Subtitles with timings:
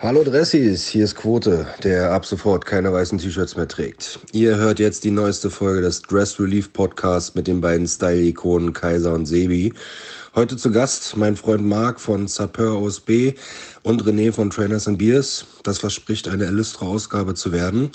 [0.00, 4.20] Hallo Dressis, hier ist Quote, der ab sofort keine weißen T-Shirts mehr trägt.
[4.30, 9.12] Ihr hört jetzt die neueste Folge des Dress Relief Podcasts mit den beiden Style-Ikonen Kaiser
[9.12, 9.72] und Sebi.
[10.36, 13.34] Heute zu Gast mein Freund Marc von Sapeur OSB
[13.82, 15.44] und René von Trainers and Beers.
[15.64, 17.90] Das verspricht eine illustre Ausgabe zu werden.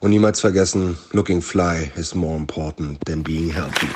[0.00, 3.86] Und niemals vergessen, looking fly is more important than being healthy.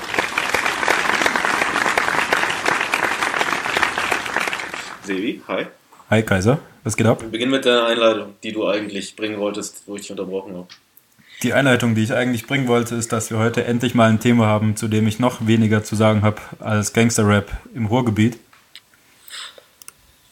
[5.05, 5.65] Sebi, hi.
[6.09, 7.21] Hi Kaiser, was geht ab?
[7.21, 10.67] Wir beginnen mit der Einleitung, die du eigentlich bringen wolltest, wo ich dich unterbrochen habe.
[11.43, 14.45] Die Einleitung, die ich eigentlich bringen wollte, ist, dass wir heute endlich mal ein Thema
[14.45, 18.37] haben, zu dem ich noch weniger zu sagen habe als Gangster-Rap im Ruhrgebiet.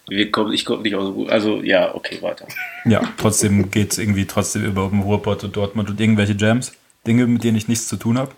[0.07, 1.31] Wir kommen, ich komme nicht aus dem Ruhr.
[1.31, 2.47] Also, ja, okay, weiter.
[2.85, 6.73] Ja, trotzdem geht es irgendwie trotzdem über den Ruhrpott und Dortmund und irgendwelche Jams.
[7.07, 8.31] Dinge, mit denen ich nichts zu tun habe.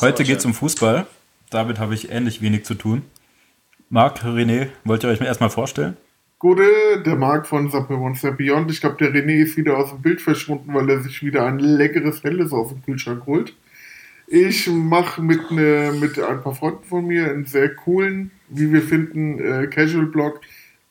[0.00, 1.06] Heute geht es um Fußball.
[1.50, 3.02] Damit habe ich ähnlich wenig zu tun.
[3.88, 5.96] Marc, René, wollt ihr euch mir erstmal vorstellen?
[6.40, 8.70] Gute, der Marc von Sapper Monster Beyond.
[8.70, 11.58] Ich glaube, der René ist wieder aus dem Bild verschwunden, weil er sich wieder ein
[11.58, 13.54] leckeres Helles aus dem Kühlschrank holt.
[14.26, 18.80] Ich mache mit, ne, mit ein paar Freunden von mir einen sehr coolen, wie wir
[18.80, 20.40] finden, äh, Casual-Blog.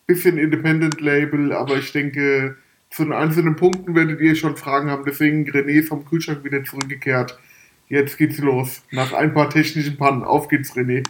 [0.06, 2.56] Bisschen Independent-Label, aber ich denke,
[2.92, 5.04] zu den einzelnen Punkten werdet ihr schon Fragen haben.
[5.04, 7.40] Deswegen René ist vom Kühlschrank wieder zurückgekehrt.
[7.88, 8.84] Jetzt geht's los.
[8.92, 10.24] Nach ein paar technischen Pannen.
[10.24, 11.04] Auf geht's, René.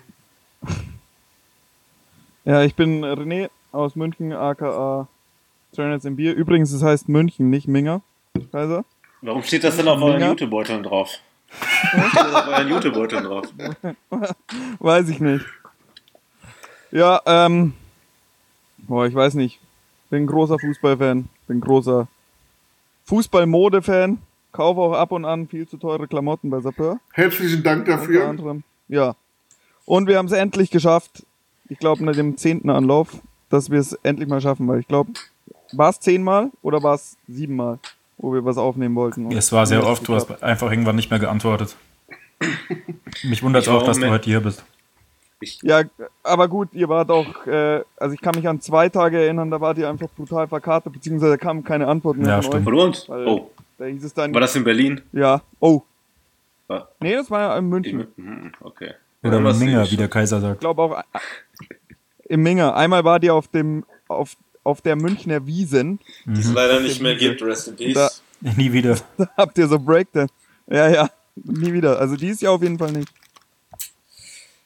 [2.45, 5.07] Ja, ich bin René aus München, aka
[5.73, 6.33] Trainers im Bier.
[6.33, 8.01] Übrigens, es heißt München, nicht Minger.
[8.51, 8.85] Kaiser.
[9.21, 11.09] Warum steht das denn auf euren YouTube-Beuteln drauf?
[11.91, 13.45] Warum steht das auf euren YouTube-Beuteln drauf?
[14.79, 15.45] Weiß ich nicht.
[16.91, 17.73] Ja, ähm.
[18.77, 19.59] Boah, ich weiß nicht.
[20.09, 21.29] Bin großer Fußballfan.
[21.47, 22.07] Bin großer
[23.05, 24.19] Fußballmode-Fan.
[24.51, 26.99] Kaufe auch ab und an viel zu teure Klamotten bei Sapeur.
[27.13, 28.21] Herzlichen Dank dafür.
[28.21, 28.63] Unter anderem.
[28.87, 29.15] Ja.
[29.85, 31.23] Und wir haben es endlich geschafft.
[31.67, 35.11] Ich glaube, nach dem zehnten Anlauf, dass wir es endlich mal schaffen, weil ich glaube,
[35.71, 37.79] war es zehnmal oder war es siebenmal,
[38.17, 39.31] wo wir was aufnehmen wollten?
[39.31, 41.75] Es war sehr oft, du hast einfach irgendwann nicht mehr geantwortet.
[43.23, 44.63] Mich wundert es Ich auch, dass du heute hier bist.
[45.61, 45.83] Ja,
[46.23, 49.61] aber gut, ihr wart auch, äh, also ich kann mich an zwei Tage erinnern, da
[49.61, 52.63] wart ihr einfach brutal verkartet, beziehungsweise da kam keine Antwort mehr Ja, von stimmt.
[52.65, 53.07] Von uns?
[53.09, 53.41] Oh, euch.
[53.77, 55.01] Da hieß es dann, war das in Berlin?
[55.13, 55.81] ja, oh.
[56.67, 58.07] War- Nee, das war ja in München.
[58.17, 58.91] Hm, Okay.
[59.23, 60.07] Oder Ja, was Minger, wie ich der.
[60.07, 60.59] Kaiser Ich sagt.
[60.61, 61.03] glaube auch
[62.29, 62.75] im Minger.
[62.75, 65.99] Einmal war die auf dem, auf, auf der Münchner Wiesen.
[66.25, 67.93] Die es leider nicht mehr gibt, rest in peace.
[67.95, 68.11] Da-
[68.55, 68.95] Nie wieder.
[69.17, 70.33] Da habt ihr so Breakdance.
[70.67, 71.99] Ja, ja, nie wieder.
[71.99, 73.11] Also dieses Jahr auf jeden Fall nicht.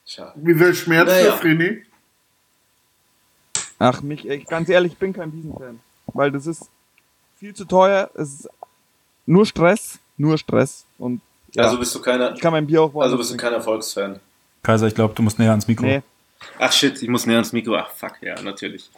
[0.06, 0.32] Schade.
[0.36, 1.34] Wie sehr schmerzt Naja.
[1.38, 1.78] René?
[3.78, 5.80] Ach, mich, ich, ganz ehrlich, ich bin kein Wiesenfan.
[6.12, 6.68] Weil das ist
[7.38, 8.10] viel zu teuer.
[8.14, 8.48] Es ist
[9.26, 10.84] nur Stress, nur Stress.
[10.98, 11.20] Und
[11.52, 14.20] ja, Also bist du keiner, ich kann mein Bier auch also bist du kein Erfolgsfan.
[14.62, 15.84] Kaiser, ich glaube, du musst näher ans Mikro.
[15.86, 16.02] Nee,
[16.58, 17.76] Ach shit, ich muss näher ans Mikro.
[17.76, 18.90] Ach fuck, ja, natürlich.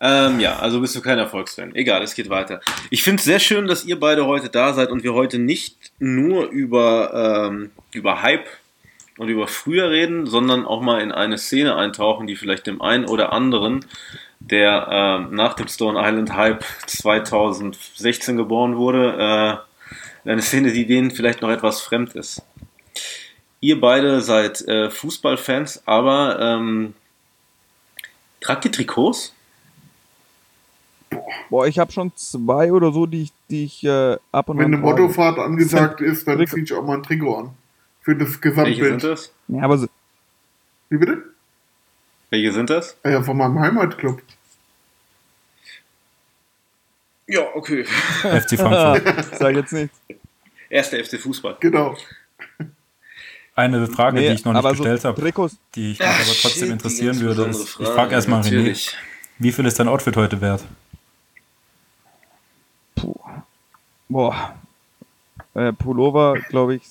[0.00, 1.74] Ähm, ja, also bist du kein Erfolgsfan.
[1.74, 2.60] Egal, es geht weiter.
[2.90, 5.92] Ich finde es sehr schön, dass ihr beide heute da seid und wir heute nicht
[5.98, 8.46] nur über, ähm, über Hype
[9.16, 13.06] und über früher reden, sondern auch mal in eine Szene eintauchen, die vielleicht dem einen
[13.06, 13.86] oder anderen,
[14.38, 19.64] der ähm, nach dem Stone Island Hype 2016 geboren wurde,
[20.26, 22.42] äh, eine Szene, die denen vielleicht noch etwas fremd ist.
[23.60, 26.94] Ihr beide seid äh, Fußballfans, aber ähm,
[28.40, 29.32] tragt ihr Trikots?
[31.50, 34.66] boah, ich habe schon zwei oder so, die ich, die ich äh, ab und Wenn
[34.66, 35.02] an eine trage.
[35.02, 37.50] Mottofahrt angesagt ist, dann ziehe ich auch mal ein Trikot an.
[38.02, 39.04] Für das Welche sind Gesamtbild.
[39.04, 39.32] das?
[39.48, 39.86] Ja, aber so,
[40.90, 41.22] Wie bitte?
[42.30, 42.96] Welche sind das?
[43.02, 44.20] Ah Ja, von meinem Heimatclub.
[47.28, 47.84] Ja, okay.
[48.22, 49.24] FC Frankfurt.
[49.38, 49.92] sag jetzt nicht.
[50.68, 51.56] Erster FC Fußball.
[51.60, 51.96] Genau.
[53.56, 55.32] Eine Frage, die ich noch nicht gestellt so habe,
[55.74, 58.94] die ich mich aber trotzdem shit, interessieren würde, ist, ich Frage, frage erstmal René,
[59.38, 60.62] wie viel ist dein Outfit heute wert?
[64.08, 64.54] boah,
[65.54, 66.82] äh, Pullover, glaube ich,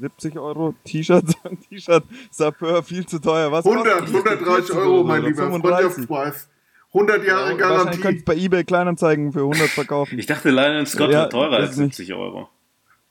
[0.00, 0.74] 70 Euro.
[0.84, 1.24] T-Shirt,
[1.68, 3.52] T-Shirt, Sapeur, viel zu teuer.
[3.52, 6.06] Was 100, kostet- 130 Euro, mein lieber 35.
[6.06, 6.48] Freundschaftspreis.
[6.94, 8.22] 100 Jahre Wahrscheinlich könnt ihr Garantie.
[8.24, 10.18] bei eBay Kleinanzeigen für 100 verkaufen.
[10.18, 11.94] Ich dachte, Lionel Scott Ja, teurer als nicht.
[11.96, 12.48] 70 Euro.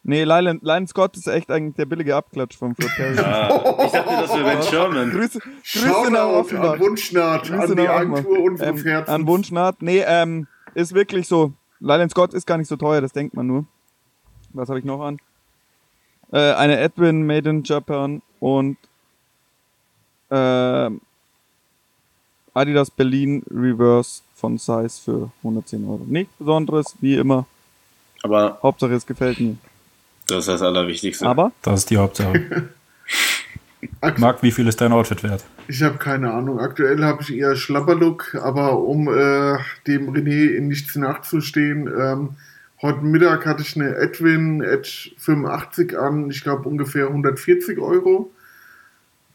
[0.04, 3.20] Nee, Lylan, Lylan Scott ist echt eigentlich der billige Abklatsch vom Fred Perry.
[3.20, 5.12] Ah, ich dachte, das wäre Ben Sherman.
[5.12, 6.80] Grüße, Grüße nach an Offenbach.
[6.80, 7.88] Wunschnaht, Grüße an die.
[7.88, 9.10] Agentur unseres Ähm, Herzens.
[9.16, 9.82] an Wunschnaht.
[9.82, 11.54] Nee, ähm, ist wirklich so.
[11.80, 13.66] Lylan Scott ist gar nicht so teuer, das denkt man nur.
[14.54, 15.18] Was habe ich noch an?
[16.32, 18.78] Äh, eine Edwin Made in Japan und
[20.32, 21.02] ähm,
[22.54, 26.02] Adidas Berlin Reverse von Size für 110 Euro.
[26.08, 27.46] Nichts Besonderes, wie immer.
[28.24, 29.58] Aber Hauptsache es gefällt mir.
[30.32, 31.26] Das ist das Allerwichtigste.
[31.26, 32.70] Aber Das ist die Hauptsache.
[34.18, 35.44] Marc, wie viel ist dein Outfit wert?
[35.68, 36.60] Ich habe keine Ahnung.
[36.60, 39.58] Aktuell habe ich eher Schlapperlook, aber um äh,
[39.88, 42.30] dem René in nichts nachzustehen, ähm,
[42.82, 48.32] heute Mittag hatte ich eine Edwin Edge 85 an, ich glaube ungefähr 140 Euro.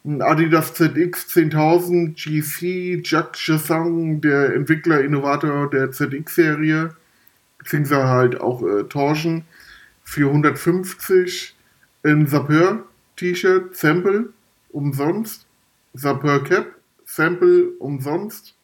[0.05, 6.91] Ein Adidas ZX 10.000 GC Jacques Chassin, der Entwickler, Innovator der ZX-Serie,
[7.59, 9.45] beziehungsweise halt auch äh, Torschen,
[10.07, 11.55] für 150.
[12.05, 14.31] Ein Sapeur-T-Shirt, Sample,
[14.71, 15.47] umsonst.
[15.93, 16.67] Sapeur Cap,
[17.05, 18.55] Sample, umsonst.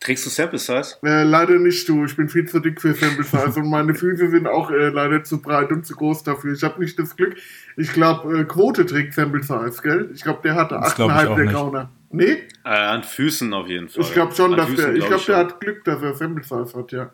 [0.00, 0.96] Trägst du Sample Size?
[1.02, 2.04] Äh, leider nicht, du.
[2.04, 5.24] Ich bin viel zu dick für Sample Size und meine Füße sind auch äh, leider
[5.24, 6.54] zu breit und zu groß dafür.
[6.54, 7.36] Ich habe nicht das Glück.
[7.76, 10.10] Ich glaube, äh, Quote trägt Sample Size, gell?
[10.14, 11.90] Ich glaube, der hatte 8,5 der Gauner.
[12.10, 12.44] Nee?
[12.64, 14.04] Äh, an Füßen auf jeden Fall.
[14.04, 14.94] Ich glaube schon, An dass Füßen der.
[14.94, 15.54] Ich glaub glaube, der schon.
[15.54, 17.10] hat Glück, dass er Sample Size hat, ja.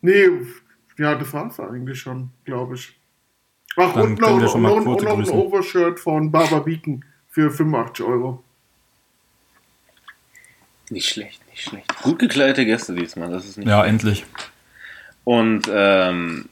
[0.00, 0.28] Nee,
[0.98, 2.94] ja, das war's eigentlich schon, glaube ich.
[3.76, 5.34] Ach, Dann und noch, wir schon mal noch, und noch ein grüßen.
[5.34, 8.42] Overshirt von Barbara Beacon für 85 Euro.
[10.90, 12.02] Nicht schlecht, nicht schlecht.
[12.02, 13.90] Gut gekleidete Gäste diesmal, das ist nicht Ja, schlecht.
[13.92, 14.26] endlich.
[15.24, 16.48] Und ähm,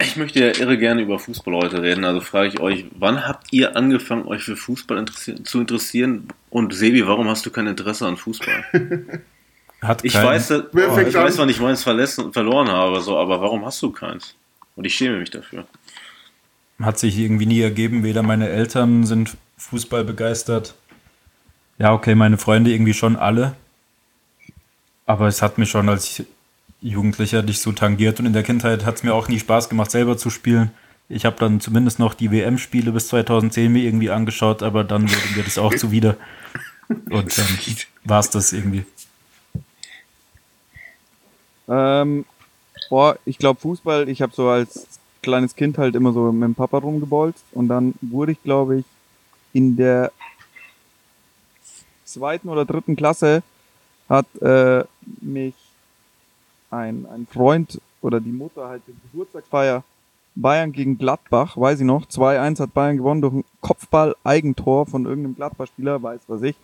[0.00, 2.04] ich möchte ja irre gerne über Fußball heute reden.
[2.04, 6.28] Also frage ich euch, wann habt ihr angefangen, euch für Fußball interessi zu interessieren?
[6.50, 8.64] Und Sebi, warum hast du kein Interesse an Fußball?
[9.86, 11.38] Hat Ich keinen- weiß, oh, ich weiß, an?
[11.38, 14.34] wann ich meins verlassen, verloren habe, so, aber warum hast du keins?
[14.76, 15.66] Und ich schäme mich dafür.
[16.82, 18.02] hat sich irgendwie nie ergeben.
[18.02, 20.74] Weder meine Eltern sind Fußball begeistert.
[21.78, 23.54] Ja, okay, meine Freunde irgendwie schon alle.
[25.06, 26.22] Aber es hat mir schon als
[26.80, 29.90] Jugendlicher dich so tangiert und in der Kindheit hat es mir auch nie Spaß gemacht,
[29.90, 30.70] selber zu spielen.
[31.08, 35.36] Ich habe dann zumindest noch die WM-Spiele bis 2010 mir irgendwie angeschaut, aber dann wurde
[35.36, 36.16] mir das auch zuwider.
[36.88, 37.58] Und dann
[38.04, 38.84] war es das irgendwie.
[41.68, 42.24] Ähm,
[42.88, 44.86] boah, ich glaube Fußball, ich habe so als
[45.22, 48.84] kleines Kind halt immer so mit dem Papa rumgebolzt und dann wurde ich, glaube ich,
[49.52, 50.12] in der
[52.04, 53.42] zweiten oder dritten Klasse
[54.08, 54.84] hat äh,
[55.20, 55.54] mich
[56.70, 59.82] ein, ein Freund oder die Mutter halt die Geburtstagsfeier
[60.36, 65.36] Bayern gegen Gladbach, weiß ich noch, 2-1 hat Bayern gewonnen durch ein Kopfball-Eigentor von irgendeinem
[65.36, 66.56] Gladbach-Spieler, weiß was ich.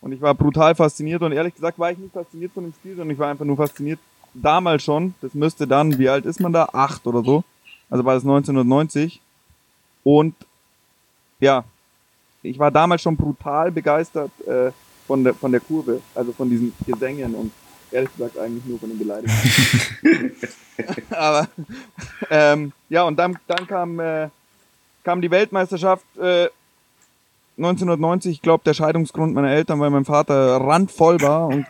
[0.00, 2.96] Und ich war brutal fasziniert und ehrlich gesagt war ich nicht fasziniert von dem Spiel,
[2.96, 3.98] sondern ich war einfach nur fasziniert
[4.42, 5.14] damals schon.
[5.20, 6.68] Das müsste dann, wie alt ist man da?
[6.72, 7.44] Acht oder so.
[7.90, 9.20] Also war das 1990.
[10.04, 10.34] Und
[11.40, 11.64] ja,
[12.42, 14.70] ich war damals schon brutal begeistert äh,
[15.06, 17.52] von, der, von der Kurve, also von diesen Gesängen und
[17.90, 20.32] ehrlich gesagt eigentlich nur von den Beleidigungen.
[21.10, 21.48] Aber
[22.30, 24.28] ähm, ja, und dann, dann kam, äh,
[25.04, 26.48] kam die Weltmeisterschaft äh,
[27.58, 31.66] 1990, ich glaube, der Scheidungsgrund meiner Eltern, weil mein Vater randvoll war und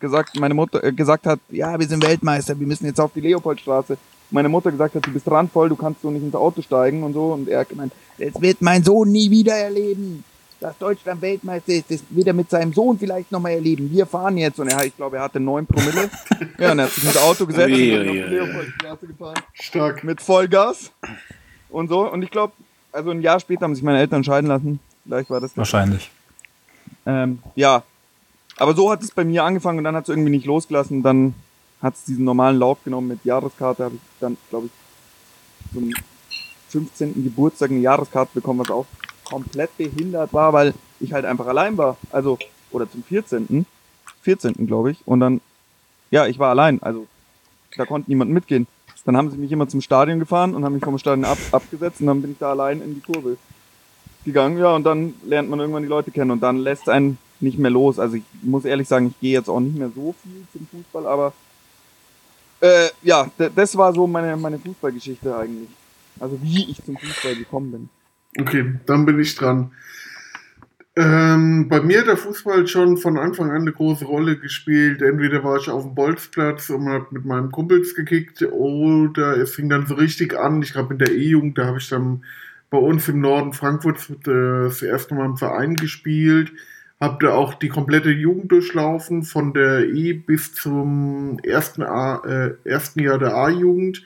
[0.00, 3.20] gesagt, meine Mutter äh, gesagt hat, ja, wir sind Weltmeister, wir müssen jetzt auf die
[3.20, 3.96] Leopoldstraße.
[4.30, 7.14] Meine Mutter gesagt hat, du bist randvoll, du kannst so nicht ins Auto steigen und
[7.14, 7.32] so.
[7.32, 10.24] Und er hat gemeint, das wird mein Sohn nie wieder erleben.
[10.60, 13.90] Dass Deutschland Weltmeister ist, das wird er mit seinem Sohn vielleicht nochmal erleben.
[13.92, 14.58] Wir fahren jetzt.
[14.58, 16.10] Und er, ich glaube, er hatte neun Promille.
[16.58, 17.90] ja, und er hat sich ins Auto gesetzt und auf die.
[17.90, 20.04] Leopoldstraße gefahren Stark.
[20.04, 20.90] mit Vollgas
[21.68, 22.10] und so.
[22.10, 22.52] Und ich glaube,
[22.92, 24.80] also ein Jahr später haben sich meine Eltern scheiden lassen.
[25.04, 25.52] Vielleicht war das.
[25.52, 25.58] das.
[25.58, 26.10] Wahrscheinlich.
[27.06, 27.84] Ähm, ja.
[28.58, 31.02] Aber so hat es bei mir angefangen und dann hat es irgendwie nicht losgelassen.
[31.02, 31.34] Dann
[31.80, 33.84] hat es diesen normalen Lauf genommen mit Jahreskarte.
[33.84, 35.92] Habe ich dann, glaube ich, zum
[36.68, 37.24] 15.
[37.24, 38.86] Geburtstag eine Jahreskarte bekommen, was auch
[39.24, 41.96] komplett behindert war, weil ich halt einfach allein war.
[42.10, 42.38] Also,
[42.70, 43.66] oder zum 14.
[44.22, 44.66] 14.
[44.66, 44.98] glaube ich.
[45.06, 45.40] Und dann,
[46.10, 46.82] ja, ich war allein.
[46.82, 47.06] Also,
[47.76, 48.66] da konnte niemand mitgehen.
[49.04, 52.02] Dann haben sie mich immer zum Stadion gefahren und haben mich vom Stadion ab, abgesetzt
[52.02, 53.38] und dann bin ich da allein in die Kurve
[54.26, 54.58] gegangen.
[54.58, 57.70] Ja, und dann lernt man irgendwann die Leute kennen und dann lässt einen nicht mehr
[57.70, 57.98] los.
[57.98, 61.06] Also ich muss ehrlich sagen, ich gehe jetzt auch nicht mehr so viel zum Fußball,
[61.06, 61.32] aber
[62.60, 65.68] äh, ja, das war so meine, meine Fußballgeschichte eigentlich.
[66.18, 67.88] Also wie ich zum Fußball gekommen bin.
[68.40, 69.70] Okay, dann bin ich dran.
[70.96, 75.00] Ähm, bei mir hat der Fußball schon von Anfang an eine große Rolle gespielt.
[75.00, 79.68] Entweder war ich auf dem Bolzplatz und habe mit meinen Kumpels gekickt oder es fing
[79.68, 80.60] dann so richtig an.
[80.60, 82.24] Ich glaube in der E-Jugend, da habe ich dann
[82.68, 86.50] bei uns im Norden Frankfurts äh, das erste Mal im Verein gespielt.
[87.00, 92.54] Hab da auch die komplette Jugend durchlaufen, von der E bis zum ersten, A, äh,
[92.64, 94.02] ersten Jahr der A-Jugend.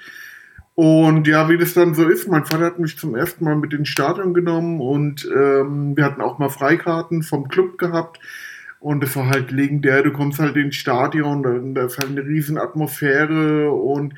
[0.74, 3.72] Und ja, wie das dann so ist, mein Vater hat mich zum ersten Mal mit
[3.74, 8.20] ins Stadion genommen und ähm, wir hatten auch mal Freikarten vom Club gehabt.
[8.80, 12.26] Und es war halt legendär, du kommst halt ins Stadion, da, da ist halt eine
[12.26, 14.14] riesen Atmosphäre und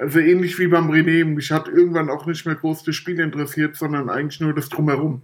[0.00, 3.76] also ähnlich wie beim René, mich hat irgendwann auch nicht mehr groß das Spiel interessiert,
[3.76, 5.22] sondern eigentlich nur das Drumherum.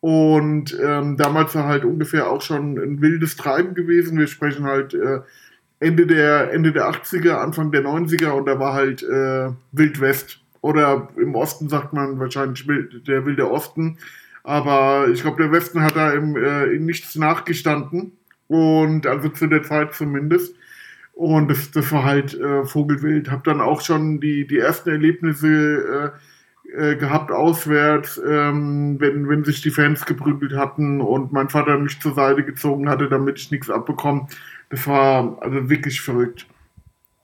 [0.00, 4.18] Und ähm, damals war halt ungefähr auch schon ein wildes Treiben gewesen.
[4.18, 5.20] Wir sprechen halt äh,
[5.78, 10.40] Ende der, Ende der 80er, Anfang der 90er und da war halt äh, Wild West.
[10.62, 12.66] Oder im Osten sagt man wahrscheinlich
[13.06, 13.98] der wilde Osten.
[14.42, 18.12] Aber ich glaube, der Westen hat da im, äh, in nichts nachgestanden.
[18.46, 20.54] Und also zu der Zeit zumindest.
[21.12, 23.30] Und das, das war halt äh, Vogelwild.
[23.30, 26.10] Hab dann auch schon die, die ersten Erlebnisse äh,
[26.76, 32.00] äh, gehabt auswärts, ähm, wenn, wenn sich die Fans geprügelt hatten und mein Vater mich
[32.00, 34.26] zur Seite gezogen hatte, damit ich nichts abbekomme.
[34.68, 36.46] Das war also wirklich verrückt.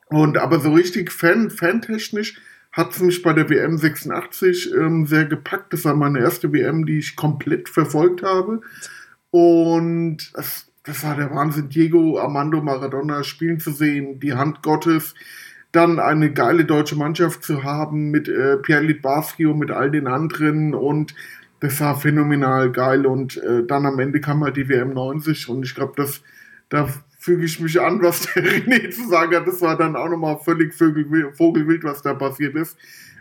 [0.09, 2.41] Und aber so richtig fan, fantechnisch
[2.73, 5.73] hat es mich bei der WM 86 ähm, sehr gepackt.
[5.73, 8.61] Das war meine erste WM, die ich komplett verfolgt habe.
[9.31, 15.15] Und das, das war der Wahnsinn, Diego Armando Maradona spielen zu sehen, die Hand Gottes,
[15.77, 20.75] dann eine geile deutsche Mannschaft zu haben mit äh, Pierre Baschio, mit all den anderen
[20.75, 21.15] und
[21.61, 25.65] das war phänomenal geil und äh, dann am Ende kam halt die WM 90 und
[25.65, 26.23] ich glaube, das
[26.69, 29.47] da füge ich mich an, was der René zu sagen hat.
[29.47, 32.77] Das war dann auch nochmal völlig Vogelwild, was da passiert ist.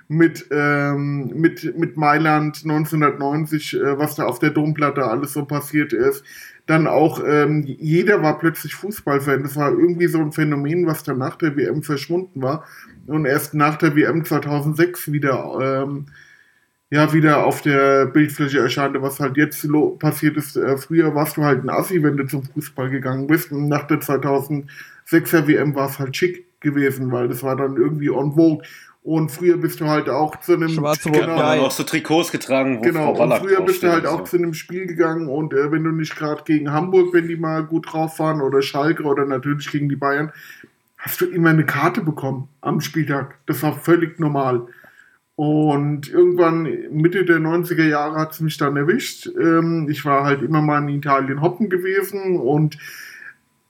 [0.07, 5.93] Mit, ähm, mit, mit Mailand 1990, äh, was da auf der Domplatte alles so passiert
[5.93, 6.23] ist.
[6.67, 9.43] Dann auch, ähm, jeder war plötzlich Fußballfan.
[9.43, 12.65] Das war irgendwie so ein Phänomen, was dann nach der WM verschwunden war.
[13.05, 16.07] Und erst nach der WM 2006 wieder ähm,
[16.89, 19.67] ja wieder auf der Bildfläche erscheint, was halt jetzt
[19.99, 20.55] passiert ist.
[20.55, 23.51] Äh, früher warst du halt ein Assi, wenn du zum Fußball gegangen bist.
[23.51, 28.09] Und nach der 2006er WM war es halt schick gewesen, weil das war dann irgendwie
[28.09, 28.63] on vogue.
[29.05, 32.81] Und früher bist du halt auch zu einem Schwarz-Rot genau, auch so Trikots getragen, wo
[32.81, 35.83] genau, Frau und früher bist du halt auch zu einem Spiel gegangen und äh, wenn
[35.83, 39.71] du nicht gerade gegen Hamburg, wenn die mal gut drauf waren oder Schalke oder natürlich
[39.71, 40.31] gegen die Bayern,
[40.97, 43.37] hast du immer eine Karte bekommen am Spieltag.
[43.45, 44.65] Das war völlig normal.
[45.35, 49.29] Und irgendwann Mitte der 90er Jahre hat es mich dann erwischt.
[49.39, 52.79] Ähm, ich war halt immer mal in Italien hoppen gewesen und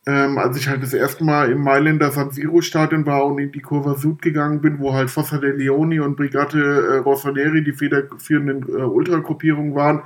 [0.07, 3.51] ähm, als ich halt das erste Mal im Mailänder San Siro Stadion war und in
[3.51, 7.74] die Curva Sud gegangen bin, wo halt Fossa de Leoni und Brigate äh, Rossoneri die
[7.74, 10.03] federführenden äh, Ultragruppierungen waren,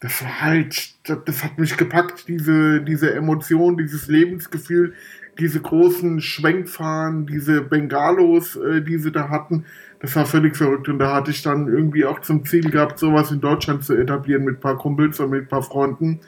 [0.00, 4.94] das war halt, das, das, hat mich gepackt, diese, diese Emotion, dieses Lebensgefühl,
[5.38, 9.64] diese großen Schwenkfahren, diese Bengalos, äh, die sie da hatten
[10.00, 13.30] das war völlig verrückt und da hatte ich dann irgendwie auch zum Ziel gehabt, sowas
[13.30, 16.20] in Deutschland zu etablieren mit ein paar Kumpels und mit ein paar Freunden.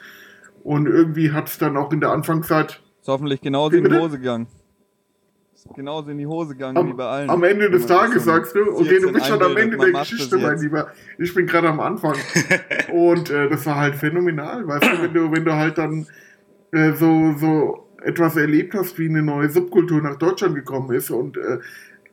[0.63, 2.81] Und irgendwie hat es dann auch in der Anfangszeit.
[3.01, 4.47] Ist hoffentlich genauso in die Hose gegangen.
[5.53, 7.29] Ist genauso in die Hose gegangen am, wie bei allen.
[7.29, 10.59] Am Ende des Tages sagst du, okay, du bist schon am Ende der Geschichte, mein
[10.59, 10.87] Lieber.
[11.17, 12.15] Ich bin gerade am Anfang.
[12.93, 16.07] und äh, das war halt phänomenal, weißt du, wenn du, wenn du halt dann
[16.71, 21.37] äh, so, so etwas erlebt hast, wie eine neue Subkultur nach Deutschland gekommen ist und
[21.37, 21.59] äh,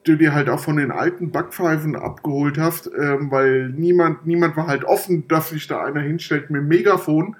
[0.04, 4.66] du dir halt auch von den alten Backpfeifen abgeholt hast, ähm, weil niemand, niemand war
[4.66, 7.36] halt offen, dass sich da einer hinstellt mit dem Megafon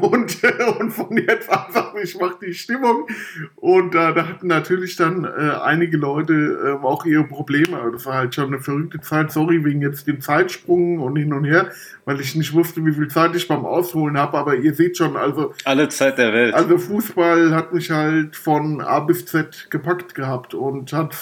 [0.00, 3.06] und, äh, und von jetzt sagt, ich mach die Stimmung.
[3.56, 5.28] Und äh, da hatten natürlich dann äh,
[5.62, 7.78] einige Leute äh, auch ihre Probleme.
[7.92, 9.32] Das war halt schon eine verrückte Zeit.
[9.32, 11.70] Sorry wegen jetzt dem Zeitsprung und hin und her,
[12.04, 14.38] weil ich nicht wusste, wie viel Zeit ich beim Ausholen habe.
[14.38, 15.54] Aber ihr seht schon, also.
[15.64, 16.54] Alle Zeit der Welt.
[16.54, 21.16] Also Fußball hat mich halt von A bis Z gepackt gehabt und hat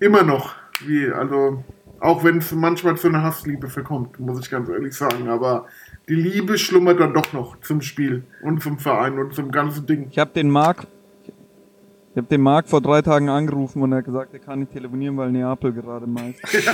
[0.00, 0.54] immer noch,
[0.86, 1.64] wie, also,
[2.00, 5.28] auch wenn es manchmal zu einer Hassliebe verkommt, muss ich ganz ehrlich sagen.
[5.28, 5.66] Aber
[6.08, 10.08] die Liebe schlummert dann doch noch zum Spiel und zum Verein und zum ganzen Ding.
[10.10, 10.86] Ich habe den Marc,
[11.24, 14.72] ich habe den Marc vor drei Tagen angerufen und er hat gesagt, er kann nicht
[14.72, 16.40] telefonieren, weil Neapel gerade meist.
[16.52, 16.64] ich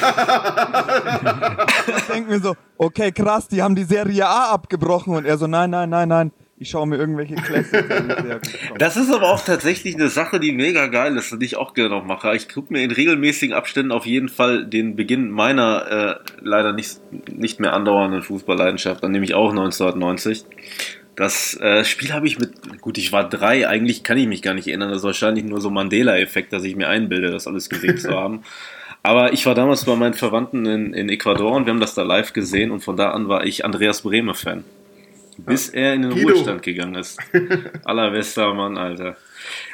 [2.13, 5.71] denke mir so, okay, krass, die haben die Serie A abgebrochen und er so, nein,
[5.71, 7.85] nein, nein, nein ich schaue mir irgendwelche Classics.
[8.79, 11.75] Das ist aber auch tatsächlich eine Sache, die mega geil ist und die ich auch
[11.75, 12.35] gerne noch mache.
[12.37, 17.01] Ich gucke mir in regelmäßigen Abständen auf jeden Fall den Beginn meiner äh, leider nicht,
[17.33, 20.45] nicht mehr andauernden Fußballleidenschaft an, nämlich auch 1990.
[21.17, 24.55] Das äh, Spiel habe ich mit, gut, ich war drei, eigentlich kann ich mich gar
[24.55, 27.99] nicht erinnern, das ist wahrscheinlich nur so Mandela-Effekt, dass ich mir einbilde, das alles gesehen
[27.99, 28.43] zu haben.
[29.03, 32.03] Aber ich war damals bei meinen Verwandten in, in Ecuador und wir haben das da
[32.03, 34.65] live gesehen und von da an war ich Andreas Bremer-Fan.
[35.39, 36.29] Bis er in den Guido.
[36.29, 37.19] Ruhestand gegangen ist.
[37.85, 39.17] Allerbester Mann, Alter.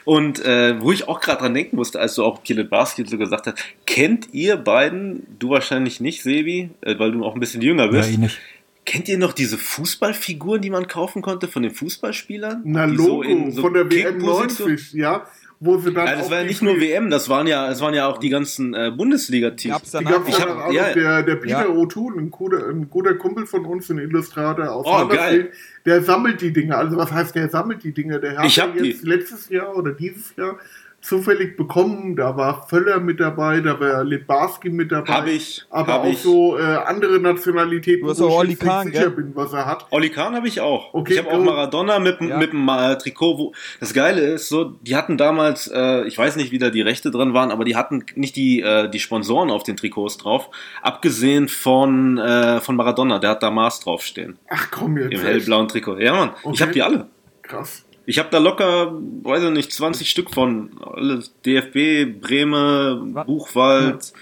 [0.04, 3.18] Und äh, wo ich auch gerade dran denken musste, als du auch Kielet Basket so
[3.18, 7.62] gesagt hast, kennt ihr beiden, du wahrscheinlich nicht, Sebi, äh, weil du auch ein bisschen
[7.62, 8.08] jünger bist.
[8.08, 8.38] Ja, ich nicht.
[8.86, 12.62] Kennt ihr noch diese Fußballfiguren, die man kaufen konnte von den Fußballspielern?
[12.64, 15.26] Na, Logo, so so von der WM 90, ja
[15.60, 16.06] wo sie dann.
[16.06, 18.30] Ja, das war ja nicht nur WM, das waren ja, es waren ja auch die
[18.30, 19.74] ganzen äh, Bundesliga-Teams.
[19.74, 21.66] Gab's dann die gab's auch ja, der, der Peter ja.
[21.66, 25.52] O'Toole, ein guter, ein guter Kumpel von uns, ein Illustrator aus oh, geil.
[25.84, 26.76] der sammelt die Dinge.
[26.76, 28.18] Also was heißt, der sammelt die Dinge?
[28.20, 29.06] Der hat ich hab jetzt die.
[29.06, 30.58] letztes Jahr oder dieses Jahr
[31.02, 32.14] zufällig bekommen.
[32.16, 35.12] Da war Völler mit dabei, da war Lebarski mit dabei.
[35.12, 36.18] Hab ich, Aber hab auch ich.
[36.18, 39.10] so äh, andere Nationalitäten, wo auch ich jetzt nicht Kahn, sicher gell?
[39.10, 39.86] bin, was er hat.
[39.90, 40.92] Oli Kahn habe ich auch.
[40.94, 41.42] Okay, ich habe auch.
[41.42, 42.36] Maradona mit, dem Ja.
[42.36, 43.38] mit dem äh, Trikot.
[43.38, 46.82] Wo, das Geile ist, so, die hatten damals, äh, ich weiß nicht, wie da die
[46.82, 50.50] Rechte drin waren, aber die hatten nicht die, äh, die Sponsoren auf den Trikots drauf.
[50.82, 54.38] Abgesehen von, äh, von Maradona, der hat da Mars draufstehen.
[54.50, 55.06] Ach komm jetzt.
[55.12, 55.24] Im echt?
[55.24, 55.98] hellblauen Trikot.
[55.98, 56.30] Ja, Mann.
[56.40, 56.62] Ich Okay.
[56.62, 57.06] habe die alle.
[57.42, 57.84] Krass.
[58.10, 60.70] Ich habe da locker, weiß ich nicht, 20 Stück von.
[60.84, 63.24] Alle DFB, Breme, Was?
[63.24, 64.12] Buchwald.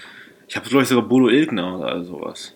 [0.47, 2.53] Ich habe, ich, sogar Bodo Ilgner oder sowas.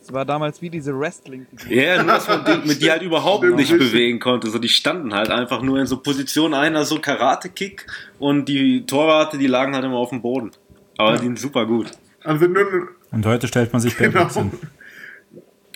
[0.00, 3.44] Das war damals wie diese wrestling Ja, nur dass man die, mit die halt überhaupt
[3.44, 4.50] Stimmt, nicht bewegen konnte.
[4.50, 7.86] So, die standen halt einfach nur in so Position einer so Karate-Kick
[8.18, 10.50] und die Torwarte, die lagen halt immer auf dem Boden.
[10.98, 11.92] Aber die sind super gut.
[12.24, 14.28] Also nur, Und heute stellt man sich genau.
[14.28, 14.50] Hin.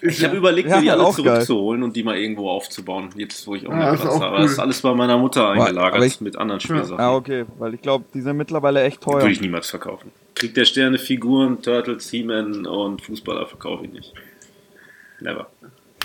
[0.06, 1.24] Ich habe überlegt, Ja, mir die alle auch geil.
[1.26, 3.08] zurückzuholen und die mal irgendwo aufzubauen.
[3.16, 4.36] Jetzt, wo ich auch mehr ist Platz auch habe.
[4.36, 4.42] cool.
[4.42, 6.98] Das ist alles bei meiner Mutter eingelagert aber ich- mit anderen Spielsachen.
[7.00, 9.20] Ah, okay, weil ich glaube, die sind mittlerweile echt teuer.
[9.22, 10.10] Würde ich niemals verkaufen.
[10.34, 14.12] Krieg der Sterne Figuren, Turtles, He-Man und Fußballer verkaufe ich nicht.
[15.20, 15.46] Never.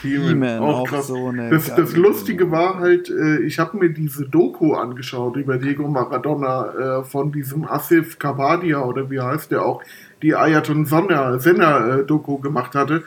[0.02, 1.08] He-Man, auch auch krass.
[1.08, 5.58] so eine das, das Lustige war halt, äh, ich habe mir diese Doku angeschaut über
[5.58, 9.82] Diego Maradona äh, von diesem Asif Kapadia oder wie heißt der auch,
[10.22, 13.04] die Ayaton Senna, Senna äh, Doku gemacht hatte.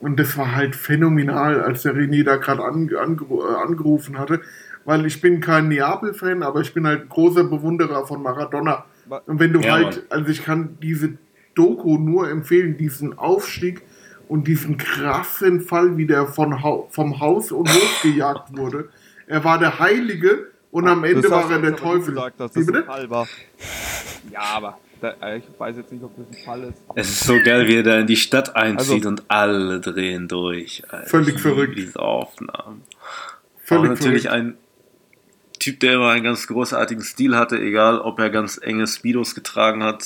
[0.00, 4.40] Und das war halt phänomenal, als der René da gerade an, äh, angerufen hatte.
[4.84, 8.84] Weil ich bin kein Neapel-Fan, aber ich bin halt ein großer Bewunderer von Maradona.
[9.26, 11.18] Und wenn du Ja, halt, also ich kann diese
[11.54, 13.82] Doku nur empfehlen, diesen Aufstieg
[14.28, 18.90] und diesen krassen Fall, wie der von Hau vom Haus und Hof gejagt wurde.
[19.26, 22.14] Er war der Heilige und am Ende war er der Teufel.
[22.14, 22.78] Gesagt, dass Wie das bitte?
[22.80, 23.26] ein Fall war.
[24.30, 26.82] Ja, aber ich weiß jetzt nicht, ob das ein Fall ist.
[26.94, 30.28] Es ist so geil, wie er da in die Stadt einzieht Also- und alle drehen
[30.28, 30.82] durch.
[30.88, 31.06] Alter.
[31.08, 31.76] Völlig verrückt.
[31.76, 32.82] Diese Aufnahmen.
[33.64, 34.44] Völlig auch natürlich verrückt.
[34.46, 34.56] ein
[35.58, 39.82] Typ, der immer einen ganz großartigen Stil hatte, egal ob er ganz enge Speedos getragen
[39.82, 40.04] hat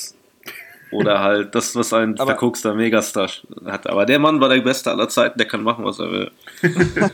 [0.91, 3.29] oder halt das, was ein Aber- verkokster Megastar
[3.67, 3.87] hat.
[3.87, 6.31] Aber der Mann war der Beste aller Zeiten, der kann machen, was er will.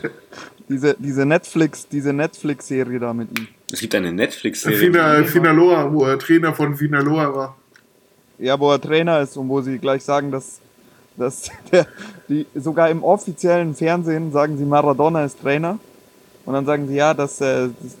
[0.69, 3.47] Diese, diese Netflix, diese Netflix-Serie da mit ihm.
[3.71, 4.77] Es gibt eine Netflix-Serie.
[4.77, 7.57] Sina, Sinaloa, wo er Trainer von Sinaloa war.
[8.39, 10.59] Ja, wo er Trainer ist und wo sie gleich sagen, dass,
[11.15, 11.87] dass der,
[12.29, 15.79] die, sogar im offiziellen Fernsehen sagen sie, Maradona ist Trainer.
[16.45, 17.97] Und dann sagen sie, ja, dass äh, das,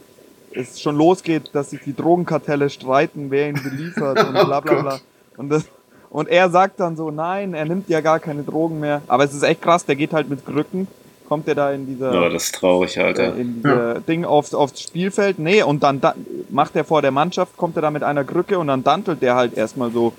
[0.53, 4.99] es schon losgeht, dass sich die Drogenkartelle streiten, wer ihn beliefert und bla bla bla.
[5.35, 5.65] Und, das,
[6.09, 9.01] und er sagt dann so, nein, er nimmt ja gar keine Drogen mehr.
[9.07, 10.87] Aber es ist echt krass, der geht halt mit Krücken,
[11.27, 13.35] kommt er da in dieser Ja, das ist traurig, Alter.
[13.35, 15.39] äh, in diese Ding aufs, aufs Spielfeld.
[15.39, 16.15] Nee, und dann da,
[16.49, 19.35] macht er vor der Mannschaft, kommt er da mit einer Krücke und dann dantelt der
[19.35, 20.13] halt erstmal so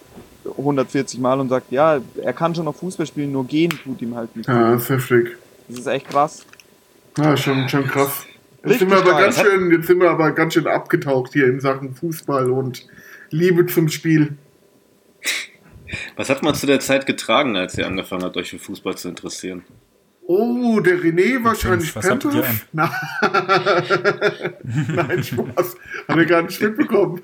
[0.44, 4.14] 140 Mal und sagt, ja, er kann schon noch Fußball spielen, nur gehen tut ihm
[4.14, 4.48] halt nicht.
[4.48, 5.36] Ja, das ist heftig.
[5.68, 6.46] Das ist echt krass.
[7.18, 8.26] Ja, schon, schon krass.
[8.64, 11.60] Jetzt sind, wir aber ganz schön, jetzt sind wir aber ganz schön abgetaucht hier in
[11.60, 12.86] Sachen Fußball und
[13.30, 14.36] Liebe zum Spiel.
[16.16, 19.08] Was hat man zu der Zeit getragen, als ihr angefangen habt, euch für Fußball zu
[19.08, 19.64] interessieren?
[20.30, 22.34] Oh, der René wahrscheinlich Pampers?
[22.70, 22.90] Na,
[24.62, 25.76] Nein, Spaß.
[26.06, 27.22] Hat er gar nicht mitbekommen.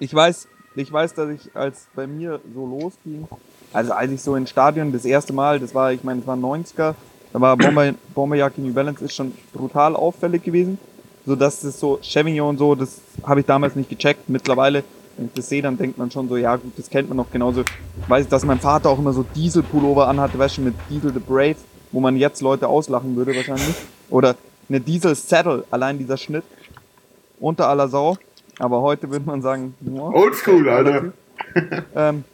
[0.00, 3.28] Ich weiß, ich weiß, dass ich, als bei mir so losging,
[3.72, 6.36] also als ich so ins Stadion das erste Mal, das war, ich meine, es war
[6.36, 6.96] 90er,
[7.32, 10.78] da war Bomber, Bomberjacke New Balance ist schon brutal auffällig gewesen.
[11.24, 14.28] So dass das so, Chevignon und so, das habe ich damals nicht gecheckt.
[14.28, 14.82] Mittlerweile,
[15.16, 17.30] wenn ich das sehe, dann denkt man schon so, ja gut, das kennt man noch
[17.30, 17.62] genauso.
[18.08, 21.20] Weiß ich, dass mein Vater auch immer so Diesel-Pullover anhatte, weißt du, mit Diesel the
[21.20, 21.56] Brave,
[21.92, 23.76] wo man jetzt Leute auslachen würde wahrscheinlich.
[24.10, 24.36] Oder
[24.68, 26.44] eine Diesel Saddle, allein dieser Schnitt.
[27.38, 28.16] Unter aller Sau.
[28.58, 31.12] Aber heute würde man sagen, ja, Oldschool, Alter.
[31.94, 32.24] ähm,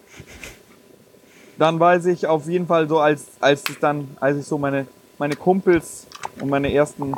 [1.59, 4.87] dann weiß ich auf jeden Fall so, als, als es dann, als ich so meine,
[5.19, 6.07] meine Kumpels
[6.41, 7.15] und meine ersten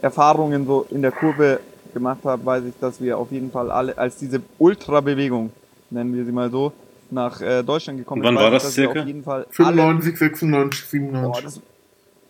[0.00, 1.60] Erfahrungen so in der Kurve
[1.96, 5.50] gemacht habe, weiß ich, dass wir auf jeden Fall alle, als diese Ultrabewegung,
[5.88, 6.72] nennen wir sie mal so,
[7.10, 9.00] nach äh, Deutschland gekommen Wann ist, war das wir circa?
[9.00, 11.44] auf jeden Fall alle, 95, 96, boah, 97.
[11.44, 11.60] das,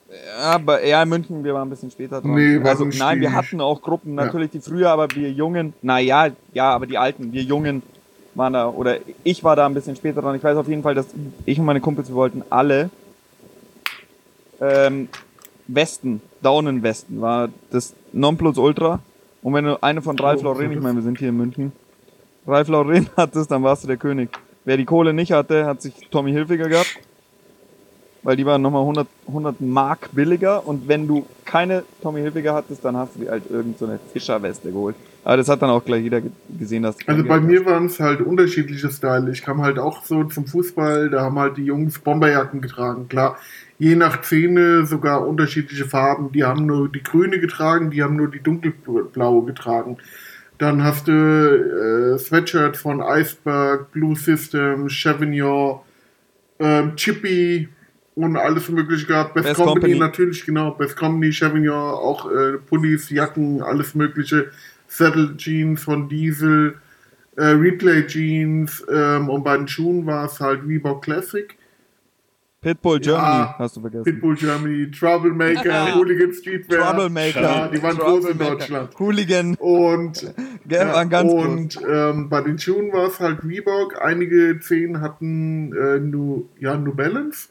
[0.09, 2.35] ja, aber eher in München, wir waren ein bisschen später dran.
[2.35, 4.27] Nee, also, nein, wir die- hatten auch Gruppen, Ja.
[4.27, 7.83] natürlich die früher, aber wir Jungen, na ja, ja, aber die Alten, wir Jungen
[8.37, 10.37] waren da, oder ich war da ein bisschen später dran.
[10.37, 11.07] Ich weiß auf jeden Fall, dass
[11.45, 12.91] ich und meine Kumpels, wir wollten alle
[14.61, 15.09] ähm,
[15.69, 19.01] Westen, Daunenwesten, war das Nonplusultra.
[19.47, 21.71] Und wenn du eine von Ralf Oh, Lauren, ich meine, wir sind hier in München,
[22.49, 24.29] Ralf Lauren hattest, dann warst du der König.
[24.65, 26.99] Wer die Kohle nicht hatte, hat sich Tommy Hilfiger gehabt.
[28.25, 30.67] Weil die waren nochmal 100, 100 Mark billiger.
[30.67, 34.01] Und wenn du keine Tommy Hilfiger hattest, dann hast du dir halt irgend so eine
[34.13, 34.97] Fischerweste geholt.
[35.23, 38.01] Aber das hat dann auch gleich jeder ge- gesehen, dass Also bei mir waren es
[38.01, 39.31] halt unterschiedliche Style.
[39.31, 43.09] Ich kam halt auch so zum Fußball, da haben halt die Jungs Bomberjacken getragen.
[43.09, 43.37] Klar,
[43.79, 46.33] je nach Szene sogar unterschiedliche Farben.
[46.33, 49.99] Die haben nur die grüne getragen, die haben nur die dunkelblaue getragen.
[50.59, 55.81] Dann hast du äh, Sweatshirt von Iceberg, Blue System, Chevignon,
[56.59, 57.69] ähm, Chippy
[58.15, 59.35] und alles mögliche gehabt.
[59.35, 59.99] Best, Best Company, Company.
[59.99, 60.71] natürlich, genau.
[60.71, 64.51] Best Company, Chevignon, auch äh, Pullis, Jacken, alles mögliche.
[64.89, 66.77] Saddle Jeans von Diesel,
[67.37, 71.55] äh, Replay Jeans ähm, und bei den Schuhen war es halt Reebok Classic.
[72.67, 74.03] Pitbull Germany, Ja, hast du vergessen.
[74.03, 76.91] Pitbull Germany, Troublemaker, Hooligan Streetwear.
[76.91, 77.41] Troublemaker.
[77.41, 78.39] Ja, die waren groß in.
[78.39, 78.99] Deutschland.
[78.99, 79.55] Hooligan.
[79.55, 84.03] Und, waren ganz und ähm, bei den Schuhen war es halt Reebok.
[84.03, 87.51] Einige Zehen hatten äh, New, ja, New Balance.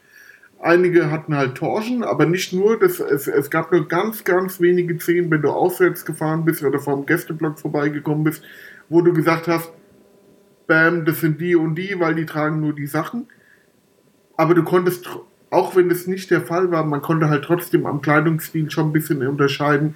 [0.59, 2.77] Einige hatten halt Torsion, aber nicht nur.
[2.77, 6.79] Das, es, es gab nur ganz, ganz wenige Zehen, wenn du auswärts gefahren bist oder
[6.79, 8.43] vom Gästeblock vorbeigekommen bist,
[8.89, 9.71] wo du gesagt hast,
[10.67, 13.27] bam, das sind die und die, weil die tragen nur die Sachen.
[14.37, 15.09] Aber du konntest,
[15.49, 18.93] auch wenn das nicht der Fall war, man konnte halt trotzdem am Kleidungsstil schon ein
[18.93, 19.95] bisschen unterscheiden.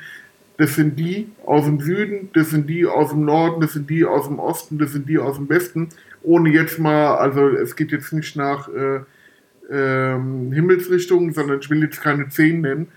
[0.58, 4.04] Das sind die aus dem Süden, das sind die aus dem Norden, das sind die
[4.04, 5.89] aus dem Osten, das sind die aus dem Westen.
[6.21, 8.99] Ohne jetzt mal, also es geht jetzt nicht nach äh,
[9.71, 12.88] ähm, Himmelsrichtungen, sondern ich will jetzt keine Zehn nennen,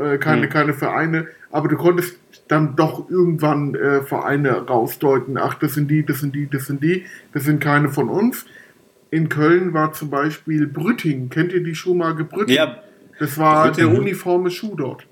[0.00, 2.18] äh, keine, keine Vereine, aber du konntest
[2.48, 5.36] dann doch irgendwann äh, Vereine rausdeuten.
[5.38, 8.46] Ach, das sind die, das sind die, das sind die, das sind keine von uns.
[9.14, 11.28] In Köln war zum Beispiel Brütting.
[11.28, 12.56] Kennt ihr die Schuhmarke Brütting?
[12.56, 12.78] Ja.
[13.20, 13.90] Das war Brütting.
[13.90, 15.06] der uniforme Schuh dort.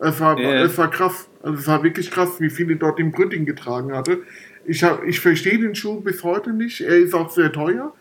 [0.00, 0.62] Es war, Ja.
[0.62, 1.28] es war krass.
[1.42, 4.18] Also es war wirklich krass, wie viele dort den Brütting getragen hatte.
[4.64, 6.80] Ich, hab, ich verstehe den Schuh bis heute nicht.
[6.82, 7.92] Er ist auch sehr teuer.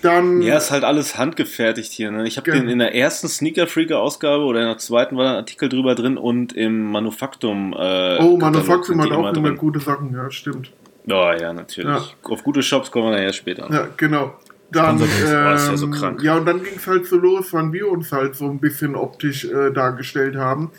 [0.00, 2.10] Dann, Ja, ist halt alles handgefertigt hier.
[2.10, 2.26] Ne?
[2.26, 2.60] Ich habe Genau.
[2.62, 5.94] den in der ersten Sneaker Freaker Ausgabe oder in der zweiten war ein Artikel drüber
[5.94, 7.74] drin und im Manufaktum.
[7.76, 9.56] Äh, oh, Manufaktum hat auch immer drin.
[9.56, 10.70] gute Sachen, ja, stimmt.
[11.06, 12.16] Oh, ja, natürlich.
[12.22, 13.68] Auf gute Shops kommen wir nachher später.
[13.70, 14.34] Ja, genau.
[14.74, 17.88] Dann, ist ja so ähm, ja, und dann ging es halt so los, wann wir
[17.88, 20.70] uns halt so ein bisschen optisch äh, dargestellt haben.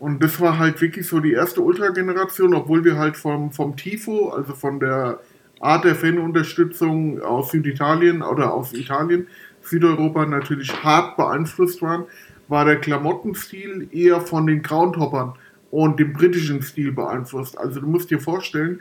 [0.00, 4.30] Und das war halt wirklich so die erste Ultra-Generation, obwohl wir halt vom, vom Tifo,
[4.30, 5.20] also von der
[5.60, 9.28] Art der Fanunterstützung aus Süditalien oder aus Italien,
[9.62, 12.04] Südeuropa natürlich hart beeinflusst waren,
[12.48, 15.34] war der Klamottenstil eher von den Groundhoppern
[15.70, 17.56] und dem britischen Stil beeinflusst.
[17.56, 18.80] Also du musst dir vorstellen,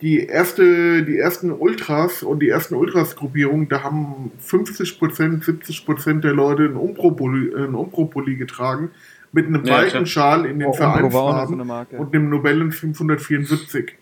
[0.00, 6.64] die erste, die ersten Ultras und die ersten Ultras-Gruppierungen, da haben 50%, 70% der Leute
[6.64, 8.90] einen Umpro-Pulli einen Umpro-Pulli getragen,
[9.32, 10.06] mit einem Ja, weiten.
[10.06, 11.96] Schal in den Oh, Umbro so Vereinsfarben eine Marke.
[11.96, 13.92] und einem Nobelen 574.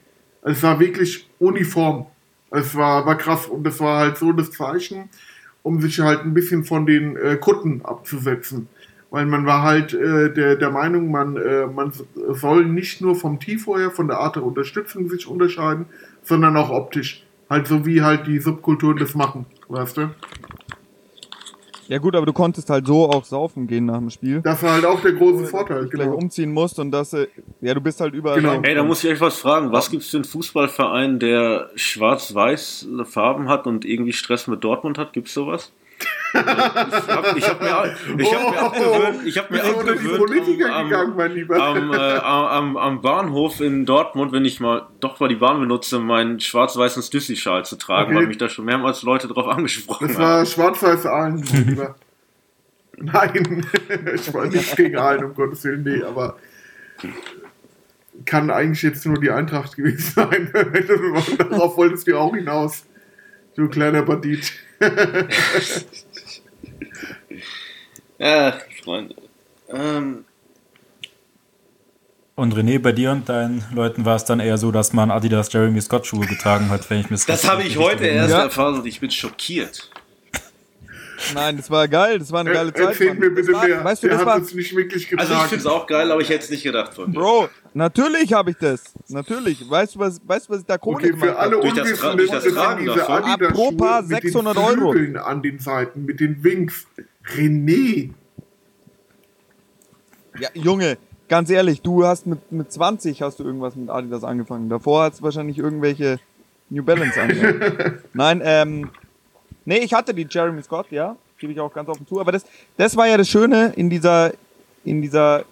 [0.42, 2.06] Es war wirklich uniform.
[2.50, 5.10] Es war, war krass und es war halt so das Zeichen,
[5.62, 8.68] um sich halt ein bisschen von den äh, Kutten abzusetzen.
[9.10, 11.92] Weil man war halt äh, der, der Meinung, man, äh, man
[12.32, 15.86] soll nicht nur vom Tifo her, von der Art der Unterstützung sich unterscheiden,
[16.22, 17.24] sondern auch optisch.
[17.48, 20.10] Halt so wie halt die Subkulturen das machen, weißt du?
[21.88, 24.42] Ja gut, aber du konntest halt so auch saufen gehen nach dem Spiel.
[24.42, 26.18] Das war halt auch der große Vorteil, Dich gleich genau.
[26.18, 27.28] umziehen musst und dass äh,
[27.62, 28.42] ja du bist halt überall.
[28.42, 28.60] Genau.
[28.60, 29.72] Ey, da muss ich euch was fragen.
[29.72, 35.14] Was gibt's für einen Fußballverein, der schwarz-weiß Farben hat und irgendwie Stress mit Dortmund hat?
[35.14, 35.72] Gibt's sowas?
[37.36, 37.86] Ich habe mir, auch-
[38.18, 41.56] ich hab mir abgewöhnt, ich hab mir die abgewöhnt, Politiker am- gegangen, mein Lieber.
[41.62, 45.98] am, äh, am, am Bahnhof in Dortmund, wenn ich mal doch mal die Bahn benutze,
[45.98, 50.24] meinen schwarz-weißen Stüssi-Schal zu tragen, weil mich da schon mehrmals Leute drauf angesprochen Das haben.
[50.24, 51.94] war schwarz-weiß Aalen, Lieber.
[52.98, 53.66] Nein,
[54.14, 56.36] ich war nicht gegen Aalen, um Gottes Willen, nee, aber
[58.24, 60.50] kann eigentlich jetzt nur die Eintracht gewesen sein.
[61.38, 62.84] Darauf wolltest du auch hinaus,
[63.56, 64.52] du kleiner Bandit.
[68.18, 69.14] Ja, Freunde.
[69.68, 70.24] Ähm,
[72.34, 75.52] Und René, bei dir und deinen Leuten war es dann eher so, dass man Adidas
[75.52, 78.42] Jeremy Scott Schuhe getragen hat, wenn ich mir das habe ich heute erst Ja.
[78.44, 79.90] erfahren und ich bin schockiert.
[81.34, 82.90] Nein, das war geil, das war eine geile Zeit.
[82.90, 83.84] Erzähl mir bitte das war, mehr.
[83.84, 85.80] Weißt du, Der das hat war, es nicht wirklich Also ich finde es getragen.
[85.82, 87.18] auch geil, aber ich hätte es nicht gedacht von dir.
[87.18, 88.92] Bro, natürlich habe ich das.
[89.08, 89.68] Natürlich.
[89.68, 91.70] Weißt du, was, weißt, du, was ich da Kohle Okay, für alle habe?
[91.70, 93.24] Durch das durch das Tragen diese davon.
[93.24, 94.94] adidas Pro Paar mit den 600 Euro.
[95.24, 96.86] An den Seiten, mit den Wings.
[97.36, 98.10] René,
[100.40, 100.96] Ja, Junge,
[101.28, 104.68] ganz ehrlich, du hast mit, mit 20 hast du irgendwas mit Adidas angefangen.
[104.68, 106.18] Davor hat es wahrscheinlich irgendwelche
[106.70, 107.98] New Balance angefangen.
[108.14, 108.90] Nein, ähm,
[109.66, 112.18] nee, ich hatte die Jeremy Scott, ja, gebe ich auch ganz offen zu.
[112.20, 114.32] Aber das, das war ja das Schöne in dieser,
[114.84, 115.44] in dieser,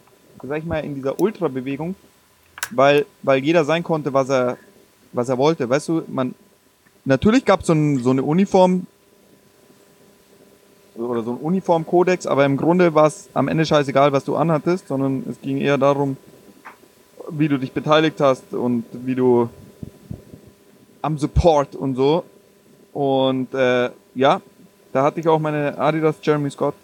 [0.43, 1.95] sag ich mal, in dieser Ultra-Bewegung,
[2.71, 4.59] weil, weil jeder sein konnte, was er,
[5.13, 5.69] was er wollte.
[5.69, 6.35] Weißt du, man,
[7.05, 8.87] natürlich gab es so, ein, so eine Uniform,
[10.97, 14.89] oder so ein Uniformkodex, aber im Grunde war es am Ende scheißegal, was du anhattest,
[14.89, 16.17] sondern es ging eher darum,
[17.29, 19.49] wie du dich beteiligt hast und wie du
[21.03, 22.25] am Support und so.
[22.93, 24.41] Und äh, ja,
[24.93, 26.75] da hatte ich auch meine Adidas Jeremy Scott.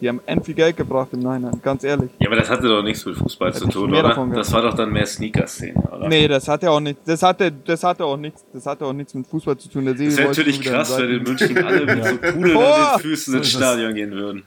[0.00, 2.10] Die haben end viel Geld gebracht im Nachhinein, ganz ehrlich.
[2.18, 4.26] Ja, aber das hatte doch nichts mit Fußball zu tun, oder?
[4.34, 6.08] Das war doch dann mehr Sneaker-Szene, oder?
[6.08, 9.14] Nee, das hatte auch nicht, das hatte, das hatte auch nichts, das hatte auch nichts
[9.14, 9.84] mit Fußball zu tun.
[9.86, 13.34] Der Das wäre natürlich krass, wenn in München alle mit so Pudeln an den Füßen
[13.36, 13.50] ins.
[13.50, 14.42] Stadion gehen würden.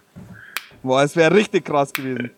[0.83, 2.31] Boah, es wäre richtig krass gewesen.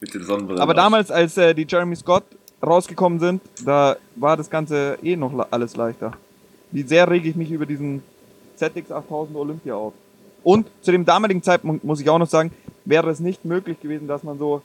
[0.00, 0.62] Mit den Sonnenbrillen.
[0.62, 2.24] Aber damals, als äh, die Jeremy Scott
[2.64, 6.12] rausgekommen sind, da war das Ganze eh noch le- alles leichter.
[6.70, 8.02] Wie sehr rege ich mich über diesen
[8.56, 9.92] ZX 8000 Olympia auf.
[10.42, 12.52] Und zu dem damaligen Zeitpunkt muss ich auch noch sagen,
[12.84, 14.62] wäre es nicht möglich gewesen, dass man so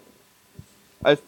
[1.02, 1.20] als,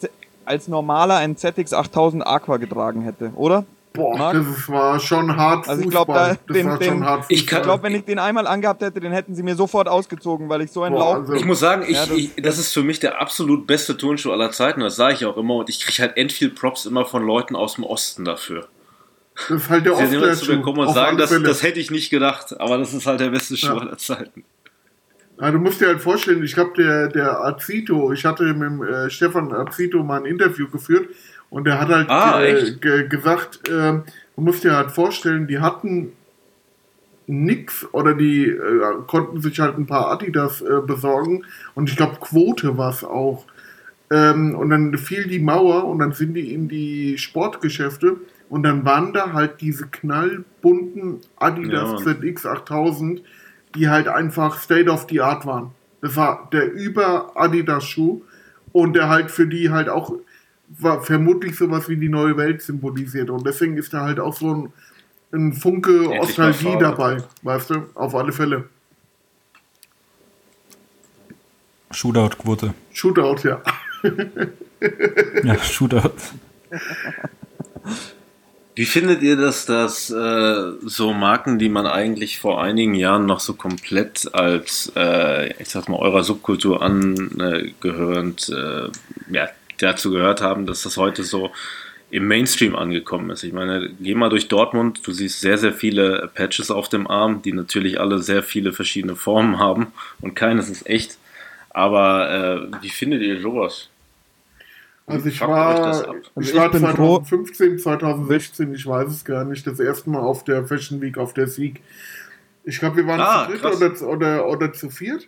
[0.46, 3.66] als normaler einen ZX 8000 Aqua getragen hätte, oder?
[3.94, 4.34] Boah, Marc?
[4.34, 6.38] das war schon hart Also ich glaub, Fußball.
[6.48, 9.56] da- den- den- Ich glaube, wenn ich den einmal angehabt hätte, den hätten sie mir
[9.56, 12.18] sofort ausgezogen, weil ich so ein Boah, Lauch also- Ich muss sagen, ich, Ja, das-
[12.18, 14.82] ich, das ist für mich der absolut beste Turnschuh aller Zeiten.
[14.82, 15.56] Das sage ich auch immer.
[15.56, 18.68] Und ich kriege halt end viel Props immer von Leuten aus dem Osten dafür.
[19.50, 21.92] Das ist halt der Sie sind zu mir kommen und sagen, das, das hätte ich
[21.92, 22.60] nicht gedacht.
[22.60, 23.78] Aber das ist halt der beste Schuh Ja.
[23.78, 24.44] aller Zeiten.
[25.40, 28.84] Ja, du musst dir halt vorstellen, ich glaube, der, der Azito, ich hatte mit dem,
[28.84, 31.10] äh, Stefan Azito mal ein Interview geführt
[31.50, 34.04] und der hat halt Ah, äh, ge gesagt, ähm,
[34.38, 36.14] du musst dir halt vorstellen, die hatten
[37.28, 41.44] nix oder die äh, konnten sich halt ein paar Adidas äh, besorgen
[41.74, 43.46] und ich glaube, Quote war es auch.
[44.12, 48.18] Ähm, und dann fiel die Mauer und dann sind die in die Sportgeschäfte
[48.50, 52.14] und dann waren da halt diese knallbunten Adidas Ja.
[52.14, 53.22] ZX 8000,
[53.76, 55.72] die halt einfach State of the Art waren.
[56.02, 58.22] Das war der über Adidas Schuh
[58.72, 60.14] und der halt für die halt auch
[60.68, 64.54] war vermutlich sowas wie die neue Welt symbolisiert und deswegen ist da halt auch so
[64.54, 64.74] ein,
[65.32, 68.66] ein Funke Nostalgie dabei, weißt du, auf alle Fälle.
[71.92, 72.74] Shootout-Quote.
[72.92, 73.62] Shootout, ja.
[75.44, 76.12] Ja, Shootout.
[78.76, 83.40] Wie findet ihr das, dass äh, so Marken, die man eigentlich vor einigen Jahren noch
[83.40, 88.90] so komplett als, äh, ich sag mal, eurer Subkultur angehörend, äh,
[89.34, 91.52] ja, dazu gehört haben, dass das heute so
[92.12, 93.44] im Mainstream angekommen ist?
[93.44, 97.42] Ich meine, geh mal durch Dortmund, du siehst sehr, sehr viele Patches auf dem Arm,
[97.42, 101.18] die natürlich alle sehr viele verschiedene Formen haben und keines ist echt.
[101.70, 103.90] Aber äh, wie findet ihr sowas?
[105.08, 105.80] Also ich war?
[105.86, 106.04] Also
[106.40, 110.20] ich war ich bin froh- 2015, 2016, ich weiß es gar nicht, das erste Mal
[110.22, 111.82] auf der Fashion Week auf der Sieg.
[112.64, 115.28] Ich glaube, wir waren Ah, zu dritt oder, zu- oder, oder zu viert.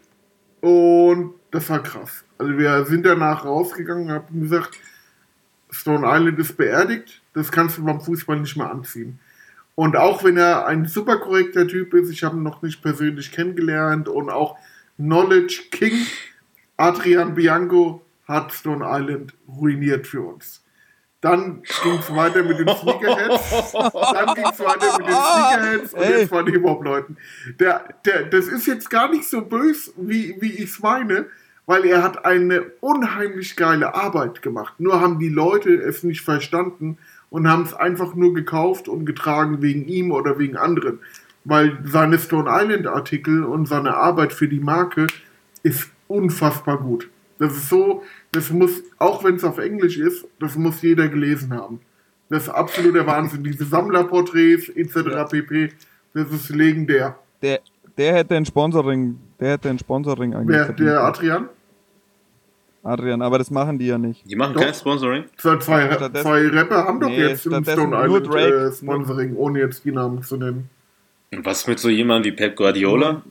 [0.62, 2.24] Und das war krass.
[2.40, 4.76] Also wir sind danach rausgegangen und haben gesagt,
[5.70, 9.20] Stone Island ist beerdigt, das kannst du beim Fußball nicht mehr anziehen.
[9.76, 13.32] Und auch wenn er ein super korrekter Typ ist, ich habe ihn noch nicht persönlich
[13.32, 14.58] kennengelernt und auch
[14.96, 15.94] Knowledge King,
[16.78, 20.64] Adrian Bianco hat Stone Island ruiniert für uns.
[21.22, 23.72] Dann ging es weiter mit den Sneakerheads.
[23.72, 26.20] Dann ging es weiter mit den Sneakerheads und Ey.
[26.20, 27.18] jetzt von Hip-Hop-Leuten.
[27.60, 31.26] Der, der, das ist jetzt gar nicht so böse, wie, wie ich es meine,
[31.66, 34.76] weil er hat eine unheimlich geile Arbeit gemacht.
[34.78, 39.62] Nur haben die Leute es nicht verstanden und haben es einfach nur gekauft und getragen
[39.62, 41.00] wegen ihm oder wegen anderen.
[41.46, 45.08] Weil seine Stone Island Artikel und seine Arbeit für die Marke
[45.64, 47.10] ist unfassbar gut.
[47.40, 51.54] Das ist so, das muss, auch wenn es auf Englisch ist, das muss jeder gelesen
[51.54, 51.80] haben.
[52.30, 53.44] Das ist absoluter Wahnsinn.
[53.44, 55.30] Diese Sammlerporträts etc.
[55.30, 55.72] pp.
[56.14, 57.18] Das ist legendär.
[57.42, 57.60] Der,
[57.98, 60.76] der hätte ein Sponsoring, der hätte ein Sponsoring eigentlich.
[60.78, 61.50] Der Adrian?
[62.84, 64.24] Adrian, aber das machen die ja nicht.
[64.30, 64.62] Die machen Doch.
[64.62, 65.26] kein Sponsoring.
[65.38, 68.56] Zwei, zwei, zwei Rapper haben doch Nee, jetzt ein stattdessen Stone nur Island Drake.
[68.56, 70.70] äh, Sponsoring, ohne jetzt die Namen zu nennen.
[71.34, 73.22] Und was mit so jemandem wie Pep Guardiola?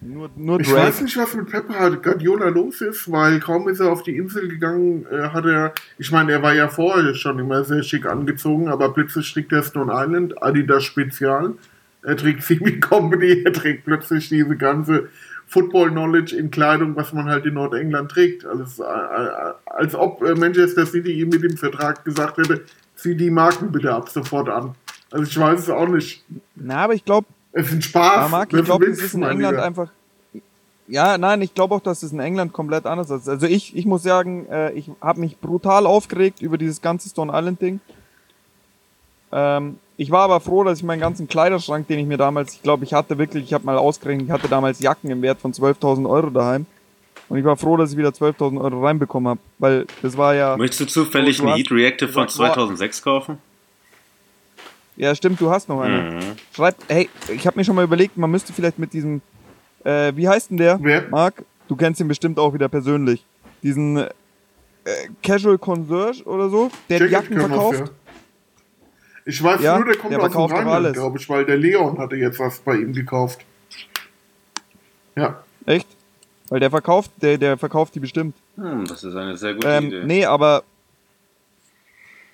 [0.00, 3.90] Nur, nur Ich weiß nicht, was mit Pepper Guardiola los ist, weil kaum ist er
[3.90, 7.64] auf die Insel gegangen, äh, hat er, ich meine, er war ja vorher schon immer
[7.64, 11.54] sehr schick angezogen, aber plötzlich trägt er Stone Island, Adidas Spezial,
[12.02, 15.08] er trägt CB Company, er trägt plötzlich diese ganze
[15.48, 18.44] Football Knowledge in Kleidung, was man halt in Nordengland trägt.
[18.44, 22.62] Also, äh, äh, als ob Manchester City ihm mit dem Vertrag gesagt hätte,
[22.94, 24.74] zieh die Marken bitte ab sofort an.
[25.10, 26.24] Also ich weiß es auch nicht.
[26.54, 28.16] Na, aber ich glaube, Es ist ein Spaß.
[28.16, 29.64] Ja, Marc, ich glaube, Witz, ist in England Lieber.
[29.64, 29.88] einfach.
[30.86, 33.28] Ja, nein, ich glaube auch, dass es in England komplett anders ist.
[33.28, 37.30] Also ich, ich muss sagen, äh, ich habe mich brutal aufgeregt über dieses ganze Stone
[37.34, 37.80] Island Ding.
[39.30, 42.62] Ähm, ich war aber froh, dass ich meinen ganzen Kleiderschrank, den ich mir damals, ich
[42.62, 45.52] glaube, ich hatte wirklich, ich habe mal ausgerechnet, ich hatte damals Jacken im Wert von
[45.52, 46.66] 12.000 Euro daheim.
[47.28, 50.56] Und ich war froh, dass ich wieder 12.000 Euro reinbekommen habe, weil das war ja,
[50.56, 52.66] Möchtest du zufällig einen Heat Reactive von gesagt, boah.
[52.66, 53.38] 2006 kaufen?
[54.98, 56.10] Ja stimmt, du hast noch eine.
[56.16, 56.20] Mhm.
[56.54, 59.20] Schreibt, hey, ich habe mir schon mal überlegt, man müsste vielleicht mit diesem,
[59.84, 60.78] äh, wie heißt denn der?
[60.82, 61.08] Wer?
[61.08, 63.24] Marc, du kennst ihn bestimmt auch wieder persönlich.
[63.62, 64.08] Diesen äh,
[65.22, 67.90] Casual Concierge oder so, der die Jacken verkauft.
[69.24, 70.92] Ich weiß Ja, nur, der kommt der aus dem Rheinland, alles.
[70.94, 73.40] glaube ich, weil der Leon hatte jetzt was bei ihm gekauft.
[75.16, 75.42] Ja.
[75.66, 75.86] Echt?
[76.48, 78.34] Weil der verkauft, der, der verkauft die bestimmt.
[78.56, 80.04] Hm, das ist eine sehr gute Ähm, Idee.
[80.06, 80.62] nee, aber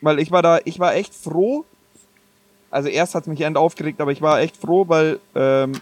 [0.01, 1.65] weil ich war da, ich war echt froh.
[2.75, 5.73] Also erst hat es mich end aufgeregt, aber ich war echt froh, weil ähm,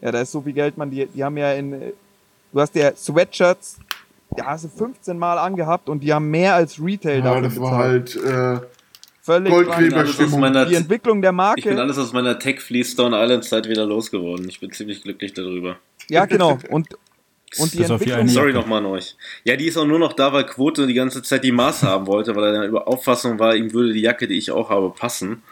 [0.00, 1.72] ja, da ist so viel Geld, man, die, die haben ja in,
[2.52, 3.78] du hast ja Sweatshirts,
[4.36, 7.60] da hast du 15 Mal angehabt und die haben mehr als Retail Ja, dafür das
[7.60, 8.20] war bezahlt.
[8.24, 8.66] halt äh,
[9.22, 10.40] Völlig Goldgräberstimmung.
[10.40, 13.68] meiner, Die Entwicklung der ich bin Marke, alles aus meiner Tech Fleece Stone Island Zeit
[13.68, 14.48] wieder losgeworden.
[14.48, 15.76] Ich bin ziemlich glücklich darüber.
[16.08, 16.88] ja genau, und,
[17.58, 19.16] und die Entwicklung, Sorry nochmal an euch.
[19.44, 22.06] Ja, die ist auch nur noch da, weil Quote die ganze Zeit die Maße haben
[22.06, 24.90] wollte, weil er dann über Auffassung war, ihm würde die Jacke, die ich auch habe,
[24.90, 25.42] passen.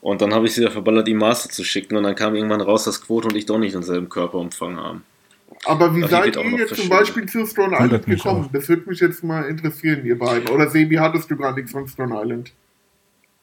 [0.00, 1.96] Und dann habe ich sie wieder verballert, die Maße zu schicken.
[1.96, 5.04] Und dann kam irgendwann raus, dass Quote und ich doch nicht denselben Körperumfang haben.
[5.66, 6.88] Aber wie Ja, die seid ihr jetzt zum.
[6.88, 8.44] Beispiel zu Stone Island gekommen?
[8.46, 8.50] auch.
[8.52, 10.48] Das würde mich jetzt mal interessieren, ihr beiden.
[10.48, 12.52] Oder Sebi, hattest du gar nichts von Stone Island?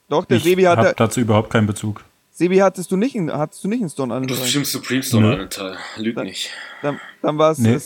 [0.09, 2.03] doch, der Ich Sebi habe hatte, dazu überhaupt keinen Bezug.
[2.31, 5.03] Sebi hattest du nicht in, hattest du nicht in Stone Island Das ist bestimmt Supreme
[5.03, 5.33] Stone Nö.
[5.33, 5.77] Island Teil.
[5.97, 6.49] Lüg nicht.
[6.81, 7.77] Dann, dann war es Nee.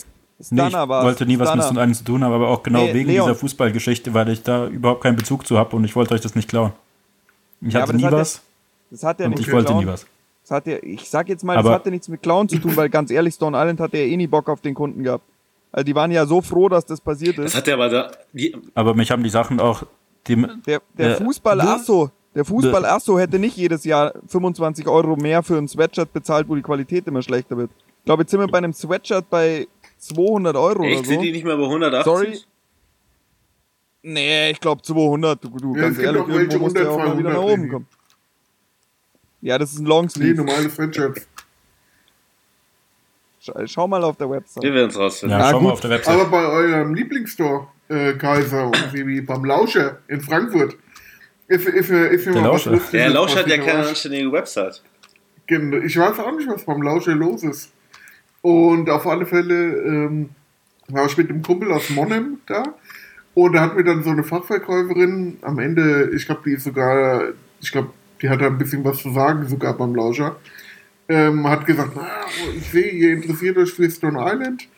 [0.50, 2.94] Nee, ich wollte nie was mit Stone Island zu tun haben, aber auch genau Nee,
[2.94, 3.26] wegen Leon.
[3.26, 6.34] dieser Fußballgeschichte, weil ich da überhaupt keinen Bezug zu habe und ich wollte euch das
[6.34, 6.72] nicht klauen.
[7.60, 8.42] Ich Ja, hatte das nie hat ja- was
[8.92, 9.84] Das hat ja und nichts ich mit wollte Clown.
[9.84, 10.06] nie was.
[10.42, 12.76] Das hat ja, ich sag jetzt mal, Aber- das hatte nichts mit Clown zu tun,
[12.76, 15.24] weil ganz ehrlich, Stone Island hatte ja eh nie Bock auf den Kunden gehabt.
[15.72, 17.54] Also die waren ja so froh, dass das passiert Das ist.
[17.56, 18.12] hat er aber da.
[18.32, 19.84] Die, Aber mich haben die Sachen auch.
[20.26, 25.56] Die, Der, der Äh, Fußball-Asso, der Fußball-Asso hätte nicht jedes Jahr 25 Euro mehr für
[25.56, 27.70] ein Sweatshirt bezahlt, wo die Qualität immer schlechter wird.
[28.00, 29.66] Ich glaube, jetzt sind wir bei einem Sweatshirt bei
[29.98, 31.22] 200 Euro echt, oder sind so.
[31.22, 32.04] die nicht mehr bei 180?
[32.04, 32.38] Sorry.
[34.02, 35.42] Nee, ich glaube 200.
[35.44, 37.68] Du, du Ja, ganz ehrlich, irgendwo musst du ja auch mal wieder nach 200, oben
[37.70, 37.86] kommen.
[39.42, 40.30] Ja, das ist ein Longsleeve.
[40.30, 41.26] Nee, normale Sweatshirts.
[43.40, 44.62] Schau, schau mal auf der Website.
[44.62, 45.36] Wir werden es rausfinden.
[45.38, 45.66] ja, Na schau gut.
[45.66, 46.14] mal auf der Website.
[46.14, 50.76] Aber bei eurem Lieblingsstore, äh, Kaiser und Sebi, beim Lauscher in Frankfurt,
[51.48, 52.80] ist, ist mir Der was Lauscher.
[52.92, 54.80] Der Lausch hat ja keine anständige Website.
[55.48, 57.72] Genau, Ich weiß auch nicht, was beim Lauscher los ist.
[58.42, 60.30] Und auf alle Fälle ähm,
[60.88, 62.62] war ich mit dem Kumpel aus Monnem da.
[63.34, 67.24] Und da hat mir dann so eine Fachverkäuferin am Ende, ich glaube, die ist sogar,
[67.60, 67.90] ich glaube,
[68.22, 70.36] die hat da ein bisschen was zu sagen, sogar beim Lauscher,
[71.08, 71.96] ähm, hat gesagt,
[72.56, 74.68] ich sehe, ihr interessiert euch für Stone Island.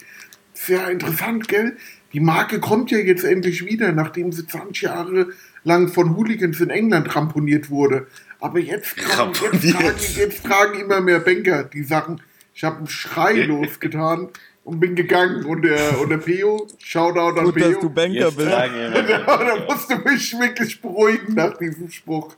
[0.55, 1.77] Sehr interessant, gell?
[2.15, 5.29] Die Marke kommt ja jetzt endlich wieder, nachdem sie 20 Jahre
[5.65, 8.07] lang von Hooligans in England ramponiert wurde.
[8.41, 12.23] Aber jetzt, tragen, jetzt, tragen, jetzt tragen immer mehr Banker die Sachen.
[12.55, 14.29] Ich habe einen Schrei losgetan
[14.63, 15.45] und bin gegangen.
[15.45, 18.49] Und der, und der Peo, Shoutout an Gut, dass du Banker Jetzt bist.
[19.27, 22.37] da musste mich wirklich beruhigen nach diesem Spruch.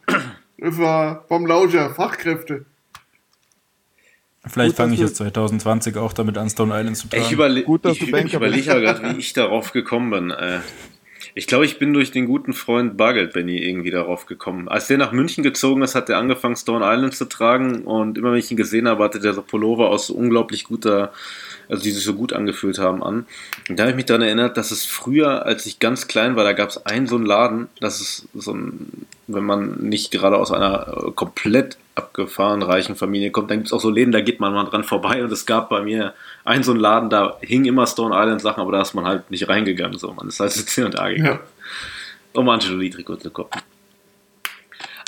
[0.58, 2.64] Das war vom Lauscher, Fachkräfte.
[4.46, 7.24] Vielleicht fange ich jetzt 2020 auch damit an, Stone Island zu tragen.
[7.24, 10.30] Ich, überle Gut, dass ich, du ich überlege aber gerade, wie ich darauf gekommen bin.
[10.30, 10.60] Äh,
[11.34, 14.68] ich glaube, ich bin durch den guten Freund Bargeld Benny irgendwie darauf gekommen.
[14.68, 18.32] Als der nach München gezogen ist, hat er angefangen, Stone Island zu tragen und immer
[18.32, 21.12] wenn ich ihn gesehen habe, hatte der so Pullover aus so unglaublich guter,
[21.68, 23.26] also die sich so gut angefühlt haben an.
[23.68, 26.44] Und da habe ich mich daran erinnert, dass es früher, als ich ganz klein war,
[26.44, 30.36] da gab es einen so einen Laden, das ist so ein, wenn man nicht gerade
[30.38, 34.20] aus einer äh, komplett abgefahren reichen Familie kommt, dann gibt es auch so Läden, da
[34.20, 37.36] geht man mal dran vorbei und es gab bei mir einen so einen Laden, da
[37.40, 40.38] hingen immer Stone Island Sachen, aber da ist man halt nicht reingegangen, so, man ist
[40.40, 41.40] halt zu C und A gegangen,
[42.34, 42.40] Ja.
[42.40, 43.60] um Angelolie-Trikot zu gucken.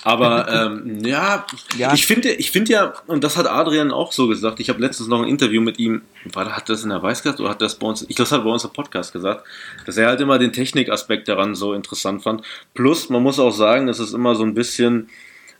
[0.05, 1.45] Aber ähm, ja,
[1.77, 1.93] Ja.
[1.93, 5.09] ich finde ich finde ja, und das hat Adrian auch so gesagt, ich habe letztens
[5.09, 7.75] noch ein Interview mit ihm, war, hat das in der Weiß gesagt oder hat das
[7.75, 9.45] bei uns, ich glaube, das hat bei uns im Podcast gesagt,
[9.87, 12.43] dass er halt immer den Technikaspekt daran so interessant fand.
[12.75, 15.09] Plus, man muss auch sagen, es ist immer so ein bisschen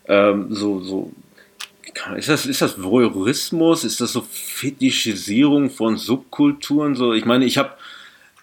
[0.07, 1.11] ähm, so, so,
[2.15, 3.83] ist das, ist das Voyeurismus?
[3.83, 6.95] Ist das so Fetischisierung von Subkulturen?
[6.95, 7.71] So, ich meine, ich habe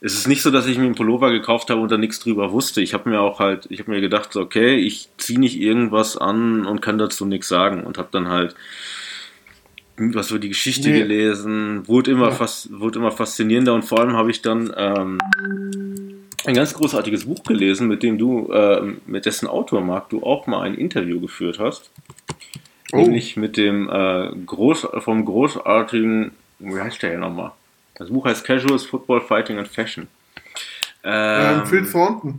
[0.01, 2.53] es ist nicht so, dass ich mir einen Pullover gekauft habe und da nichts drüber
[2.53, 2.81] wusste.
[2.83, 6.67] Ich habe mir auch halt, ich habe mir gedacht, okay, ich ziehe nicht irgendwas an
[6.67, 8.55] und kann dazu nichts sagen und habe dann halt
[9.99, 10.99] was über die Geschichte Nee.
[10.99, 12.33] gelesen, wurde immer, Ja.
[12.33, 15.19] fast, wurde immer faszinierender und vor allem habe ich dann ähm,
[16.45, 20.47] ein ganz großartiges Buch gelesen, mit dem du, äh, mit dessen Autor, Marc, du auch
[20.47, 21.91] mal ein Interview geführt hast.
[22.93, 22.99] Oh.
[22.99, 27.53] Nämlich mit dem äh, groß, vom großartigen, wie heißt der hier nochmal?
[27.99, 30.09] Das Buch heißt Casuals, Football, Fighting and Fashion.
[31.05, 32.37] Ähm, Ähm, Phil Thornton.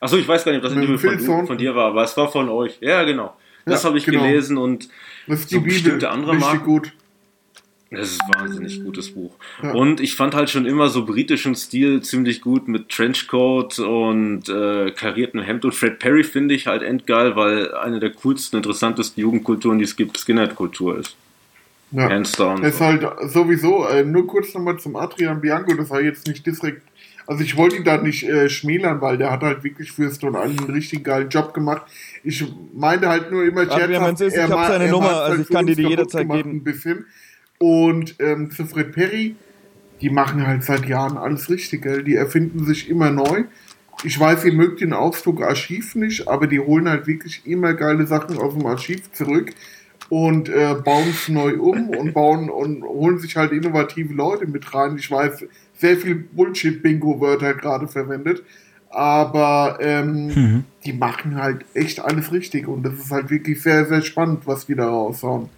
[0.00, 2.16] Achso, ich weiß gar nicht, ob das Interview von, du- von dir war, aber es
[2.16, 2.78] war von euch.
[2.80, 3.36] Ja, genau.
[3.64, 4.22] Das Ja, habe ich genau.
[4.24, 4.88] gelesen und
[5.28, 6.64] Das so bestimmte andere Richtig Marken.
[6.64, 6.92] gut.
[7.90, 9.34] Das ist ein wahnsinnig gutes Buch.
[9.62, 9.72] Ja.
[9.72, 14.90] Und ich fand halt schon immer so britischen Stil ziemlich gut mit Trenchcoat und äh,
[14.92, 15.66] kariertem Hemd.
[15.66, 19.94] Und Fred Perry finde ich halt endgeil, weil eine der coolsten, interessantesten Jugendkulturen, die es
[19.94, 21.16] gibt, Skinhead-Kultur ist.
[21.92, 22.08] Ja.
[22.08, 22.64] Hands down.
[22.64, 26.44] Es ist halt sowieso, äh, nur kurz nochmal zum Adrian Bianco, das war jetzt nicht
[26.46, 26.82] direkt,
[27.26, 30.38] also ich wollte ihn da nicht äh, schmälern, weil der hat halt wirklich für Stone
[30.38, 31.82] Island einen richtig geilen Job gemacht.
[32.24, 32.44] Ich
[32.74, 35.48] meinte halt nur immer Adrian, ist, ich hab ma- seine er Nummer, also halt ich
[35.54, 36.50] kann dir die jederzeit gemacht geben.
[36.56, 37.06] Ein bisschen.
[37.58, 39.36] Und ähm, zu Fred Perry,
[40.00, 42.02] die machen halt seit Jahren alles richtig, gell?
[42.02, 43.44] Die erfinden sich immer neu.
[44.02, 48.06] Ich weiß, ihr mögt den Ausdruck Archiv nicht, aber die holen halt wirklich immer geile
[48.06, 49.52] Sachen aus dem Archiv zurück
[50.12, 54.74] und äh, bauen es neu um und bauen und holen sich halt innovative Leute mit
[54.74, 54.98] rein.
[54.98, 58.42] Ich weiß, sehr viel Bullshit-Bingo-Wörter gerade verwendet,
[58.90, 60.64] aber ähm, mhm.
[60.84, 64.66] die machen halt echt alles richtig und das ist halt wirklich sehr, sehr spannend, was
[64.66, 65.48] die da raushauen.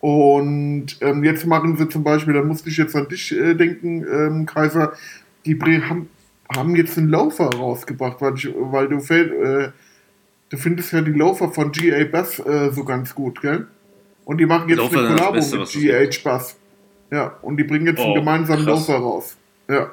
[0.00, 4.04] Und ähm, jetzt machen sie zum Beispiel, da musste ich jetzt an dich äh, denken,
[4.06, 4.92] ähm, Kaiser,
[5.46, 6.10] die haben,
[6.54, 9.70] haben jetzt einen Laufer rausgebracht, weil, ich, weil du, äh,
[10.50, 12.04] du findest ja die Laufer von G.A.
[12.04, 13.66] Bass äh, so ganz gut, gell?
[14.24, 16.22] Und die machen jetzt Laufer eine Kollabo mit G.H.
[16.24, 16.56] Bass.
[17.10, 18.88] Ja, und die bringen jetzt oh, einen gemeinsamen krass.
[18.88, 19.36] Laufer raus.
[19.68, 19.90] Ja.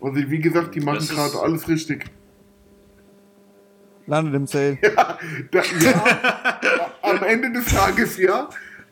[0.00, 2.06] Also wie gesagt, die machen gerade alles richtig.
[4.06, 4.78] Landet im Sale.
[4.82, 5.18] Ja,
[5.50, 8.48] da, ja am Ende des Tages ja.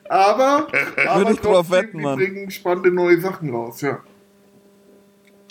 [0.09, 0.67] Aber,
[1.09, 4.01] aber ich drauf wetten, die bringen spannende neue Sachen raus, ja.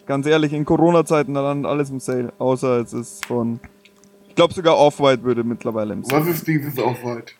[0.05, 2.33] Ganz ehrlich, in Corona-Zeiten, da landet alles im Sale.
[2.37, 3.59] Außer es ist von.
[4.27, 6.21] Ich glaube sogar Off-White würde mittlerweile im Sale.
[6.21, 7.33] Was ist dieses Off-White?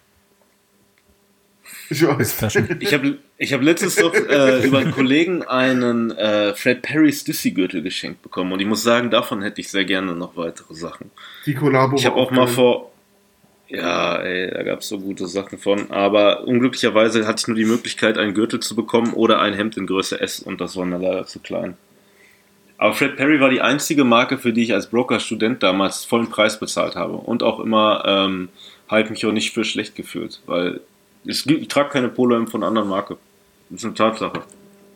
[1.93, 2.57] Ich weiß.
[2.79, 7.81] Ich habe ich hab letztens doch äh, über einen Kollegen einen äh, Fred Perry Stussy-Gürtel
[7.81, 11.11] geschenkt bekommen und ich muss sagen, davon hätte ich sehr gerne noch weitere Sachen.
[11.45, 11.95] Die Kollabo.
[11.95, 12.91] Ich habe auch mal vor.
[13.69, 15.89] Ja, ey, da gab es so gute Sachen von.
[15.89, 19.87] Aber unglücklicherweise hatte ich nur die Möglichkeit, einen Gürtel zu bekommen oder ein Hemd in
[19.87, 21.75] Größe S und das war mir leider zu klein.
[22.77, 26.59] Aber Fred Perry war die einzige Marke, für die ich als Broker-Student damals vollen Preis
[26.59, 27.13] bezahlt habe.
[27.13, 28.49] Und auch immer ähm,
[28.89, 30.81] halt mich auch nicht für schlecht gefühlt, weil
[31.24, 33.17] ich, ich trage keine Polo-M von anderen Marke.
[33.69, 34.41] Das ist eine Tatsache.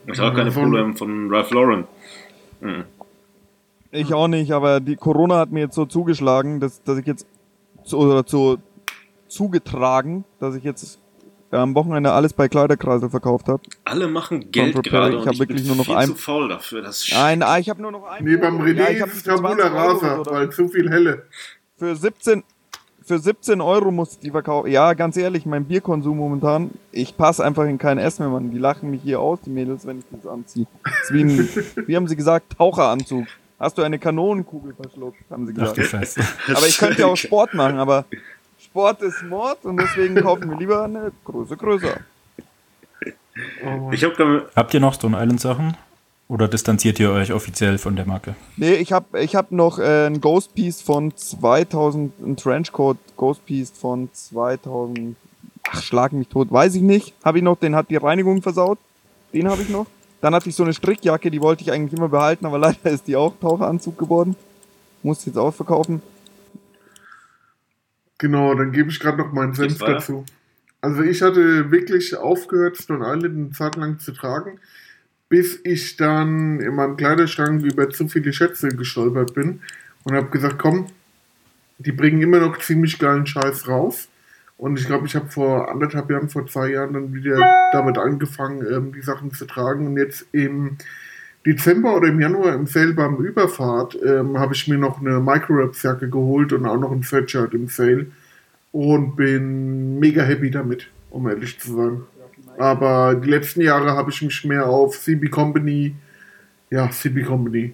[0.06, 1.86] Ich trage keine Polo-M von Ralph Lauren.
[2.62, 2.86] Mhm.
[3.92, 7.26] Ich auch nicht, aber die Corona hat mir jetzt so zugeschlagen, dass, dass ich jetzt
[7.86, 8.58] zu, oder zu,
[9.28, 11.00] zugetragen, dass ich jetzt
[11.52, 13.64] am Wochenende alles bei Kleiderkreisel verkauft habe.
[13.86, 16.08] Alle machen Geld gerade ich habe wirklich nur noch ein.
[16.08, 16.82] zu faul dafür.
[16.82, 18.24] Das Nein, ah, ich habe nur noch ein.
[18.24, 21.26] Nee, beim René ja, ist es Tabula Rasa, weil zu viel helle.
[21.78, 22.44] Für 17,
[23.08, 24.70] für 17 Euro muss ich die verkaufen.
[24.70, 28.52] Ja, ganz ehrlich, mein Bierkonsum momentan, ich passe einfach in kein Essen mehr, Mann.
[28.52, 30.68] Die lachen mich hier aus, die Mädels, wenn ich das anziehe.
[30.84, 31.50] Das ist wie, ein,
[31.88, 33.26] wie haben sie gesagt, Taucheranzug.
[33.60, 35.80] Hast du eine Kanonenkugel verschluckt, haben sie gesagt.
[35.80, 38.06] Ach, aber ich könnte ja auch Sport machen, aber
[38.60, 42.02] Sport ist Mord und deswegen kaufen wir lieber eine Größe größer.
[43.66, 44.14] Oh ich hab
[44.56, 45.78] Habt ihr noch Stone Island Sachen?
[46.30, 48.36] Oder distanziert ihr euch offiziell von der Marke?
[48.58, 53.46] Nee, ich habe ich hab noch äh, ein Ghost Piece von 2000, ein Trenchcoat Ghost
[53.46, 55.16] Piece von 2000.
[55.70, 57.14] Ach, schlag mich tot, weiß ich nicht.
[57.24, 58.78] Habe ich noch, den hat die Reinigung versaut.
[59.34, 59.88] Den habe ich noch.
[60.20, 63.08] Dann hatte ich so eine Strickjacke, die wollte ich eigentlich immer behalten, aber leider ist
[63.08, 64.36] die auch Taucheranzug geworden.
[65.04, 66.02] Muss jetzt ausverkaufen.
[68.18, 70.26] Genau, dann gebe ich gerade noch meinen Senf dazu.
[70.82, 74.60] Also ich hatte wirklich aufgehört, Stone Island eine Zeit lang zu tragen
[75.30, 79.62] bis ich dann in meinem Kleiderschrank über zu viele Schätze gestolpert bin
[80.04, 80.88] und habe gesagt, komm,
[81.80, 84.08] die bringen immer noch ziemlich geilen Scheiß raus.
[84.58, 87.38] Und ich glaube, ich habe vor anderthalb Jahren, vor zwei Jahren dann wieder
[87.72, 89.86] damit angefangen, ähm, die Sachen zu tragen.
[89.86, 90.78] Und jetzt im
[91.46, 96.10] Dezember oder im Januar im Sale beim Überfahrt ähm, habe ich mir noch eine Micro-Raps-Jacke
[96.10, 98.08] geholt und auch noch ein Sweatshirt im Sale.
[98.72, 102.02] Und bin mega happy damit, um ehrlich zu sein.
[102.58, 105.96] Aber die letzten Jahre habe ich mich mehr auf CB Company,
[106.70, 107.74] ja, CB Company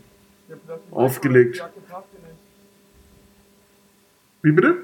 [0.92, 1.64] aufgelegt.
[4.42, 4.76] Wie bitte?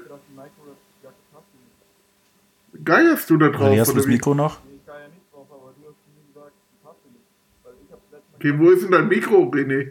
[2.82, 3.78] Geierst du da drauf?
[3.78, 4.58] Hast du das Mikro noch?
[8.36, 9.90] Okay, wo ist denn dein Mikro, René?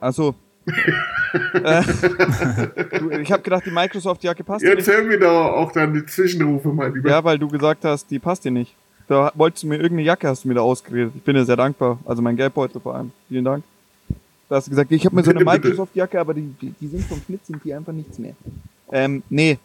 [0.00, 0.34] Also.
[0.66, 0.72] äh,
[3.20, 6.92] ich habe gedacht, die Microsoft-Jacke passt Jetzt hören wir da auch dann die Zwischenrufe mal
[6.92, 7.08] lieber.
[7.08, 8.74] Ja, weil du gesagt hast, die passt dir nicht.
[9.12, 11.12] Da wolltest du mir irgendeine Jacke, hast du mir da ausgeredet.
[11.14, 11.98] Ich bin dir sehr dankbar.
[12.06, 13.12] Also mein Geldbeutel vor allem.
[13.28, 13.62] Vielen Dank.
[14.48, 17.20] Da hast du gesagt, ich habe mir so eine Microsoft-Jacke, aber die, die, sind vom
[17.26, 18.32] Schnitt, sind die einfach nichts mehr.
[18.90, 19.58] Ähm, nee.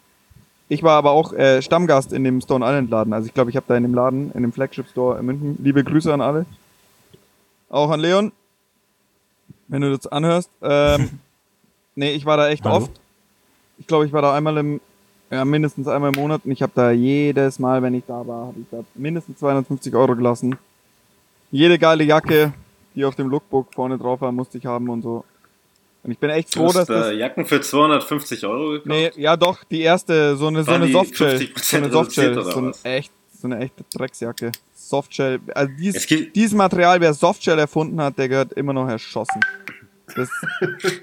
[0.67, 3.13] Ich war aber auch äh, Stammgast in dem Stone Island Laden.
[3.13, 5.57] Also ich glaube, ich habe da in dem Laden, in dem Flagship Store in München.
[5.63, 6.45] Liebe Grüße an alle.
[7.69, 8.33] Auch an Leon.
[9.69, 10.49] Wenn du das anhörst.
[10.61, 11.19] Ähm,
[11.95, 12.83] nee, ich war da echt Hallo?
[12.83, 12.91] oft.
[13.77, 14.81] Ich glaube, ich war da einmal im
[15.30, 16.41] ja, mindestens einmal im Monat.
[16.45, 19.93] Und ich habe da jedes Mal, wenn ich da war, habe ich da mindestens 250
[19.95, 20.57] Euro gelassen.
[21.51, 22.53] Jede geile Jacke,
[22.95, 25.23] die auf dem Lookbook vorne drauf war, musste ich haben und so.
[26.03, 27.13] Und ich bin echt froh, dass das...
[27.15, 28.86] Jacken für 250 Euro gekauft?
[28.88, 31.49] Nee, ja doch, die erste, so eine, so eine Softshell.
[31.55, 34.51] So eine Softshell, so, ein echt, so eine echte Drecksjacke.
[34.73, 35.39] Softshell.
[35.53, 39.41] Also dies, dieses Material, wer Softshell erfunden hat, der gehört immer noch erschossen.
[40.16, 40.30] Das,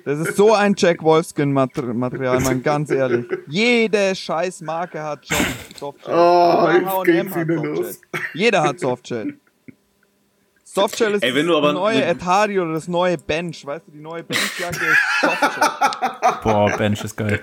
[0.04, 3.26] das ist so ein Jack Wolfskin-Material, man, ganz ehrlich.
[3.48, 5.36] Jede scheiß Marke hat schon
[5.78, 6.14] Softshell.
[6.14, 8.00] Oh, jetzt geht's wieder los.
[8.32, 9.38] Jeder hat Softshell.
[10.64, 13.64] Softshell ist Ey, wenn du aber das neue Etari oder das neue Bench.
[13.64, 15.70] Weißt du, die neue Benchjacke ist Softshell.
[16.42, 17.40] Boah, Bench ist geil.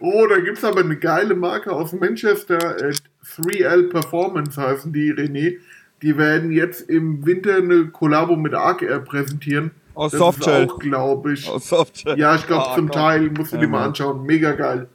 [0.00, 2.94] Oh, da gibt's aber eine geile Marke aus Manchester, äh,
[3.36, 5.58] 3L Performance heißen die, René.
[6.02, 9.72] Die werden jetzt im Winter eine Kollabo mit Arc Air präsentieren.
[9.98, 10.64] Aus das Softshell.
[10.66, 11.48] ist auch, glaube ich.
[11.48, 12.18] Aus Softshell.
[12.18, 12.90] Ja, ich glaube Ah, zum.
[12.90, 14.22] Teil, musst du Ja, dir mal anschauen.
[14.24, 14.88] Mega geil.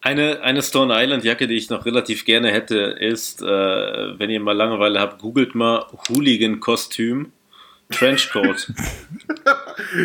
[0.00, 4.40] Eine, eine Stone Island Jacke, die ich noch relativ gerne hätte, ist, äh, wenn ihr
[4.40, 7.32] mal Langeweile habt, googelt mal Hooligan-Kostüm,
[7.90, 8.72] Trenchcoat.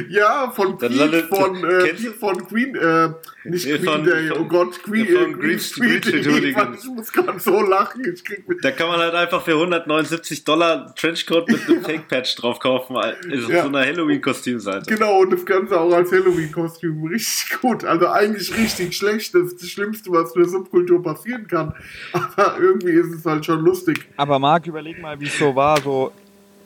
[0.09, 3.09] Ja, von Dann Pete, landet- von, äh, Pete von Queen, äh,
[3.43, 6.25] nicht Nee, Queen von- Day, von- oh Gott, Queen, von äh, Green Green Street Street.
[6.25, 6.83] Ich, Hooligans.
[6.83, 8.01] ich muss gerade so lachen.
[8.13, 8.63] Ich krieg mit.
[8.63, 12.95] Da kann man halt einfach für 179 Dollar Trenchcoat mit einem Fake-Patch drauf kaufen.
[13.29, 13.63] Ist Ja.
[13.63, 14.85] so eine Halloween-Kostümseite.
[14.93, 17.03] Genau, und das Ganze auch als Halloween-Kostüm.
[17.07, 17.83] Richtig gut.
[17.83, 19.35] Also eigentlich richtig schlecht.
[19.35, 21.73] Das ist das Schlimmste, was für eine Subkultur passieren kann.
[22.13, 24.05] Aber irgendwie ist es halt schon lustig.
[24.17, 26.11] Aber Marc, überleg mal, wie es so war, so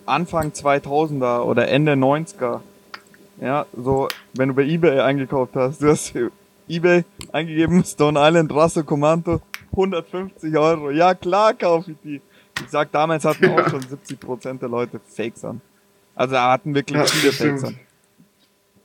[0.10, 2.62] Anfang 2000er oder Ende 90er.
[3.42, 6.14] Ja, so, wenn du bei Ebay eingekauft hast, du hast
[6.68, 9.42] Ebay eingegeben, Stone Island Rasso Commando,
[9.72, 10.92] 150 Euro.
[10.92, 12.22] Ja, klar kaufe ich die.
[12.62, 15.62] Ich sag, damals hatten auch schon 70% der Leute Fakes an.
[16.16, 17.80] Also da hatten wirklich Ja, viele Fakes an.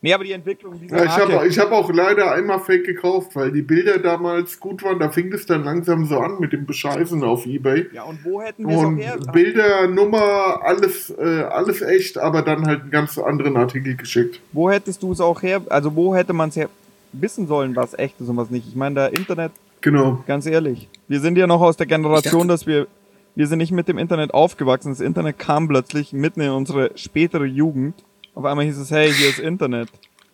[0.05, 3.51] Nee, aber die Entwicklung dieser Ja, ich habe hab auch leider einmal Fake gekauft, weil
[3.51, 4.99] die Bilder damals gut waren.
[4.99, 7.87] Da fing es dann langsam so an mit dem Bescheißen auf Ebay.
[7.91, 9.17] ja, und wo hätten wir es auch Und her?
[9.33, 14.43] Bilder, Nummer, alles, äh, alles echt, aber dann halt einen ganz anderen Artikel geschickt.
[14.53, 16.69] Wo hättest du es auch her, also wo hätte man es her
[17.13, 18.69] wissen sollen, was echt ist und was nicht?
[18.69, 20.23] Ich meine, da Internet Genau.
[20.27, 20.91] Ganz ehrlich.
[21.09, 22.89] Wir sind ja noch aus der Generation, dass wir,
[23.35, 24.91] wir sind nicht mit dem Internet aufgewachsen.
[24.91, 27.95] Das Internet kam plötzlich mitten in unsere spätere Jugend.
[28.35, 29.89] Auf einmal hieß es, hey, hier ist Internet.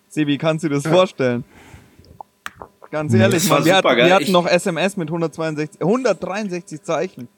[0.09, 1.45] Sebi, kannst du dir das vorstellen?
[2.91, 7.29] Ganz ehrlich, das war man, wir, hatten, wir hatten noch SMS mit 162, 163 Zeichen.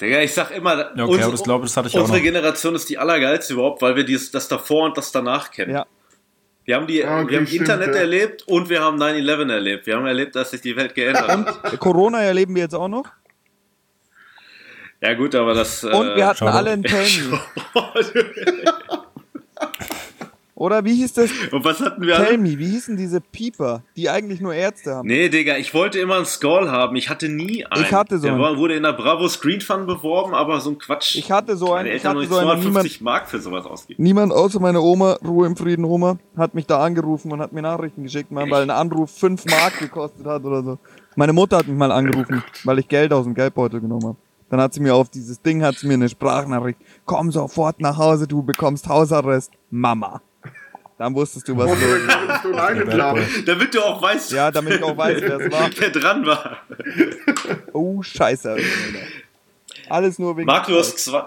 [0.00, 2.20] Digga, ich sag immer, Ja, okay, ich auch unsere.
[2.20, 5.74] Generation ist die allergeilste überhaupt, weil wir dies, das davor und das danach kennen.
[5.74, 5.86] Ja.
[6.64, 8.00] Wir haben, die, Ja, okay, wir haben stimmt, Internet ja.
[8.00, 9.86] erlebt und wir haben 9-11 erlebt.
[9.86, 11.78] Wir haben erlebt, dass sich die Welt geändert hat.
[11.78, 13.06] Corona erleben wir jetzt auch noch.
[15.02, 15.84] Ja gut, aber das...
[15.84, 16.90] Und wir hatten alle einen Me.
[20.60, 21.30] Oder wie hieß das?
[21.52, 22.38] und was hatten wir Tell alle?
[22.38, 25.08] Me, wie hießen diese Pieper, die eigentlich nur Ärzte haben?
[25.08, 26.96] Nee, Digga, ich wollte immer einen Skull haben.
[26.96, 27.82] Ich hatte nie einen.
[27.82, 28.42] Ich hatte so Der einen.
[28.42, 31.16] war, wurde in der Bravo Screen Fun beworben, aber so ein Quatsch.
[31.16, 33.28] Ich hatte so einen, Meine ich Eltern hatte noch so nicht einen, niemand, 250 Mark
[33.30, 34.02] für sowas ausgeben.
[34.02, 37.62] Niemand außer meine Oma, Ruhe im Frieden Oma, hat mich da angerufen und hat mir
[37.62, 40.78] Nachrichten geschickt, Mann, weil ein Anruf 5 Mark gekostet hat oder so.
[41.16, 44.16] Meine Mutter hat mich mal angerufen, weil ich Geld aus dem Geldbeutel genommen habe.
[44.50, 47.96] Dann hat sie mir auf dieses Ding, hat sie mir eine Sprachnachricht, komm sofort nach
[47.96, 50.20] Hause, du bekommst Hausarrest, Mama.
[50.98, 51.70] Dann wusstest du, was
[52.44, 53.44] laden.
[53.46, 55.70] Damit du auch weißt, Ja, damit ich auch weiß, wer es war.
[55.78, 56.58] wer dran war.
[57.72, 58.58] Oh, scheiße.
[59.88, 60.46] Alles nur wegen...
[60.46, 61.22] Marc, du hast zwei.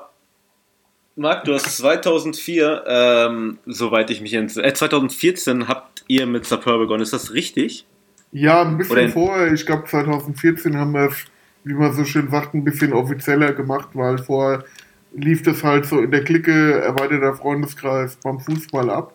[1.15, 6.77] Marc, du hast 2004, ähm, soweit ich mich entsinne, äh, 2014 habt ihr mit Sapeur
[6.77, 7.01] begonnen.
[7.01, 7.85] Ist das richtig?
[8.31, 9.53] Ja, ein bisschen Oder vorher.
[9.53, 11.11] Ich glaube, 2014 haben wir
[11.63, 14.63] wie man so schön sagt, ein bisschen offizieller gemacht, weil vorher
[15.13, 19.13] lief das halt so in der Clique, erweiterter Freundeskreis beim Fußball ab.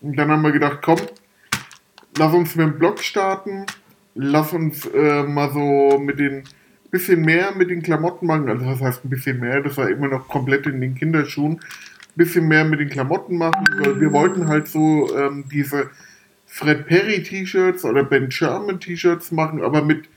[0.00, 0.98] Und dann haben wir gedacht, komm,
[2.18, 3.64] lass uns mit dem Blog starten,
[4.14, 6.44] lass uns äh, mal so mit den
[6.90, 8.48] bisschen mehr mit den Klamotten machen.
[8.48, 11.60] Also das heißt ein bisschen mehr, das war immer noch komplett in den Kinderschuhen.
[12.14, 15.90] Bisschen mehr mit den Klamotten machen, weil wir wollten halt so ähm, diese
[16.46, 20.08] Fred Perry T-Shirts oder Ben Sherman T-Shirts machen, aber mit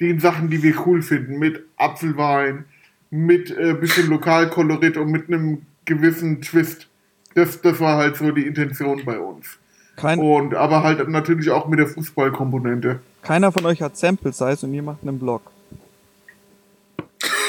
[0.00, 2.64] den Sachen, die wir cool finden, mit Apfelwein,
[3.10, 6.88] mit äh, bisschen Lokalkolorit und mit einem gewissen Twist.
[7.34, 9.58] Das, das war halt so die Intention bei uns.
[9.96, 12.98] Kein, Und aber halt natürlich auch mit der Fußballkomponente.
[13.22, 15.42] keiner von euch hat Sample Size und ihr macht einen Blog.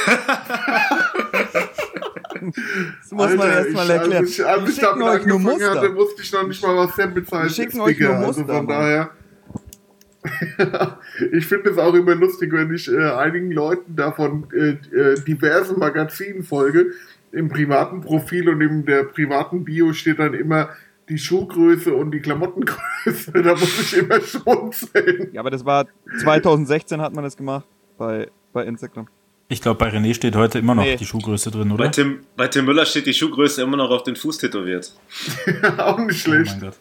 [3.01, 4.23] Das muss man erst mal ich- erklären.
[4.23, 6.95] Als ich, als ich damit euch nur angefangen hatte, wusste ich noch nicht mal, was
[6.95, 8.19] Sample Size ist, Digga.
[8.19, 9.09] Also von daher.
[11.31, 15.79] ich finde es auch immer lustig, wenn ich äh, einigen Leuten davon äh, äh, diversen
[15.79, 16.87] Magazinen folge.
[17.31, 20.69] Im privaten Profil und in der privaten Bio steht dann immer
[21.09, 23.31] die Schuhgröße und die Klamottengröße.
[23.33, 25.29] da muss ich immer schmunzeln.
[25.33, 25.85] Ja, aber das war
[26.21, 27.65] 2016 hat man das gemacht
[27.97, 29.07] bei, bei Instagram.
[29.47, 30.95] Ich glaube, bei René steht heute immer noch Nee.
[30.95, 31.91] die Schuhgröße drin, Bei oder?
[31.91, 34.91] Tim, bei Tim Müller steht die Schuhgröße immer noch auf den Fuß tätowiert.
[35.77, 36.51] auch nicht Oh schlecht.
[36.53, 36.79] mein Gott.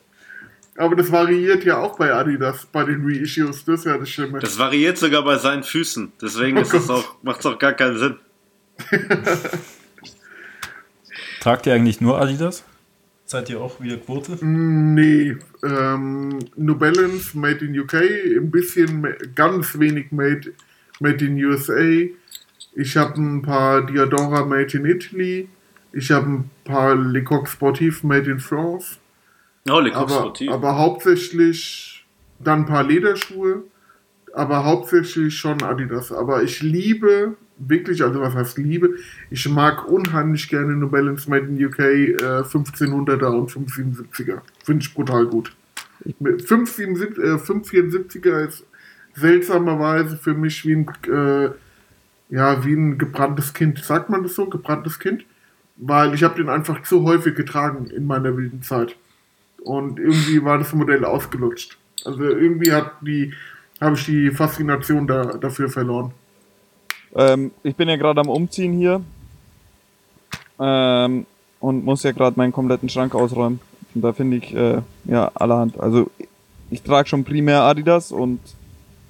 [0.76, 3.64] Aber das variiert ja auch bei Adidas, bei den Reissues.
[3.64, 4.40] Das ist ja das Schlimme.
[4.40, 6.12] Das variiert sogar bei seinen Füßen.
[6.20, 7.04] Deswegen Oh ist das Gott.
[7.04, 8.16] auch, macht es auch gar keinen Sinn.
[11.40, 12.64] Tragt ihr eigentlich nur Adidas?
[13.26, 14.44] Seid ihr auch wieder Quote?
[14.44, 20.52] Nee, ähm, New Balance made in UK, ein bisschen, ganz wenig made,
[21.00, 22.08] made in USA.
[22.74, 25.48] Ich habe ein paar Diadora made in Italy.
[25.92, 28.96] Ich habe ein paar Lecoq Sportif Made in France.
[29.68, 30.50] Oh, Le Coq aber, Sportif.
[30.50, 32.06] aber hauptsächlich
[32.38, 33.64] dann ein paar Lederschuhe,
[34.34, 36.12] aber hauptsächlich schon Adidas.
[36.12, 38.96] Aber ich liebe wirklich, also was heißt liebe,
[39.30, 44.40] ich mag unheimlich gerne New Balance Made in UK äh, 1500er und 577er.
[44.64, 45.52] Finde ich brutal gut.
[46.18, 48.66] Mit 577, äh, 574er ist
[49.14, 51.50] seltsamerweise für mich wie ein, äh,
[52.34, 53.78] ja, wie ein gebranntes Kind.
[53.78, 54.46] Sagt man das so?
[54.46, 55.24] Gebranntes Kind?
[55.76, 58.96] Weil ich habe den einfach zu häufig getragen in meiner wilden Zeit.
[59.64, 61.76] Und irgendwie war das Modell ausgelutscht.
[62.04, 63.32] Also irgendwie hat die,
[63.80, 66.12] habe ich die Faszination da, dafür verloren.
[67.14, 69.02] Ähm, ich bin ja gerade am Umziehen hier.
[70.58, 71.26] Ähm,
[71.60, 73.58] und muss ja gerade meinen kompletten Schrank ausräumen.
[73.94, 75.80] Und da finde ich, äh, ja, allerhand.
[75.80, 76.10] Also,
[76.70, 78.40] ich trage schon primär Adidas und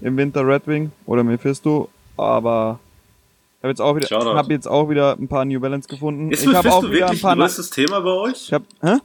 [0.01, 2.79] im Winter Red Wing oder Mephisto, aber
[3.59, 6.31] ich habe jetzt auch wieder, hab jetzt auch wieder ein paar New Balance gefunden.
[6.31, 7.33] Ist ich habe auch wieder ein paar.
[7.33, 8.49] ein größtes Thema bei euch?
[8.49, 8.99] Ich hab, hä?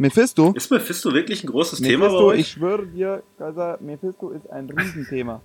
[0.00, 0.52] Mephisto?
[0.56, 2.40] Ist Mephisto wirklich ein großes Thema bei Mephisto, euch?
[2.40, 5.42] ich schwöre dir, Kaiser, Mephisto ist ein Riesenthema.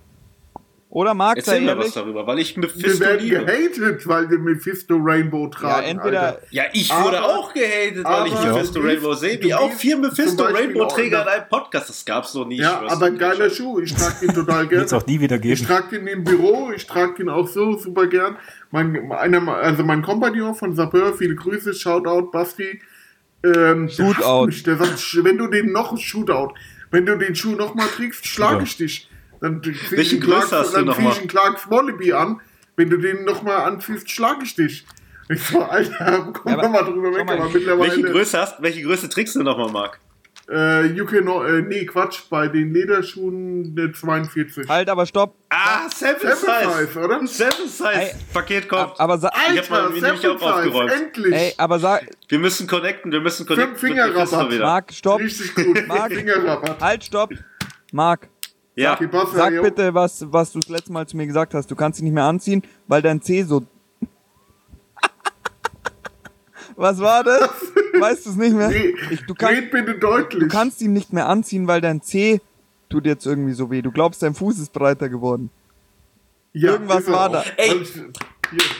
[0.88, 3.44] Oder sei Erzähl mir was darüber, weil ich Wir Mephisto werden liebe.
[3.44, 5.86] gehatet, weil wir Mephisto Rainbow Ja, tragen.
[5.88, 6.42] entweder, Alter.
[6.50, 9.42] Ja, ich wurde Aber- auch gehatet, weil ich Mephisto Rainbow sehe.
[9.42, 11.88] Wie auch vier Mephisto Beispiel Rainbow-Träger auch in einem Podcast.
[11.90, 12.54] Das gab's noch nie.
[12.54, 13.80] ich Ja, aber geiler Schuh.
[13.80, 15.02] Ich trage den total Wird es gerne.
[15.02, 15.66] auch nie wieder Ich geben.
[15.66, 18.36] trage den im Büro, ich trage den auch so super gern.
[18.70, 22.80] Mein, einer, also mein Kompagnon von Sapeur, viele Grüße, Shoutout, Basti.
[23.54, 24.46] Ähm, Shootout.
[24.46, 26.54] mich, sch- wenn du den noch, Shootout,
[26.90, 29.08] wenn du den Schuh nochmal trägst, schlage ich dich.
[29.40, 31.18] Dann zieh ich Welche einen Clarks- Größe hast du dann noch zieh ich mal?
[31.18, 32.40] einen Clarks Wallaby an.
[32.76, 34.86] Wenn du den nochmal anziehst, schlage ich dich.
[35.28, 37.90] Ich so, Alter, komm Ja, mal drüber weg, mal, aber mittlerweile.
[37.90, 39.98] welche Größe hast, welche Größe trägst du nochmal, Marc?
[40.48, 44.68] Äh, UK no, äh, nee, Quatsch, bei den Lederschuhen eine 42.
[44.68, 45.34] halt, aber stopp.
[45.50, 46.86] Ah, Seven Seven Size.
[46.92, 47.26] Size, oder?
[47.26, 47.92] Seven Size.
[47.92, 49.00] Ey, Paket kommt.
[49.00, 50.92] Aber sa Ich hab mal Alter, nämlich Seven auch aufgeräumt.
[50.92, 51.34] Endlich!
[51.34, 54.50] ey, aber sag, wir müssen connecten, wir müssen connecten Fünf Fingerrabatt.
[54.52, 54.64] wieder.
[54.64, 55.20] Marc, stopp.
[55.20, 56.12] Richtig gut, Marc.
[56.12, 56.80] Fingerrabatt.
[56.80, 57.32] Halt, stopp.
[57.92, 58.28] Marc,
[58.76, 58.96] Ja,
[59.32, 59.62] sag jo.
[59.62, 61.68] bitte, was, was du das letzte Mal zu mir gesagt hast.
[61.70, 63.64] Du kannst dich nicht mehr anziehen, weil dein C so.
[66.76, 67.50] Was war das?
[68.00, 68.68] Weißt du es nicht mehr?
[68.68, 70.42] Nee, Ich, du, kann, red bitte deutlich.
[70.42, 72.40] du kannst ihn nicht mehr anziehen, weil dein C
[72.88, 73.82] tut jetzt irgendwie so weh.
[73.82, 75.50] Du glaubst, dein Fuß ist breiter geworden.
[76.52, 77.32] ja, irgendwas war auch.
[77.32, 77.44] da.
[77.56, 77.80] Ey.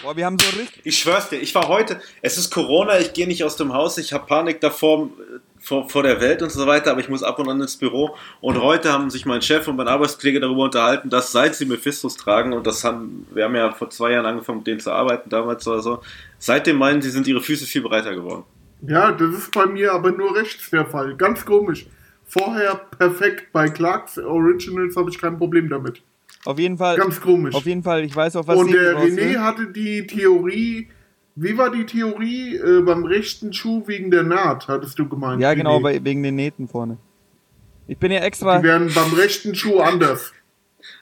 [0.02, 0.80] Boah, wir haben so richtig.
[0.84, 3.98] ich schwör's dir, ich war heute, es ist Corona, ich gehe nicht aus dem Haus,
[3.98, 5.10] ich habe Panik davor,
[5.58, 8.14] vor, vor der Welt und so weiter, aber ich muss ab und an ins Büro.
[8.40, 12.16] Und heute haben sich mein Chef und mein Arbeitskollege darüber unterhalten, dass seit sie Mephistos
[12.16, 15.30] tragen, und das haben, wir haben ja vor zwei Jahren angefangen, mit denen zu arbeiten,
[15.30, 16.00] damals oder so,
[16.38, 18.44] seitdem meinen sie, sind ihre Füße viel breiter geworden.
[18.82, 21.16] Ja, das ist bei mir aber nur rechts der Fall.
[21.16, 21.86] Ganz komisch.
[22.24, 23.52] Vorher perfekt.
[23.52, 26.02] Bei Clarks Originals habe ich kein Problem damit.
[26.44, 26.96] Auf jeden Fall.
[26.96, 27.54] Ganz komisch.
[27.54, 29.18] Auf jeden Fall, ich weiß auf was Und der raus will.
[29.18, 30.88] René hatte die Theorie,
[31.34, 35.40] wie war die Theorie äh, beim rechten Schuh wegen der Naht, hattest du gemeint?
[35.40, 35.82] Ja, genau, René?
[35.82, 36.98] bei, wegen den Nähten vorne.
[37.88, 38.58] Ich bin ja extra.
[38.58, 40.32] Die werden beim rechten Schuh anders.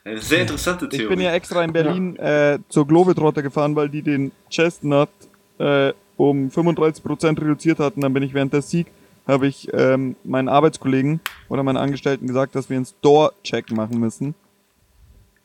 [0.05, 1.15] Eine sehr interessante Ich Theorie.
[1.15, 5.09] bin ja extra in Berlin äh, zur Globetrotter gefahren, weil die den Chestnut
[5.57, 8.01] äh, um 35% reduziert hatten.
[8.01, 8.85] Dann bin ich während der Sieg,
[9.27, 14.35] habe ich ähm, meinen Arbeitskollegen oder meinen Angestellten gesagt, dass wir einen Store-Check machen müssen.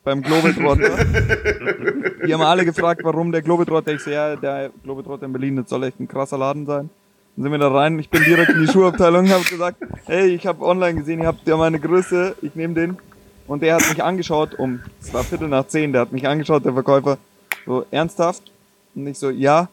[0.04, 1.06] Beim Globetrotter.
[2.26, 3.94] die haben alle gefragt, warum der Globetrotter.
[3.94, 6.90] Ich so, ja, der Globetrotter in Berlin, das soll echt ein krasser Laden sein.
[7.36, 10.26] Dann sind wir da rein, ich bin direkt in die Schuhabteilung und habe gesagt, hey,
[10.34, 12.98] ich habe online gesehen, ihr habt ja meine Größe, ich nehme den.
[13.50, 16.64] Und der hat mich angeschaut um, es war Viertel nach zehn, der hat mich angeschaut,
[16.64, 17.18] der Verkäufer,
[17.66, 18.44] so ernsthaft.
[18.94, 19.68] Und ich so, ja.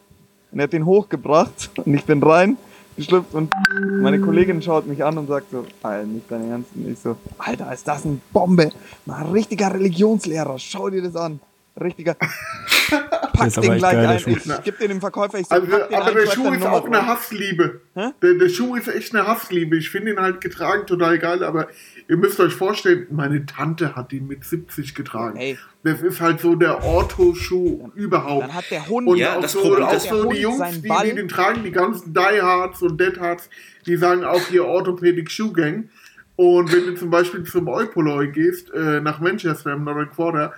[0.50, 2.56] Und er hat den hochgebracht und ich bin rein,
[2.96, 3.52] geschlüpft und
[4.00, 6.70] meine Kollegin schaut mich an und sagt so, Alter, nicht dein Ernst.
[6.74, 8.72] Und ich so, Alter, ist das eine Bombe.
[9.06, 11.38] Mal ein richtiger Religionslehrer, schau dir das an.
[11.80, 12.16] Richtiger.
[13.38, 14.18] Pack den gleich ein.
[14.18, 14.30] Schuh.
[14.30, 16.84] Ich geb den dem Verkäufer, ich so, Also, aber ein, der Schuh ist Nummer auch
[16.84, 17.06] eine.
[17.06, 17.80] Hassliebe.
[17.94, 19.76] Der, der Schuh ist echt eine Hassliebe.
[19.76, 21.68] Ich finde ihn halt getragen total geil, aber
[22.08, 25.36] ihr müsst euch vorstellen, meine Tante hat ihn mit 70 getragen.
[25.38, 25.58] Ey.
[25.84, 28.44] Das ist halt so der Ortho-Schuh überhaupt.
[28.44, 30.88] Dann hat der Hund, Und Ja, auch das so, Problem- auch so die Jungs, die,
[31.04, 33.48] die den tragen, die ganzen Diehards und Deadhards,
[33.86, 35.88] die sagen auch hier Orthopädik Shoe Gang.
[36.36, 40.54] Und wenn du zum Beispiel zum Eupoloi gehst, äh, nach Manchester im Northern Quarter,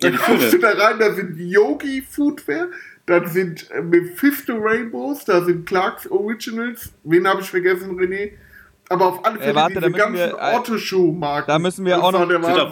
[0.00, 2.66] dann kommst du da rein, da sind Yogi Footwear,
[3.06, 8.32] dann sind äh, Mephisto Rainbows, da sind Clarks Originals, wen habe ich vergessen, René?
[8.92, 11.46] Aber auf alle Fälle warte, da diese müssen ganzen wir, äh, Orthoschuh-Marken.
[11.48, 12.70] da müssen wir Das auch noch- Sind auch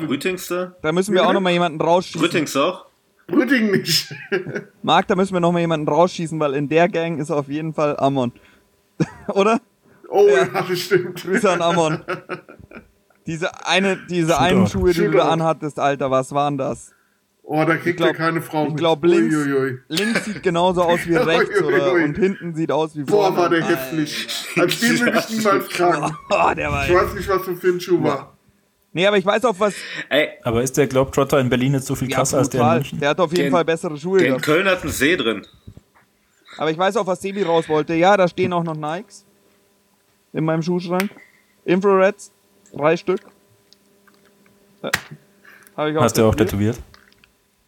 [0.48, 0.72] da?
[0.82, 2.20] da müssen wir auch noch mal jemanden rausschießen.
[2.20, 2.86] Brütings auch?
[3.26, 4.12] Brütting nicht.
[4.82, 7.72] Marc, da müssen wir noch mal jemanden rausschießen, weil in der Gang ist auf jeden
[7.74, 8.32] Fall Amon.
[9.28, 9.60] Oder?
[10.08, 10.38] Oh, Ja.
[10.52, 11.22] ja, das stimmt.
[11.22, 12.00] Grüße an Amon.
[13.26, 16.92] Diese eine, diese einen Schuhe, die du da anhattest, Alter, was waren das?
[17.52, 19.78] Oh, da kriegt Ich glaub- er keine Frau ich glaub, links- Uiuiui.
[19.88, 23.36] Links sieht genauso aus wie rechts oder, und hinten sieht aus wie Boah, vorne.
[23.38, 24.28] war der hässlich.
[24.56, 26.16] Als den würde ich niemals tragen.
[26.30, 28.36] Oh, der war Ich weiß nicht, was für ein Schuh war.
[28.92, 29.74] Nee, aber ich weiß auch was.
[30.10, 32.74] Ey, Aber ist der Globetrotter in Berlin jetzt so viel Ja, krasser als der in.
[32.74, 33.00] München?
[33.00, 34.20] Der hat auf jeden Den- Fall bessere Schuhe.
[34.20, 34.40] der in.
[34.40, 35.44] Köln hat einen See drin.
[36.56, 37.94] Aber ich weiß auch, was Sebi raus wollte.
[37.94, 39.24] Ja, da stehen auch noch Nikes
[40.32, 41.10] in meinem Schuhschrank.
[41.64, 42.30] Infrareds,
[42.72, 43.20] drei Stück.
[44.84, 44.90] Ich
[45.96, 46.78] Hast du auch tätowiert.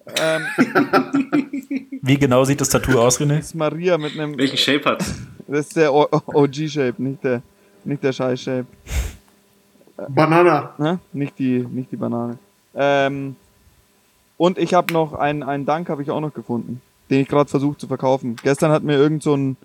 [0.07, 0.42] Ähm,
[2.03, 3.38] Wie genau sieht das Tattoo aus, René?
[3.38, 4.36] ist Maria mit einem.
[4.36, 5.05] Welchen Shape hat?
[5.46, 7.42] Das ist der OG-Shape, nicht der,
[7.84, 8.66] nicht der Scheiß-Shape.
[10.09, 10.74] Banana.
[10.78, 10.98] Ne?
[11.12, 12.38] Nicht, die, nicht die Banane.
[12.74, 13.36] Ähm,
[14.36, 16.80] und ich habe noch einen, einen Dank habe ich auch noch gefunden,
[17.11, 18.36] den ich gerade versucht zu verkaufen.
[18.42, 19.57] Gestern hat mir irgend so ein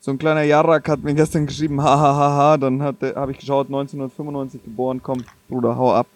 [0.00, 5.00] so ein kleiner Jarak hat mir gestern geschrieben, hahaha, dann habe ich geschaut, 1995 geboren,
[5.02, 6.06] komm, Bruder, hau ab.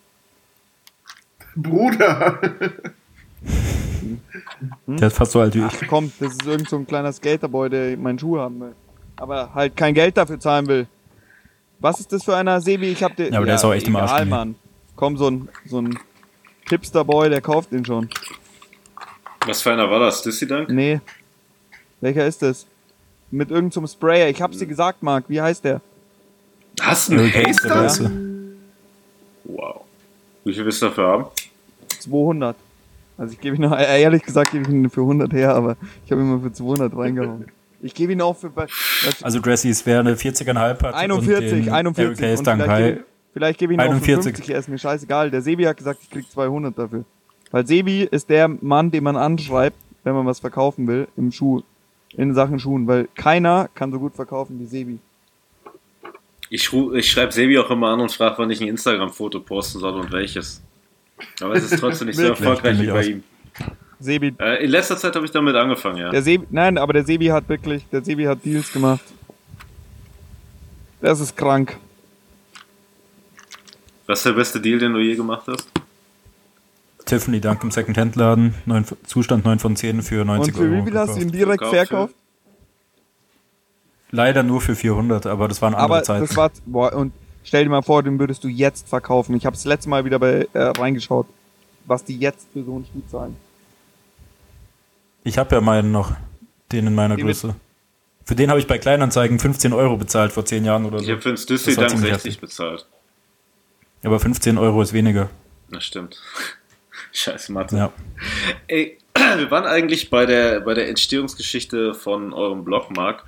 [1.56, 2.38] Bruder.
[4.86, 5.64] Der ist fast so alt wie ich.
[5.64, 8.74] Ach komm, das ist irgend so ein kleiner Skaterboy, der meinen Schuh haben will.
[9.16, 10.86] Aber halt kein Geld dafür zahlen will.
[11.78, 12.88] Was ist das für einer, Sebi?
[12.88, 13.32] Ich hab den.
[13.32, 14.26] Ja, aber der ist auch echt im Arsch egal.
[14.26, 14.54] Mann.
[14.96, 15.98] Komm, so ein, so ein
[16.68, 18.08] Hipster-Boy, der kauft den schon.
[19.46, 20.22] Was für einer war das?
[20.22, 20.68] Dissy Dank?
[20.68, 21.00] Nee.
[22.00, 22.66] Welcher ist das?
[23.30, 24.28] Mit irgendeinem Sprayer.
[24.28, 25.24] Ich hab's dir gesagt, Marc.
[25.28, 25.80] Wie heißt der?
[26.80, 28.10] Hast du einen Haster?
[29.44, 29.82] Wow.
[30.44, 31.24] Wie viel willst du dafür haben?
[32.00, 32.56] 200.
[33.20, 35.76] Also ich gebe ihn noch, äh, ehrlich gesagt, gebe ich ihn für 100 her, aber
[36.06, 37.44] ich habe ihn mal für 200 reingehauen.
[37.82, 38.50] Ich gebe ihn auch für
[39.20, 42.24] Also Dressis, wer eine 40,5 hat 41, und den 41.
[42.24, 43.00] Eric Und vielleicht,
[43.34, 44.36] vielleicht gebe ich ihn auch für 41.
[44.36, 45.30] 50, er ist mir scheißegal.
[45.30, 47.04] Der Sebi hat gesagt, ich krieg 200 dafür.
[47.50, 51.60] Weil Sebi ist der Mann, den man anschreibt, wenn man was verkaufen will, im Schuh,
[52.16, 54.98] in Sachen Schuhen, weil keiner kann so gut verkaufen wie Sebi.
[56.48, 60.00] Ich, ich schreibe Sebi auch immer an und frage, wann ich ein Instagram-Foto posten soll
[60.00, 60.62] und welches.
[61.40, 63.22] Aber es ist trotzdem nicht so erfolgreich wie bei ihm.
[63.98, 66.10] Sebi, Äh, in letzter Zeit habe ich damit angefangen, ja.
[66.10, 69.02] der Sebi, nein, aber der Sebi hat wirklich, der Sebi hat Deals gemacht.
[71.02, 71.76] Das ist krank.
[74.06, 75.68] Was ist der beste Deal, den du je gemacht hast?
[77.06, 80.84] Tiffany Dank im Second-Hand-Laden, neun- Zustand 9 von 10 für 90 Und für Euro.
[80.86, 82.14] wie viel hast du ihn direkt verkauft?
[84.12, 86.26] Leider nur für 400, aber das waren andere Aber Zeiten.
[86.26, 87.12] das war, boah, und
[87.44, 89.34] stell dir mal vor, den würdest du jetzt verkaufen.
[89.36, 91.26] Ich habe das letzte Mal wieder bei äh, reingeschaut,
[91.86, 93.36] was die jetzt für so einen Schuh zahlen.
[95.24, 96.12] Ich habe ja meinen noch,
[96.72, 97.54] den in meiner Den mit- Größe.
[98.24, 101.12] Für den habe ich bei Kleinanzeigen 15 Euro bezahlt vor 10 Jahren oder Ich so.
[101.12, 102.40] habe für den Dank ziemlich 60 heftig.
[102.40, 102.86] bezahlt.
[104.04, 105.28] Aber 15 Euro ist weniger.
[105.70, 106.20] Das stimmt.
[107.12, 107.76] Scheiß Mathe.
[107.76, 107.92] Ja.
[108.68, 108.98] Ey,
[109.36, 113.24] wir waren eigentlich bei der, bei der Entstehungsgeschichte von eurem Blog, Marc.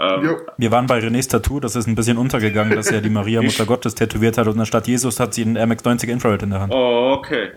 [0.00, 0.36] Ähm.
[0.56, 3.66] Wir waren bei Renés Tattoo, das ist ein bisschen untergegangen, dass er die Maria Mutter
[3.66, 6.72] Gottes tätowiert hat und anstatt Jesus hat sie einen MX-90 Infrared in der Hand.
[6.74, 7.50] Oh, okay.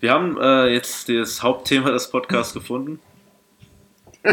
[0.00, 2.98] Wir haben äh, jetzt das Hauptthema des Podcasts gefunden.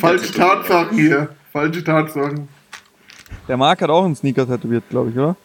[0.00, 1.28] Falsche Tatsachen hier.
[1.52, 2.48] Falsche Tatsachen.
[3.46, 5.36] Der Marc hat auch einen Sneaker tätowiert, glaube ich, oder?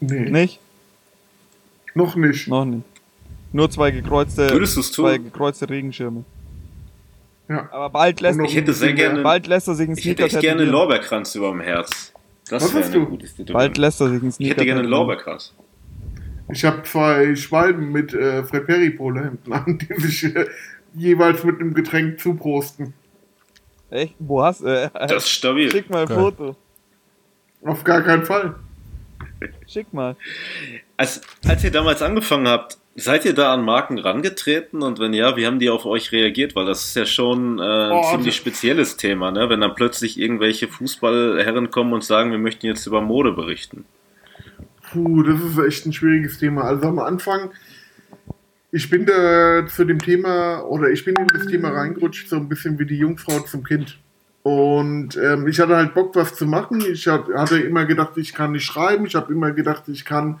[0.00, 0.60] Nee, Nicht?
[1.94, 2.46] noch nicht.
[2.48, 2.84] Noch nicht.
[3.52, 5.04] Nur zwei gekreuzte, Würdest du's tun?
[5.06, 6.24] zwei gekreuzte Regenschirme.
[7.48, 7.68] Ja.
[7.72, 10.36] Aber bald lässt, Ich hätte sehr gerne, bald lässt er sich einen ich hätte Sneaker
[10.36, 10.70] echt gerne einen.
[10.70, 12.12] Lorbeerkranz über dem Herz.
[12.48, 13.10] Das Was wäre hast eine du?
[13.10, 13.52] gute Tätowierung.
[13.54, 14.88] Bald lässt er sich einen Ich Sneaker hätte gerne einen.
[14.90, 15.54] Lorbeerkranz.
[16.52, 20.46] Ich habe zwei Schwalben mit äh, Fred Perry Polohemden an, die sich äh,
[20.94, 22.92] jeweils mit einem Getränk zuprosten.
[23.90, 24.14] Echt?
[24.18, 24.66] Wo hast du?
[24.66, 25.70] Äh, Das ist stabil.
[25.70, 26.18] Schick mal ein Geil.
[26.18, 26.56] Foto.
[27.64, 28.54] Auf gar keinen Fall.
[29.66, 30.16] Schick mal.
[30.96, 34.82] Als, als ihr damals angefangen habt, seid ihr da an Marken rangetreten?
[34.82, 36.54] Und wenn ja, wie haben die auf euch reagiert?
[36.54, 39.48] Weil das ist ja schon äh, ein Oh, ziemlich spezielles Thema, ne?
[39.48, 43.84] wenn dann plötzlich irgendwelche Fußballherren kommen und sagen, wir möchten jetzt über Mode berichten.
[44.92, 46.62] Puh, das ist echt ein schwieriges Thema.
[46.62, 47.50] Also am Anfang,
[48.70, 52.48] ich bin da zu dem Thema, oder ich bin in das Thema reingerutscht, so ein
[52.48, 53.98] bisschen wie die Jungfrau zum Kind.
[54.44, 56.84] Und ähm, ich hatte halt Bock, was zu machen.
[56.92, 59.06] Ich hat, hatte immer gedacht, ich kann nicht schreiben.
[59.06, 60.38] Ich habe immer gedacht, ich kann,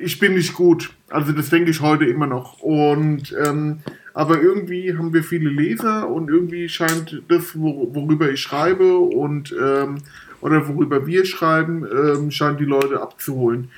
[0.00, 0.90] ich bin nicht gut.
[1.08, 2.60] Also das denke ich heute immer noch.
[2.60, 3.80] Und ähm,
[4.14, 9.54] aber irgendwie haben wir viele Leser und irgendwie scheint das, wor worüber ich schreibe und
[9.60, 9.98] ähm,
[10.40, 13.70] oder worüber wir schreiben, ähm, scheint die Leute abzuholen.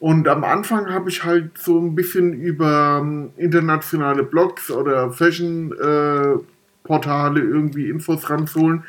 [0.00, 7.40] Und am Anfang habe ich halt so ein bisschen über ähm, internationale Blogs oder Fashion-Portale
[7.40, 8.84] irgendwie Infos ranzuholen,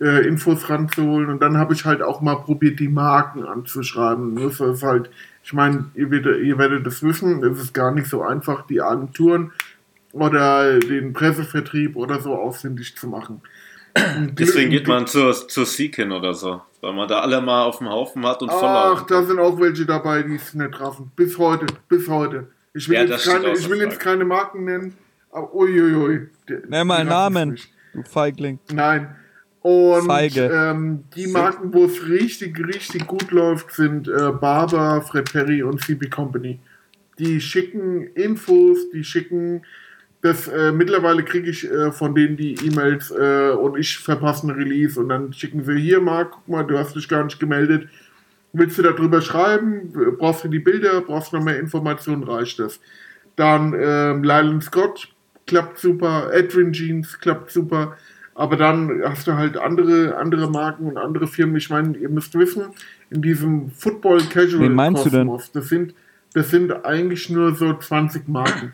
[0.00, 1.28] äh, Infos ranzuholen.
[1.28, 4.34] Und dann habe ich halt auch mal probiert, die Marken anzuschreiben.
[4.34, 5.10] Das ist halt,
[5.44, 8.80] ich meine, ihr, werdet- ihr werdet es wissen, es ist gar nicht so einfach, die
[8.80, 9.52] Agenturen
[10.12, 13.40] oder den Pressevertrieb oder so ausfindig zu machen.
[14.32, 17.88] Deswegen geht man zur, zur Seekin oder so, weil man da alle mal auf dem
[17.88, 21.12] Haufen hat und voll Ach, da sind auch welche dabei, die es nicht raffen.
[21.14, 22.48] Bis heute, bis heute.
[22.72, 24.96] Ich will, Ja, jetzt, keine, ich will jetzt keine Marken nennen,
[25.30, 26.28] aber uiuiui.
[26.68, 27.58] Nenn mal einen Namen,
[27.92, 28.58] du Feigling.
[28.72, 29.14] Nein.
[29.64, 35.62] Und ähm, die Marken, wo es richtig, richtig gut läuft, sind äh, Barber, Fred Perry
[35.62, 36.58] und CB Company.
[37.18, 39.62] Die schicken Infos, die schicken
[40.20, 44.58] das, äh, mittlerweile kriege ich äh, von denen die E-Mails äh, und ich verpasse einen
[44.58, 47.88] Release und dann schicken sie hier, Marc, guck mal, du hast dich gar nicht gemeldet.
[48.52, 49.92] Willst du darüber schreiben?
[50.18, 51.00] Brauchst du die Bilder?
[51.00, 52.22] Brauchst du noch mehr Informationen?
[52.22, 52.80] Reicht das?
[53.36, 55.08] Dann ähm, Lylan Scott
[55.46, 57.96] klappt super, Edwin Jeans klappt super,
[58.34, 61.56] aber dann hast du halt andere, andere Marken und andere Firmen.
[61.56, 62.64] Ich meine, ihr müsst wissen,
[63.10, 65.04] in diesem Football Casual Wen meinst?
[65.04, 65.94] Kosmos, das sind,
[66.32, 68.72] das sind eigentlich nur so 20 Marken,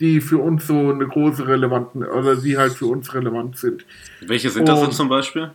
[0.00, 3.84] die für uns so eine große relevanten, oder die halt für uns relevant sind.
[4.26, 5.50] Welche sind das Und- denn zum Beispiel?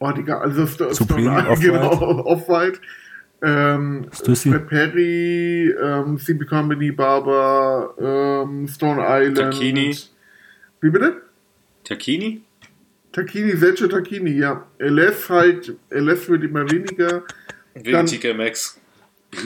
[0.00, 0.92] Oh, Digga, also Supreme,
[1.30, 1.60] Stone Off-White.
[1.70, 1.90] genau,
[2.26, 2.80] Off-White.
[3.42, 4.50] Ähm, Stussy.
[4.50, 9.36] Fred Perry, ähm, CB Company, Barber, ähm, Stone Island.
[9.38, 9.96] Takini.
[10.80, 11.22] Wie bitte?
[11.84, 12.42] Takini?
[13.14, 14.66] Takini, Sergio Takini, ja.
[14.80, 17.22] LF halt, LF wird immer weniger.
[17.74, 18.80] Wegen TK Maxx.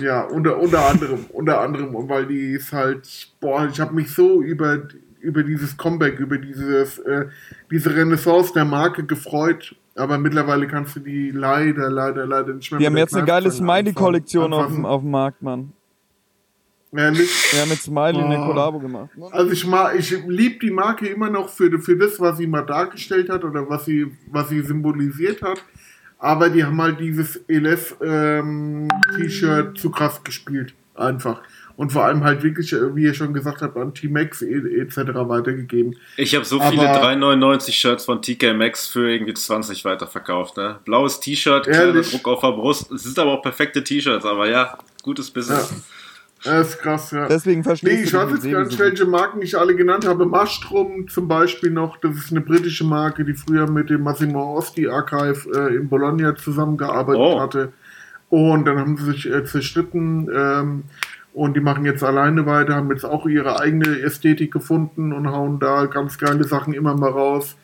[0.03, 4.11] Ja, unter, unter anderem, unter anderem, und weil die ist halt, boah, ich habe mich
[4.11, 4.89] so über,
[5.21, 7.27] über dieses Comeback, über dieses, äh,
[7.71, 12.81] diese Renaissance der Marke gefreut, aber mittlerweile kannst du die leider, leider, leider nicht mehr
[12.81, 15.73] Die haben jetzt eine geile Smiley-Kollektion auf, auf dem Markt, Mann.
[16.97, 17.31] Ehrlich?
[17.53, 18.47] Wir haben mit Smiley eine Oh.
[18.47, 19.11] Kollabo gemacht.
[19.31, 22.63] Also ich mag, ich liebe die Marke immer noch für, für das, was sie mal
[22.63, 25.63] dargestellt hat oder was sie, was sie symbolisiert hat.
[26.19, 30.75] Aber die haben halt dieses Elef ähm, T-Shirt zu krass gespielt.
[30.95, 31.43] Einfach.
[31.77, 34.97] Und vor allem halt wirklich, wie ihr schon gesagt habt, an T-Max e- etc.
[35.15, 35.95] weitergegeben.
[36.17, 40.57] Ich habe so Aber- viele 3,99 Shirts von TK Maxx für irgendwie 20 weiterverkauft.
[40.57, 40.81] Ne?
[40.85, 42.11] Blaues T-Shirt, kleiner Ehrlich?
[42.11, 42.91] Druck auf der Brust.
[42.91, 45.73] Es sind aber auch perfekte T-Shirts, aber ja, gutes Business.
[46.45, 47.27] Das ist krass, ja.
[47.27, 50.25] Deswegen Nee, verschließt ich du weiß jetzt gar nicht, welche Marken ich alle genannt habe.
[50.27, 54.89] Mastrum zum Beispiel noch, das ist eine britische Marke, die früher mit dem Massimo Osti
[54.89, 57.41] Archive äh, in Bologna zusammengearbeitet Oh.
[57.41, 57.73] hatte.
[58.31, 60.85] Und dann haben sie sich äh, zerstritten ähm,
[61.33, 65.59] und die machen jetzt alleine weiter, haben jetzt auch ihre eigene Ästhetik gefunden und hauen
[65.59, 67.57] da ganz geile Sachen immer mal raus.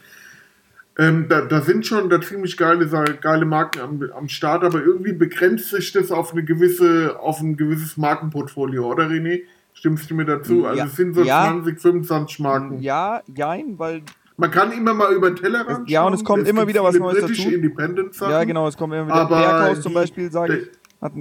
[0.96, 2.86] Ähm, da, da sind schon da ziemlich geile,
[3.20, 7.56] geile Marken am, am Start, aber irgendwie begrenzt sich das auf eine gewisse, auf ein
[7.56, 9.42] gewisses Markenportfolio, oder René?
[9.72, 10.64] Stimmst du mir dazu?
[10.66, 10.84] Also Ja.
[10.86, 11.42] es sind so Ja.
[11.50, 12.80] 20, 25 Marken.
[12.80, 14.02] Ja, jein, weil
[14.36, 16.96] Man kann immer mal über den Tellerrand Ja, und es kommt immer gibt wieder was
[16.96, 17.48] Neues dazu.
[17.50, 18.32] Independent-Sachen.
[18.32, 19.14] Ja, genau, es kommt immer wieder.
[19.14, 20.68] Aber Berghaus zum Beispiel, sage ich,
[21.00, 21.12] hat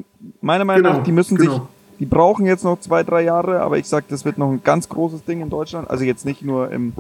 [0.42, 1.52] meiner Meinung Genau, nach, die müssen genau.
[1.54, 1.62] sich,
[2.00, 4.90] die brauchen jetzt noch zwei, drei Jahre, aber ich sag, das wird noch ein ganz
[4.90, 5.90] großes Ding in Deutschland.
[5.92, 6.94] Also jetzt nicht nur im,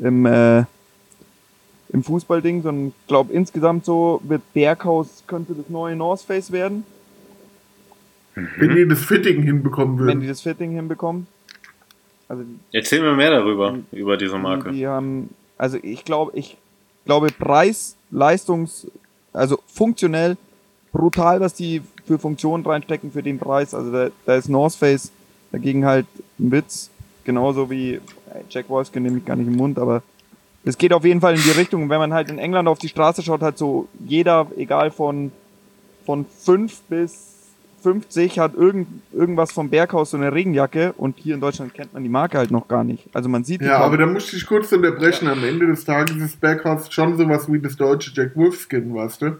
[0.00, 0.64] im, äh,
[1.96, 6.84] im Fußballding, sondern ich glaube insgesamt so wird Berghaus könnte das neue North Face werden,
[8.34, 10.28] Wenn die das Fitting hinbekommen wenn die würden.
[10.28, 11.26] das Fitting hinbekommen.
[12.28, 12.42] Also
[12.72, 14.72] Erzähl mir mehr darüber, über diese Die, Marke.
[14.72, 16.56] die haben, also ich glaube, ich
[17.06, 18.88] glaube Preis, Leistungs,
[19.32, 20.36] also funktionell
[20.92, 23.74] brutal, was die für Funktionen reinstecken für den Preis.
[23.74, 25.12] Also da, da ist North Face
[25.52, 26.06] dagegen halt
[26.38, 26.90] ein Witz,
[27.24, 28.00] genauso wie äh,
[28.50, 30.02] Jack Wolfskin nehme ich gar nicht im Mund, aber
[30.66, 31.84] es geht auf jeden Fall in die Richtung.
[31.84, 35.32] Und wenn man halt in England auf die Straße schaut, hat so jeder, egal von
[36.04, 37.32] von 5 bis
[37.82, 42.02] 50 hat irgend, irgendwas vom Berghaus so eine Regenjacke und hier in Deutschland kennt man
[42.02, 43.04] die Marke halt noch gar nicht.
[43.12, 43.86] Also man sieht die Ja, kaum.
[43.86, 45.26] aber da musste ich kurz unterbrechen.
[45.28, 49.38] Am Ende des Tages ist Berghaus schon sowas wie das deutsche Jack Wolfskin, weißt du?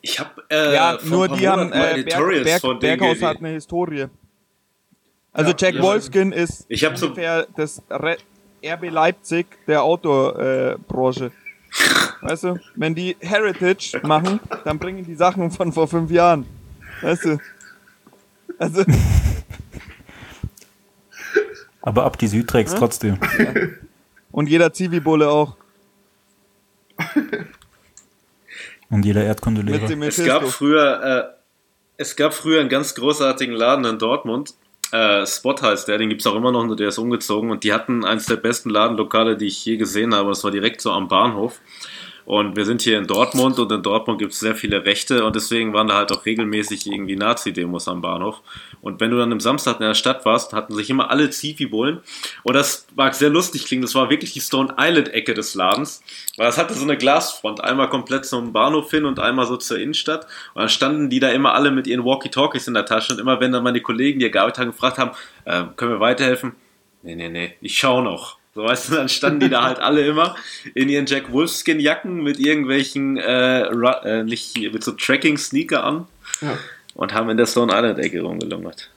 [0.00, 3.38] Ich habe äh, Ja, nur die haben Monaten äh, Berg, Editorials Berg, von Berghaus hat
[3.38, 4.06] eine Historie.
[5.32, 5.82] Also Ja, Jack ja.
[5.82, 8.16] Wolfskin ist Ich hab so- ungefähr das Re
[8.64, 10.74] RB Leipzig der Outdoor-Branche.
[10.74, 11.32] Äh, Branche.
[12.22, 16.46] weißt du, wenn die Heritage machen, dann bringen die Sachen von vor fünf Jahren.
[17.02, 17.38] Weißt du?
[18.58, 18.84] Also,
[21.82, 23.18] Aber ab die Südrex trotzdem.
[24.32, 25.56] und jeder Zivi-Bulle auch.
[28.88, 29.90] Und jeder Erdkundelehrer.
[30.06, 31.36] Es gab früher, äh,
[31.96, 34.54] es gab früher einen ganz großartigen Laden in Dortmund.
[34.92, 37.50] Äh, Spot heißt der, den gibt's auch immer noch, nur der ist umgezogen.
[37.50, 40.28] Und die hatten eins der besten Ladenlokale, die ich je gesehen habe.
[40.28, 41.60] Das war direkt so am Bahnhof.
[42.26, 45.36] Und wir sind hier in Dortmund und in Dortmund gibt es sehr viele Rechte und
[45.36, 48.42] deswegen waren da halt auch regelmäßig irgendwie Nazi-Demos am Bahnhof.
[48.82, 52.00] Und wenn du dann am Samstag in der Stadt warst, hatten sich immer alle Zivi-Bullen.
[52.42, 56.02] Und das mag sehr lustig klingen, das war wirklich die Stone Island-Ecke des Ladens.
[56.36, 59.78] Weil es hatte so eine Glasfront, einmal komplett zum Bahnhof hin und einmal so zur
[59.78, 60.26] Innenstadt.
[60.54, 63.12] Und dann standen die da immer alle mit ihren Walkie-Talkies in der Tasche.
[63.12, 65.12] Und immer wenn dann meine Kollegen, die gearbeitet haben, gefragt haben,
[65.44, 66.56] äh, können wir weiterhelfen?
[67.04, 68.38] Nee, nee, nee, ich schau noch.
[68.56, 70.34] So weißt du, dann standen die da halt alle immer
[70.74, 76.06] in ihren Jack Wolfskin Jacken mit irgendwelchen äh, äh, nicht mit so Tracking Sneaker an
[76.40, 76.56] ja.
[76.94, 78.90] und haben in der Stone Island Ecke rumgelungert.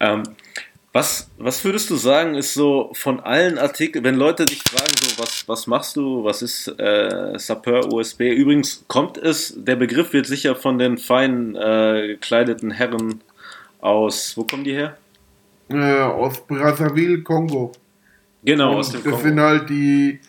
[0.00, 0.22] Ähm,
[0.94, 5.22] was, was würdest du sagen, ist so von allen Artikeln, wenn Leute dich fragen, so,
[5.22, 8.20] was, was machst du, was ist äh, Sapeur USB?
[8.20, 13.20] Übrigens kommt es, der Begriff wird sicher von den fein äh, gekleideten Herren
[13.82, 14.96] aus, wo kommen die her?
[15.68, 17.72] Äh, aus Brazzaville, Kongo.
[18.44, 19.28] Genau, Und aus dem das Kongo.
[19.28, 20.20] sind halt die,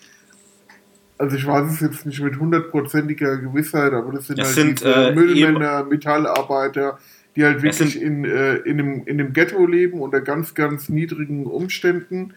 [1.18, 4.80] also ich weiß es jetzt nicht mit hundertprozentiger Gewissheit, aber das sind das halt sind,
[4.80, 6.98] diese äh, Müllmänner, Metallarbeiter,
[7.36, 11.46] die halt wirklich in, äh, in, einem, in einem Ghetto leben unter ganz, ganz niedrigen
[11.46, 12.34] Umständen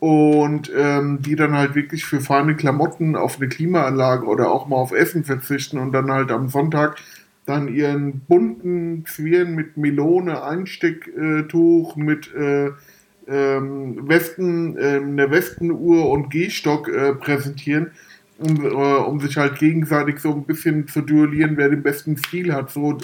[0.00, 4.76] und ähm, die dann halt wirklich für feine Klamotten auf eine Klimaanlage oder auch mal
[4.76, 6.98] auf Essen verzichten und dann halt am Sonntag
[7.46, 12.70] dann ihren bunten Zwirn mit Melone, Einstecktuch, mit äh,
[13.26, 17.90] ähm, Westen, äh, einer Westenuhr und Gehstock äh, präsentieren,
[18.38, 22.52] um, äh, um sich halt gegenseitig so ein bisschen zu duellieren, wer den besten Stil
[22.52, 22.70] hat.
[22.70, 22.98] So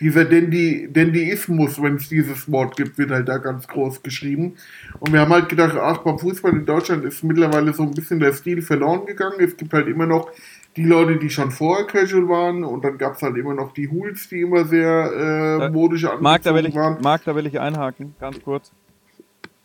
[0.00, 4.54] dieser Dandy, Dandyismus, wenn es dieses Wort gibt, wird halt da ganz groß geschrieben.
[4.98, 8.18] Und wir haben halt gedacht, ach, beim Fußball in Deutschland ist mittlerweile so ein bisschen
[8.18, 9.36] der Stil verloren gegangen.
[9.38, 10.30] Es gibt halt immer noch
[10.76, 13.90] die Leute, die schon vorher casual waren und dann gab es halt immer noch die
[13.90, 17.02] Hools, die immer sehr äh, modisch angezogen Marc, da will ich, waren.
[17.02, 18.70] Marc, da will ich einhaken, ganz kurz.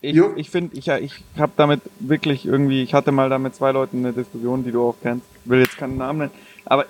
[0.01, 3.72] Ich, ich finde, ich, ich habe damit wirklich irgendwie, ich hatte mal da mit zwei
[3.72, 6.32] Leuten eine Diskussion, die du auch kennst, will jetzt keinen Namen nennen,
[6.66, 6.86] aber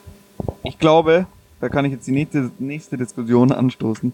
[0.63, 1.27] ich glaube,
[1.61, 4.11] da kann ich jetzt die nächste, nächste Diskussion anstoßen.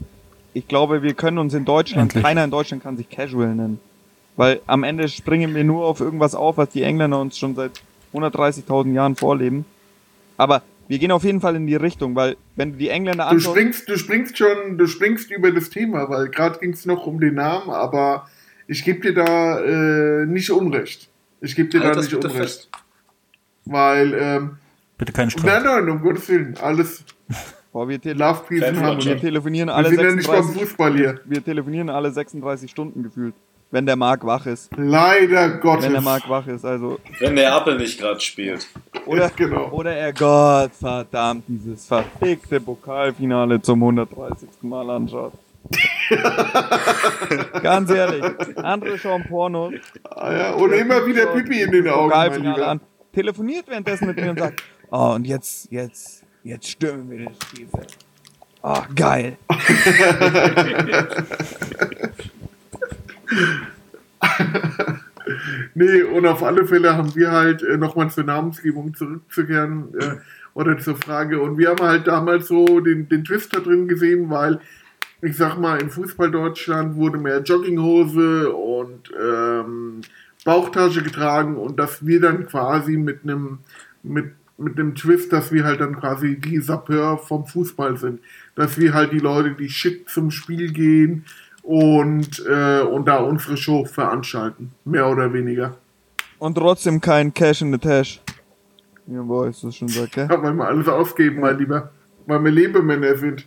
[0.54, 2.24] Ich glaube, wir können uns in Deutschland, Endlich.
[2.24, 3.80] keiner in Deutschland kann sich Casual nennen.
[4.36, 7.72] Weil am Ende springen wir nur auf irgendwas auf, was die Engländer uns schon seit
[8.14, 9.66] 130.000 Jahren vorleben.
[10.38, 13.47] Aber wir gehen auf jeden Fall in die Richtung, weil wenn du die Engländer anschaust...
[13.47, 17.07] Du springst, du springst schon, du springst über das Thema, weil gerade ging es noch
[17.07, 18.27] um den Namen, aber
[18.67, 21.09] ich gebe dir da äh, nicht Unrecht.
[21.41, 22.36] Ich gebe dir halt da nicht Unrecht.
[22.36, 22.69] Fest.
[23.65, 24.13] Weil...
[24.13, 24.57] Ähm,
[24.97, 25.45] Bitte keinen Streit.
[25.45, 27.03] Nein, nein, um Gottes Willen, alles...
[27.71, 31.21] Boah, wir, te Love, Peace wir telefonieren alle wir 36, Fußball hier.
[31.25, 33.34] Wir telefonieren alle 36 Stunden gefühlt.
[33.74, 34.69] Wenn der Marc wach ist.
[34.78, 35.86] Leider Gottes.
[35.86, 36.99] Wenn der Marc wach ist, also.
[37.19, 38.67] Wenn der Apple nicht gerade spielt.
[39.07, 39.69] Oder, genau.
[39.71, 44.47] oder er Gott verdammt dieses verfickte Pokalfinale zum 130.
[44.61, 45.34] Mal anschaut.
[47.63, 48.24] Ganz ehrlich,
[48.57, 49.74] andere schauen Pornos.
[50.03, 52.11] Ah ja, und immer wieder Pipi in den Augen.
[52.11, 52.80] Pokalfinale an.
[53.11, 54.61] Telefoniert währenddessen mit mir und sagt,
[54.91, 57.97] oh, und jetzt, jetzt Jetzt stürmen wir das Spielfeld.
[58.61, 59.38] Oh, geil.
[65.73, 70.15] nee, und auf alle Fälle haben wir halt äh, nochmal zur Namensgebung zurückzukehren äh,
[70.53, 71.41] oder zur Frage.
[71.41, 74.59] Und wir haben halt damals so den, den Twist drin gesehen, weil
[75.21, 80.01] ich sag mal, in Fußball Deutschland wurde mehr Jogginghose und ähm,
[80.43, 83.59] Bauchtasche getragen und dass wir dann quasi mit einem
[84.03, 88.19] mit mit dem Twist, dass wir halt dann quasi die Sapeur vom Fußball sind.
[88.55, 91.25] Dass wir halt die Leute, die schick zum Spiel gehen
[91.64, 94.72] und, äh, und da unsere Show veranstalten.
[94.86, 95.76] Mehr oder weniger.
[96.38, 98.22] Und trotzdem kein Cash in the Tash.
[99.07, 100.28] Ja, boah, ist das schon sagt, gell?
[100.30, 101.91] Ja, weil wir alles ausgeben, mein Lieber.
[102.26, 103.45] Weil wir Lebemänner sind.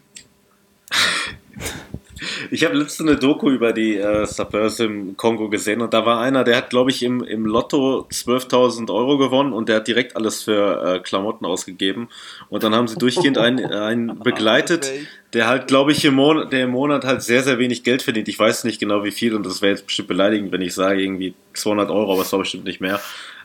[2.50, 6.20] Ich habe letzte eine Doku über die äh, Sapeurs im Kongo gesehen und da war
[6.20, 10.16] einer, der hat, glaube ich, im, im Lotto 12.000 Euro gewonnen und der hat direkt
[10.16, 12.08] alles für äh, Klamotten ausgegeben.
[12.48, 14.90] Und dann haben sie durchgehend einen, einen begleitet,
[15.34, 18.28] der halt, glaube ich, im Monat, der im Monat halt sehr, sehr wenig Geld verdient.
[18.28, 21.02] Ich weiß nicht genau wie viel und das wäre jetzt bestimmt beleidigend, wenn ich sage
[21.02, 23.00] irgendwie 200 Euro, aber es war bestimmt nicht mehr.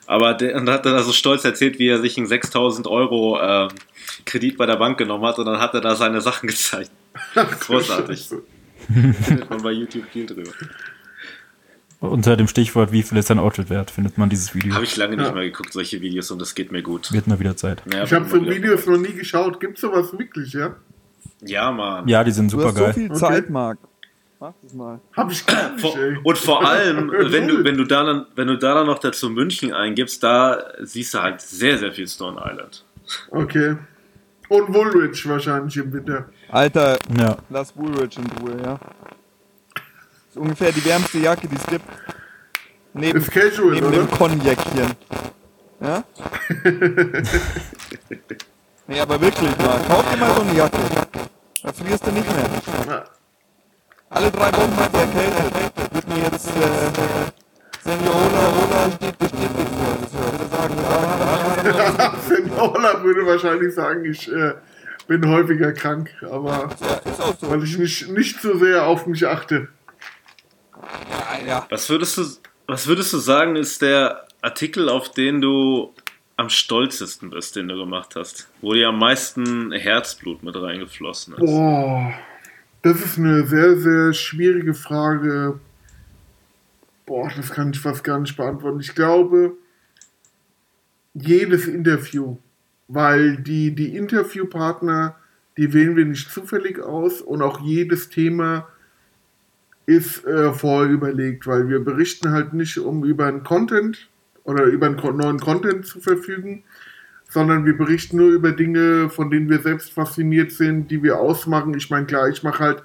[0.08, 3.68] Aber der und hat dann also stolz erzählt, wie er sich einen 6000 Euro äh,
[4.26, 6.92] Kredit bei der Bank genommen hat und dann hat er da seine Sachen gezeigt.
[7.60, 8.30] Großartig.
[8.92, 10.52] Findet man bei YouTube viel drüber.
[12.00, 14.74] Unter dem Stichwort, wie viel ist dein Outfit wert, findet man dieses Video.
[14.74, 15.34] Habe ich lange nicht ja.
[15.34, 17.12] mehr geguckt, solche Videos, und das geht mir gut.
[17.12, 17.84] Wird mal wieder Zeit.
[17.94, 19.60] Ja, ich habe so Videos noch nie geschaut.
[19.60, 20.76] Gibt es sowas wirklich, ja?
[21.42, 22.08] Ja, Mann.
[22.08, 22.88] Ja, die sind super geil.
[22.88, 23.52] so viel Zeit, okay.
[23.52, 23.78] Marc.
[24.40, 25.00] Mach das mal.
[25.16, 26.18] Hab ich gar nicht, ey.
[26.24, 29.30] Und vor allem, wenn du, wenn, du da dann, wenn du da dann noch dazu
[29.30, 32.84] München eingibst, da siehst du halt sehr, sehr viel Stone Island.
[33.30, 33.76] Okay.
[34.52, 36.26] Und Woolwich wahrscheinlich im Winter.
[36.50, 37.38] Alter, ja.
[37.50, 38.78] lass Woolwich in Ruhe, ja.
[39.74, 41.86] Das ist ungefähr die wärmste Jacke, die es gibt.
[42.94, 44.00] Neben, ist casual, neben oder?
[44.00, 44.92] dem Cognacchen.
[45.80, 46.04] Ja?
[48.88, 49.80] nee, aber wirklich mal.
[49.88, 50.78] Kauf dir mal so eine Jacke.
[51.64, 53.06] Da frierst du nicht mehr.
[54.10, 55.94] Alle drei Wochen hat er erkältet.
[55.94, 56.92] Wird mir jetzt, äh,
[57.86, 59.96] Seniola, Ola steht bestimmt nicht vor.
[60.02, 62.18] Das würde sagen, sagen.
[62.28, 64.54] Seniola würde wahrscheinlich sagen, ich äh,
[65.08, 67.02] bin häufiger krank, aber ja,
[67.40, 67.50] so.
[67.50, 69.68] weil ich nicht, nicht so sehr auf mich achte.
[71.10, 71.68] Ja, ja.
[71.70, 72.24] Was würdest du,
[72.68, 75.94] was würdest du sagen, ist der Artikel, auf den du
[76.38, 78.50] am stolzesten bist, den du gemacht hast?
[78.62, 81.46] Wo dir am meisten Herzblut mit reingeflossen ist?
[81.46, 82.14] Boah,
[82.82, 85.60] das ist eine sehr, sehr schwierige Frage.
[87.06, 88.80] Boah, das kann ich fast gar nicht beantworten.
[88.80, 89.54] Ich glaube,
[91.14, 92.38] jedes Interview,
[92.88, 95.16] weil die, die Interviewpartner,
[95.58, 98.68] die wählen wir nicht zufällig aus und auch jedes Thema
[99.86, 104.10] ist äh, vorher überlegt, weil wir berichten halt nicht, um über einen Content
[104.44, 106.64] oder über einen neuen Content zu verfügen,
[107.30, 111.74] sondern wir berichten nur über Dinge, von denen wir selbst fasziniert sind, die wir ausmachen.
[111.74, 112.84] Ich meine, klar, ich mache halt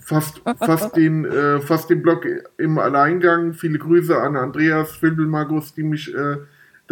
[0.00, 3.52] fast, fast, den, äh, fast den Blog im Alleingang.
[3.52, 6.36] Viele Grüße an Andreas Findelmagus, die mich äh,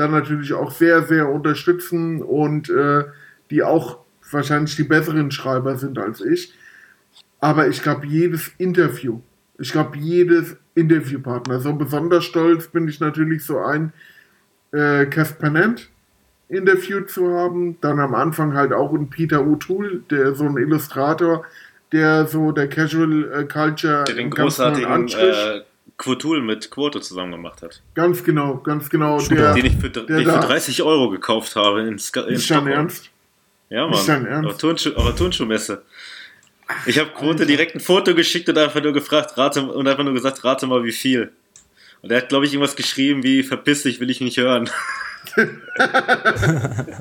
[0.00, 3.04] da natürlich auch sehr, sehr unterstützen und äh,
[3.50, 3.98] die auch
[4.30, 6.54] wahrscheinlich die besseren Schreiber sind als ich.
[7.40, 9.20] Aber ich glaube, jedes Interview,
[9.58, 13.92] ich glaube, jedes Interviewpartner, so besonders stolz bin ich natürlich so ein
[14.72, 15.90] äh, Caspanent
[16.48, 17.78] interviewt zu haben.
[17.82, 21.44] Dann am Anfang halt auch ein Peter O'Toole, der so ein Illustrator,
[21.92, 25.62] der so der Casual äh, Culture der den großartigen äh,
[26.00, 27.82] Quotul mit Quote zusammen gemacht hat.
[27.94, 29.20] Ganz genau, ganz genau.
[29.20, 32.50] Der, den ich für, den ich für 30 Euro gekauft habe in, Ska in Ist
[32.50, 33.10] dein Ernst?
[33.68, 33.92] Ja, Mann.
[33.92, 34.48] Ist dein Ernst?
[34.48, 35.82] Auf, Turnschuh, auf der Turnschuhmesse.
[36.86, 40.14] Ich habe Quote direkt ein Foto geschickt und einfach nur gefragt, rate, und einfach nur
[40.14, 41.32] gesagt, rate mal wie viel.
[42.00, 44.70] Und er hat, glaube ich, irgendwas geschrieben wie, verpiss dich, will ich nicht hören.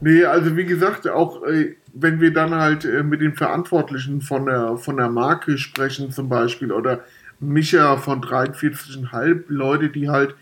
[0.00, 4.46] nee, also wie gesagt, auch äh, wenn wir dann halt äh, mit den Verantwortlichen von
[4.46, 7.04] der, von der Marke sprechen zum Beispiel oder
[7.40, 10.34] Micha von 43,5, Leute, die halt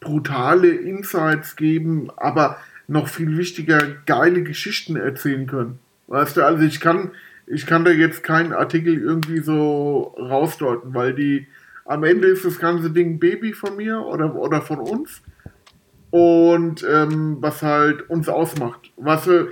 [0.00, 5.78] brutale Insights geben, aber noch viel wichtiger, geile Geschichten erzählen können.
[6.08, 7.12] Weißt du, also ich kann,
[7.46, 11.46] ich kann da jetzt keinen Artikel irgendwie so rausdeuten, weil die
[11.84, 15.22] am Ende ist das ganze Ding Baby von mir oder, oder von uns
[16.10, 18.92] und ähm, was halt uns ausmacht.
[18.96, 19.48] Was wir,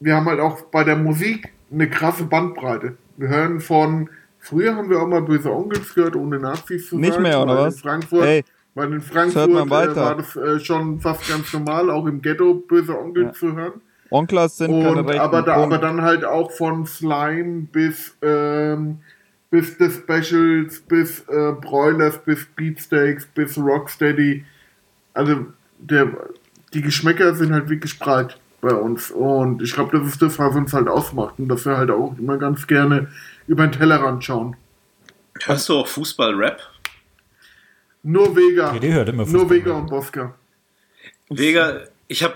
[0.00, 2.96] wir haben halt auch bei der Musik eine krasse Bandbreite.
[3.16, 4.10] Wir hören von,
[4.42, 7.22] früher haben wir auch mal böse Onkels gehört, ohne Nazis zu Nicht sein.
[7.22, 7.76] mehr, oder was?
[7.76, 9.96] In Frankfurt, Ey, weil in Frankfurt äh, weiter.
[9.96, 13.32] war das äh, schon fast ganz normal, auch im Ghetto böse Onkel Ja.
[13.32, 13.80] zu hören.
[14.10, 15.20] Onklas sind keine Und, rechten.
[15.22, 18.98] aber, da, aber dann halt auch von Slime bis, ähm,
[19.50, 24.44] bis The Specials, bis äh, Broilers, bis Beatsteaks, bis Rocksteady.
[25.14, 25.46] Also
[25.78, 26.08] der,
[26.74, 29.10] die Geschmäcker sind halt wirklich breit bei uns.
[29.10, 31.34] Und ich glaube, das ist das, was uns halt ausmacht.
[31.38, 33.08] Und dass wir halt auch immer ganz gerne
[33.46, 34.56] über den Tellerrand schauen.
[35.44, 36.60] Hörst du auch Fußball-Rap?
[38.02, 38.72] Nur Vega.
[38.74, 39.50] Ja, die hört immer Nur Fußball.
[39.56, 40.34] Vega und Bosca.
[41.28, 42.34] Vega, ich habe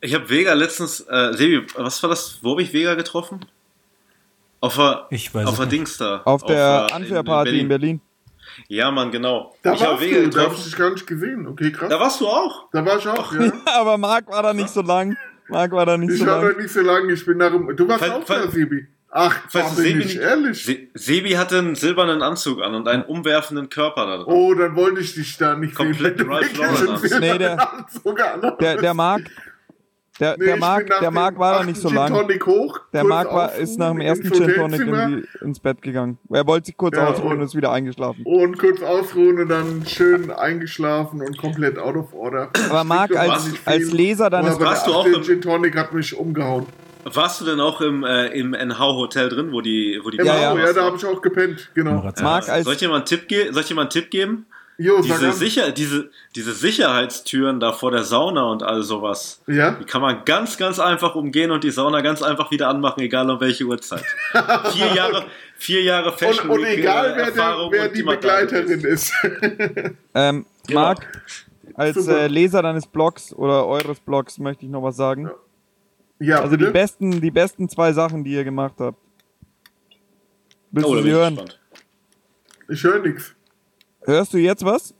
[0.00, 2.38] ich hab Vega letztens, äh, Sebi, was war das?
[2.42, 3.40] Wo habe ich Vega getroffen?
[4.60, 5.66] Auf der, Ich weiß auf es der.
[5.66, 6.22] Dings da.
[6.24, 8.00] Auf der äh, Unfair-Party in Berlin.
[8.68, 9.54] Ja, Mann, genau.
[9.62, 10.64] Da ich habe warst Vega du, da habe ich getroffen.
[10.64, 11.46] dich gar nicht gesehen.
[11.46, 11.88] Okay, krass.
[11.88, 12.68] Da warst du auch.
[12.72, 13.52] Da war ich auch, ja.
[13.78, 15.16] aber Marc war da nicht so lang.
[15.48, 16.54] Marc war da nicht Ich so war lang.
[16.56, 17.76] da nicht so lange, ich bin dem.
[17.76, 18.86] Du warst Fall- auch Fall- da, Sebi.
[19.10, 20.64] Ach, war du Sebi ich nicht- ehrlich.
[20.64, 24.26] Se Sebi hatte einen silbernen Anzug an und einen umwerfenden Körper da drin.
[24.26, 26.28] Oh, dann wollte ich dich da nicht Komplett sehen.
[26.30, 27.00] Ralph Lauren.
[27.20, 27.86] Nee, der-.
[28.60, 29.22] Der, der Marc,
[30.20, 32.12] der, Nee, der Marc, der Marc war da nicht so lang.
[32.46, 35.60] Hoch, Der Marc war, ist nach dem ins ersten Gin Tonic Hotelzimmer in die, ins
[35.60, 36.18] Bett gegangen.
[36.30, 38.22] Er wollte sich kurz Ja, ausruhen und- und ist wieder eingeschlafen.
[38.24, 42.50] Und kurz ausruhen und dann schön eingeschlafen und komplett out of order.
[42.70, 43.92] Aber Marc, als, als.
[43.92, 46.66] Leser deines Warst der du auch Gin Tonic hat mich umgehauen.
[47.14, 50.34] Warst du denn auch im, äh, im NH-Hotel drin, wo die, wo die Im Ja,
[50.34, 50.58] ja, ja.
[50.58, 50.66] ja.
[50.66, 51.92] ja, da habe ich auch gepennt, genau.
[51.92, 52.20] Moritz.
[52.20, 54.46] Marc, als, Soll ich einen Tipp, ge soll ich dir mal einen Tipp geben?
[54.78, 55.32] Jo, Diese.
[55.32, 59.70] Sicher diese, diese Sicherheitstüren da vor der Sauna und all sowas, Ja?
[59.70, 63.30] die kann man ganz, ganz einfach umgehen und die Sauna ganz einfach wieder anmachen, egal
[63.30, 64.04] um welche Uhrzeit.
[64.72, 65.24] vier Jahre,
[65.56, 68.80] vier Jahre Und, Fashion und Week, egal, wer, der, Erfahrung wer und die da Begleiterin
[68.82, 69.14] ist.
[70.14, 70.80] ähm, Genau.
[70.80, 71.06] Marc,
[71.74, 75.24] als äh, Leser deines Blogs oder eures Blogs möchte ich noch was sagen.
[75.26, 75.34] Ja,
[76.20, 78.98] Also die besten, die besten zwei Sachen, die ihr gemacht habt.
[80.70, 81.36] Willst Oh, du sie ich hören?
[81.36, 81.60] gespannt.
[82.68, 83.34] Ich höre nichts.
[84.02, 84.94] Hörst du jetzt was?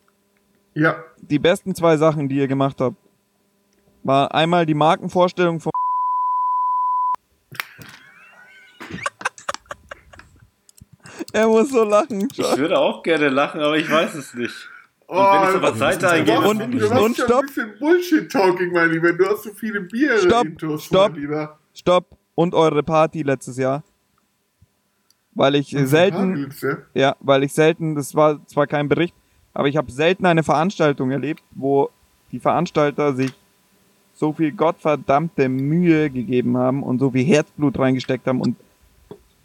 [0.75, 1.03] Ja.
[1.21, 2.97] Die besten zwei Sachen, die ihr gemacht habt,
[4.03, 5.73] war einmal die Markenvorstellung von
[11.33, 12.29] Er muss so lachen.
[12.33, 14.69] Ich würde auch gerne lachen, aber ich weiß es nicht.
[15.09, 17.41] Und Oh, wenn ich so was eingebe, machst, Und- finde du und ja stopp.
[17.43, 19.13] ein bisschen Bullshit-Talking, mein Lieber.
[19.13, 21.13] Du hast so viele Bier Stopp, intus stopp.
[21.75, 22.07] Stopp.
[22.35, 23.83] Und eure Party letztes Jahr.
[25.35, 27.15] Weil ich äh, selten, Tadelst, ja?
[27.21, 29.15] weil ich selten, das war zwar kein Bericht,
[29.55, 31.91] aber ich habe selten eine Veranstaltung erlebt, wo
[32.33, 33.33] die Veranstalter sich
[34.15, 38.57] so viel gottverdammte Mühe gegeben haben und so viel Herzblut reingesteckt haben und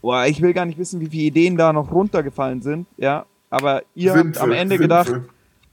[0.01, 3.83] boah, ich will gar nicht wissen, wie viele Ideen da noch runtergefallen sind, ja, aber
[3.93, 5.21] ihr Sind habt am Ende sind gedacht, sie.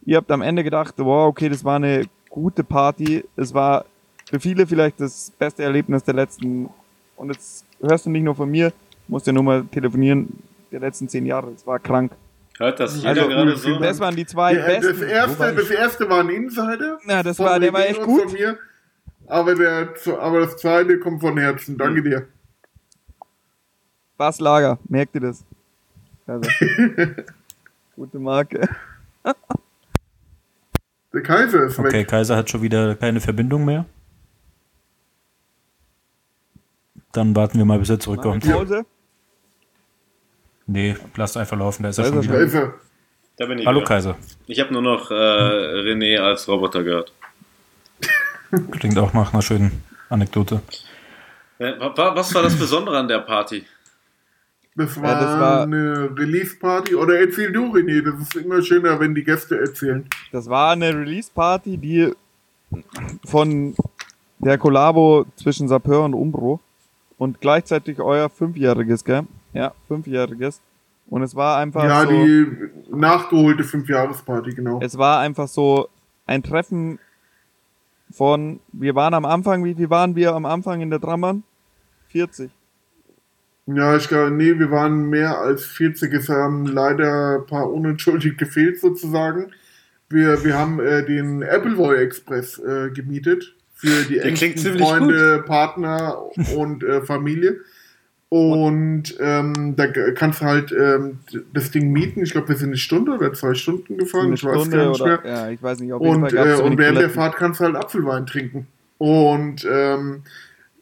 [0.09, 3.23] Ihr habt am Ende gedacht, wow, okay, das war eine gute Party.
[3.37, 3.85] Es war
[4.27, 6.71] für viele vielleicht das beste Erlebnis der letzten,
[7.17, 8.73] und jetzt hörst du nicht nur von mir,
[9.07, 11.51] musst ja nur mal telefonieren, der letzten zehn Jahre.
[11.51, 12.13] Es war krank.
[12.57, 13.79] Hört das jeder Also, gerade so?
[13.81, 14.99] Das waren die zwei Ja, besten.
[14.99, 16.99] das, erste, das erste war ein Insider.
[17.07, 18.23] Ja, das war, der war echt gut.
[18.23, 18.57] Von mir,
[19.27, 19.91] aber, der,
[20.21, 21.77] aber das zweite kommt von Herzen.
[21.77, 22.27] Danke dir.
[24.17, 25.45] Bas Lager, merkt ihr das?
[26.27, 26.49] Also,
[27.95, 28.67] gute Marke.
[31.13, 32.09] Der Kaiser ist Okay, weg.
[32.09, 33.87] Kaiser hat schon wieder keine Verbindung mehr.
[37.13, 38.45] Dann warten wir mal, bis er zurückkommt.
[38.49, 38.85] Pause.
[40.67, 42.61] Nee, lasst einfach laufen, da ist er schon ist er Da wieder.
[42.63, 42.75] er.
[43.39, 43.89] Da bin ich Hallo wieder.
[43.89, 44.17] Kaiser.
[44.47, 47.13] Ich habe nur noch äh, René als Roboter gehört.
[48.73, 50.61] Klingt auch nach einer schönen Anekdote.
[51.59, 53.65] Äh, wa- wa- Was war das Besondere an der Party?
[54.79, 56.95] Das war, Ja, das war- eine Release-Party.
[56.95, 58.01] Oder erzähl du, René.
[58.03, 60.07] Das ist immer schöner, wenn die Gäste erzählen.
[60.33, 62.13] Das war eine Release-Party, die
[63.27, 63.75] von
[64.39, 66.61] der Kollabo zwischen Sapeur und Umbro
[67.19, 69.23] und gleichzeitig euer fünfjähriges, gell?
[69.53, 70.61] Ja, fünfjähriges.
[71.11, 72.47] Und es war einfach ja, so, die
[72.91, 74.79] nachgeholte Fünfjahresparty, genau.
[74.83, 75.89] es war einfach so
[76.27, 76.99] ein Treffen
[78.13, 81.43] von, wir waren am Anfang, wie viel waren wir am Anfang in der Drammern?
[82.09, 82.51] 40.
[83.75, 86.13] Ja, ich glaube, nee, wir waren mehr als 40.
[86.15, 89.53] Es haben leider ein paar unentschuldigt gefehlt, sozusagen.
[90.09, 96.17] Wir, wir haben äh, den Appleboy Express äh, gemietet für die Der engsten Freunde, Partner
[96.57, 97.61] und äh, Familie.
[98.31, 101.19] Und ähm, da kannst du halt ähm,
[101.53, 102.23] das Ding mieten.
[102.23, 104.27] Ich glaube, wir sind eine Stunde oder zwei Stunden gefahren.
[104.27, 105.31] Eine ich weiß gar nicht oder, mehr.
[105.31, 107.11] ja, ich weiß nicht, jeden Und, äh, und während der Toiletten.
[107.11, 108.67] Fahrt kannst du halt Apfelwein trinken.
[108.99, 110.23] Und ähm,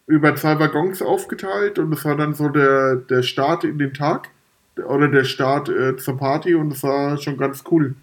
[0.06, 4.28] über zwei Waggons aufgeteilt und das war dann so der, der Start in den Tag
[4.76, 7.94] oder der Start äh, zur Party und das war schon ganz cool.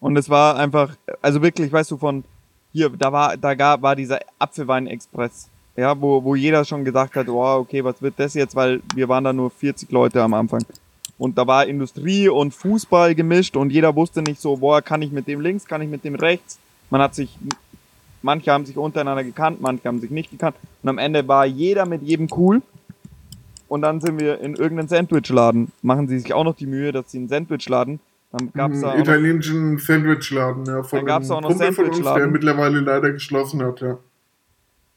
[0.00, 2.24] Und es war einfach, also wirklich, weißt du, von
[2.72, 5.48] hier, da war, da gab, war dieser Apfelwein-Express.
[5.76, 9.08] Ja, wo, wo jeder schon gesagt hat, wow, okay, was wird das jetzt, weil wir
[9.08, 10.64] waren da nur 40 Leute am Anfang.
[11.18, 15.12] Und da war Industrie und Fußball gemischt und jeder wusste nicht so, boah, kann ich
[15.12, 16.58] mit dem links, kann ich mit dem rechts.
[16.88, 17.38] Man hat sich,
[18.22, 20.56] manche haben sich untereinander gekannt, manche haben sich nicht gekannt.
[20.82, 22.62] Und am Ende war jeder mit jedem cool.
[23.68, 25.70] Und dann sind wir in irgendeinen Sandwichladen.
[25.82, 28.00] Machen sie sich auch noch die Mühe, dass sie einen Sandwichladen.
[28.32, 31.48] Dann gab's Einen da auch noch italienischen Sandwichladen, ja, von Dann gab's einem auch noch
[31.50, 32.32] Kumpel von uns, der Sandwichladen.
[32.32, 33.98] mittlerweile leider geschlossen hat, ja.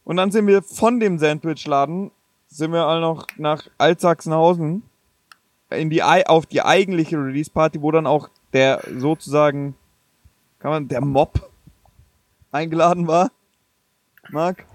[0.04, 2.12] Und dann sind wir von dem Sandwichladen,
[2.48, 4.84] sind wir alle noch nach Altsachsenhausen
[5.70, 9.76] in die, auf die eigentliche Release-Party, wo dann auch der sozusagen,
[10.60, 11.50] kann man, der Mob
[12.54, 13.32] eingeladen war.
[14.30, 14.66] Marc?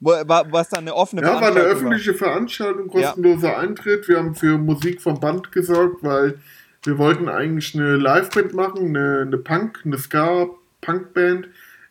[0.00, 4.08] Wo, war, was dann eine offene Ja, war eine Veranstaltung öffentliche Veranstaltung, kostenloser Eintritt.
[4.08, 6.38] Wir haben für Musik vom Band gesorgt, weil
[6.84, 11.48] wir wollten eigentlich eine Liveband machen, eine, eine Punk, eine Ska-Punk-Band.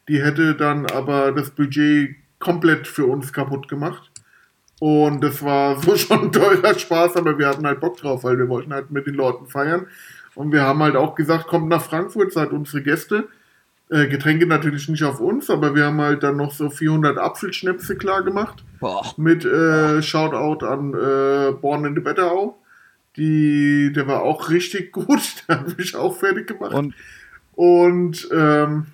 [0.08, 4.10] Die hätte dann aber das Budget komplett für uns kaputt gemacht.
[4.80, 8.40] Und das war so schon ein teurer Spaß, aber wir hatten halt Bock drauf, weil
[8.40, 9.86] wir wollten halt mit den Leuten feiern.
[10.34, 13.28] Und wir haben halt auch gesagt, kommt nach Frankfurt, seid unsere Gäste.
[13.92, 17.96] Äh, Getränke natürlich nicht auf uns, aber wir haben halt dann noch so 400 Apfelschnäpse
[17.96, 19.14] klar gemacht Boah.
[19.18, 22.58] mit äh, Shoutout an äh, Born in the Wetterau.
[23.18, 25.44] Die, der war auch richtig gut.
[25.48, 26.74] Der hat mich auch fertig gemacht.
[26.74, 26.94] Und,
[27.56, 28.86] Und ähm,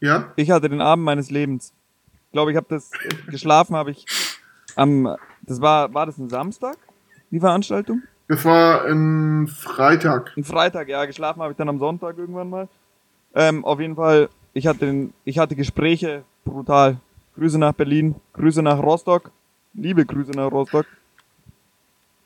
[0.00, 1.72] ja, ich hatte den Abend meines Lebens.
[2.26, 2.90] Ich glaube, ich habe das
[3.28, 4.04] geschlafen, habe ich
[4.76, 6.76] am, das war, war das ein Samstag,
[7.30, 8.02] die Veranstaltung?
[8.28, 10.32] das war ein Freitag.
[10.36, 12.68] Ein Freitag, ja, geschlafen habe ich dann am Sonntag irgendwann mal.
[13.34, 16.98] Ähm, auf jeden Fall, ich hatte, den, ich hatte Gespräche, brutal.
[17.36, 19.32] Grüße nach Berlin, Grüße nach Rostock,
[19.74, 20.86] liebe Grüße nach Rostock.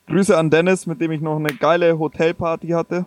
[0.07, 3.07] Grüße an Dennis, mit dem ich noch eine geile Hotelparty hatte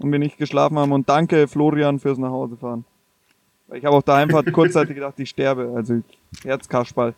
[0.00, 0.92] und wir nicht geschlafen haben.
[0.92, 2.84] Und danke Florian fürs Nachhausefahren.
[3.68, 5.72] Weil Ich habe auf der Heimfahrt kurzzeitig gedacht, ich sterbe.
[5.74, 6.02] Also
[6.44, 7.14] Herzkasperl,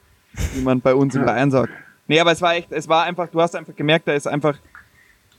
[0.55, 1.73] wie man bei uns in Bayern sagt.
[2.07, 4.57] Nee, aber es war echt, es war einfach, du hast einfach gemerkt, da ist einfach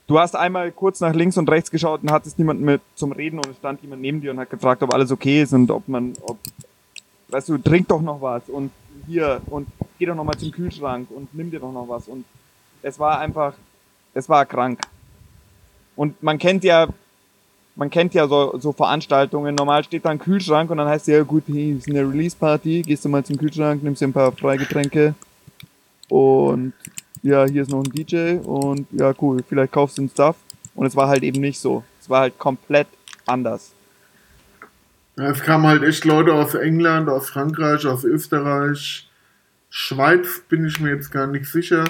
[0.10, 3.38] Du hast einmal kurz nach links und rechts geschaut und hattest niemanden mit zum Reden
[3.38, 5.88] und es stand jemand neben dir und hat gefragt, ob alles okay ist und ob
[5.88, 6.40] man, ob,
[7.28, 8.72] weißt du, trink doch noch was und
[9.06, 9.68] hier und
[10.00, 12.26] geh doch noch mal zum Kühlschrank und nimm dir doch noch was und
[12.82, 13.54] es war einfach,
[14.16, 14.80] es war krank.
[15.96, 16.88] Und man kennt ja,
[17.76, 21.14] man kennt ja so, so Veranstaltungen, normal steht da ein Kühlschrank und dann heißt es
[21.14, 24.32] ja gut, hey, ist eine Release-Party, gehst du mal zum Kühlschrank, nimmst dir ein paar
[24.32, 25.14] Freigetränke
[26.08, 26.74] und
[27.22, 30.36] ja, hier ist noch ein DJ und ja, cool, vielleicht kaufst du einen Stuff.
[30.76, 31.84] Und es war halt eben nicht so.
[32.00, 32.88] Es war halt komplett
[33.26, 33.74] anders.
[35.18, 39.10] Ja, es kamen halt echt Leute aus England, aus Frankreich, aus Österreich,
[39.70, 41.84] Schweiz bin ich mir jetzt gar nicht sicher.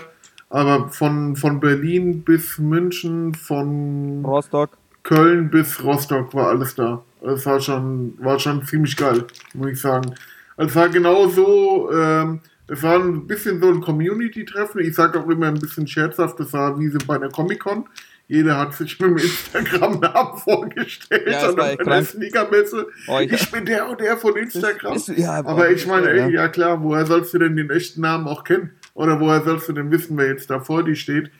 [0.49, 4.77] Aber von, von Berlin bis München, von Rostock.
[5.03, 7.03] Köln bis Rostock war alles da.
[7.21, 10.15] Das war schon, war schon ziemlich geil, muss ich sagen.
[10.57, 14.81] Es war genau so, ähm, es war ein bisschen so ein Community-Treffen.
[14.81, 17.85] Ich sage auch immer ein bisschen scherzhaft, das war wie so bei einer Comic-Con.
[18.27, 22.03] Jeder hat sich mit dem Instagram-Namen vorgestellt Ja, das und bei der.
[22.05, 22.87] Sneakermesse.
[23.07, 24.93] Oh, ich- ich bin der und der von Instagram.
[24.93, 26.25] Bist du- ja, Aber ich meine, ja.
[26.27, 28.71] ey, ja klar, woher sollst du denn den echten Namen auch kennen?
[28.93, 31.31] Oder woher sollst du denn wissen, wer jetzt da vor dir steht?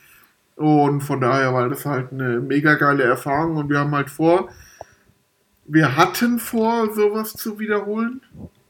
[0.55, 4.49] Und von daher war das halt eine mega geile Erfahrung und wir haben halt vor,
[5.65, 8.21] wir hatten vor, sowas zu wiederholen,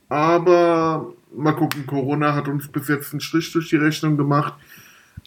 [0.10, 4.56] aber mal gucken, Corona hat uns bis jetzt einen Strich durch die Rechnung gemacht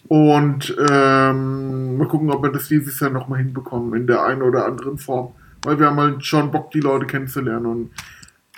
[0.07, 4.65] und ähm, mal gucken, ob wir das dieses Jahr nochmal hinbekommen in der einen oder
[4.65, 5.33] anderen Form,
[5.63, 7.91] weil wir haben halt schon Bock, die Leute kennenzulernen und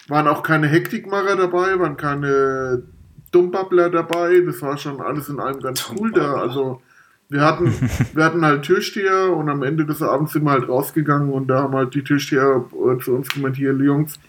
[0.07, 2.83] waren auch keine Hektikmacher dabei, waren keine
[3.31, 4.41] Dummbabbler dabei.
[4.45, 6.35] Das war schon alles in allem ganz cool da.
[6.35, 6.81] Also
[7.29, 7.73] wir hatten,
[8.13, 11.63] wir hatten halt Türsteher und am Ende des Abends sind wir halt rausgegangen und da
[11.63, 12.65] haben halt die Türsteher
[13.03, 14.19] zu uns hier Jungs,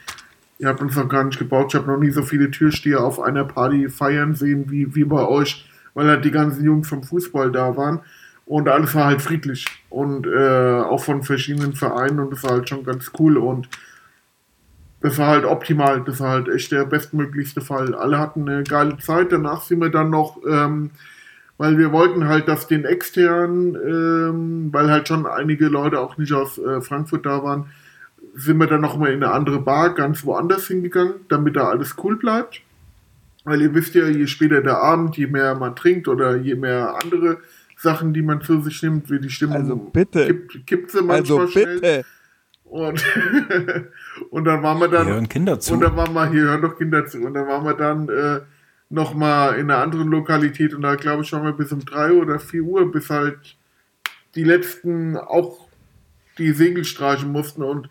[0.59, 1.67] ihr habt uns noch gar nicht gebaut.
[1.69, 5.27] Ich habe noch nie so viele Türsteher auf einer Party feiern sehen wie, wie bei
[5.27, 8.01] euch, weil halt die ganzen Jungs vom Fußball da waren.
[8.47, 12.69] Und alles war halt friedlich und äh, auch von verschiedenen Vereinen und das war halt
[12.69, 13.69] schon ganz cool und
[15.01, 17.95] das war halt optimal, das war halt echt der bestmöglichste Fall.
[17.95, 20.91] Alle hatten eine geile Zeit, danach sind wir dann noch, ähm,
[21.59, 26.33] weil wir wollten halt, dass den externen, ähm, weil halt schon einige Leute auch nicht
[26.33, 27.67] aus äh, Frankfurt da waren,
[28.37, 31.97] sind wir dann noch mal in eine andere Bar ganz woanders hingegangen, damit da alles
[32.05, 32.61] cool bleibt.
[33.45, 36.97] Weil ihr wisst ja, je später der Abend, je mehr man trinkt oder je mehr
[37.03, 37.39] andere
[37.77, 40.27] Sachen, die man zu sich nimmt, wie die Stimmung Also bitte.
[40.27, 41.75] kippt, kippt sie manchmal Also schnell.
[41.75, 42.05] bitte.
[42.65, 43.05] Und,
[44.31, 45.07] und dann waren wir dann.
[45.07, 45.75] Hier hören Kinder zu.
[45.75, 47.19] Und dann waren wir, hier hören doch Kinder zu.
[47.19, 48.41] Und dann waren wir dann äh,
[48.89, 52.39] nochmal in einer anderen Lokalität und da glaube ich waren wir bis um 3 oder
[52.39, 53.57] 4 Uhr, bis halt
[54.35, 55.67] die letzten auch
[56.39, 57.89] die Segel streichen mussten und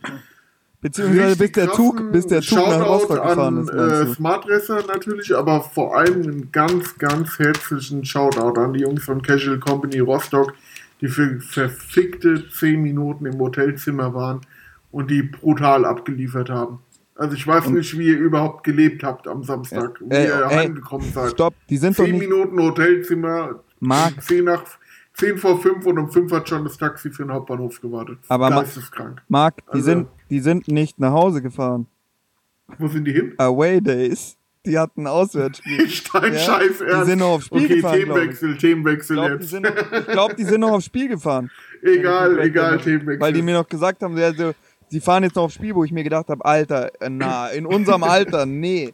[0.90, 3.70] Beziehungsweise bis richtig der Zug, krassen bis der Zug nach Rostock gefahren ist.
[3.70, 4.14] äh, du?
[4.14, 9.60] Smartdresser natürlich, aber vor allem einen ganz, ganz herzlichen Shoutout an die Jungs von Casual
[9.60, 10.54] Company Rostock,
[11.02, 14.42] die für verfickte 10 Minuten im Hotelzimmer waren
[14.92, 16.80] und die brutal abgeliefert haben.
[17.16, 20.56] Also ich weiß nicht, wie ihr überhaupt gelebt habt am Samstag, wie Ey, ihr ey,
[20.56, 21.32] heimgekommen seid.
[21.32, 22.30] Stopp, die sind doch 10 nicht.
[22.30, 24.22] Minuten Hotelzimmer, Marc.
[24.22, 24.64] 10 nach
[25.14, 28.20] 10 vor 5 und um 5 hat schon das Taxi für den Hauptbahnhof gewartet.
[28.28, 29.22] Aber Geisteskrank.
[29.30, 31.88] Marc, die, Also- sind, die sind nicht nach Hause gefahren.
[32.80, 33.34] Wo sind die hin?
[33.38, 34.38] Away Days.
[34.66, 35.78] Die hatten ein Auswärtsspiel.
[36.14, 38.40] Dein Ja, Scheiß die sind noch aufs Spiel okay, gefahren, glaub ich.
[38.40, 39.50] Themenwechsel, Themenwechsel Ich glaube, die, jetzt.
[39.52, 41.52] sind noch- ich glaub, die sind noch aufs Spiel gefahren.
[41.84, 43.20] egal, egal, Themenwechsel.
[43.20, 44.54] Weil die mir noch gesagt haben, ja, so,
[44.90, 47.68] sie fahren jetzt noch aufs Spiel, wo ich mir gedacht habe, Alter, äh, na, in
[47.68, 48.92] unserem Alter, nee.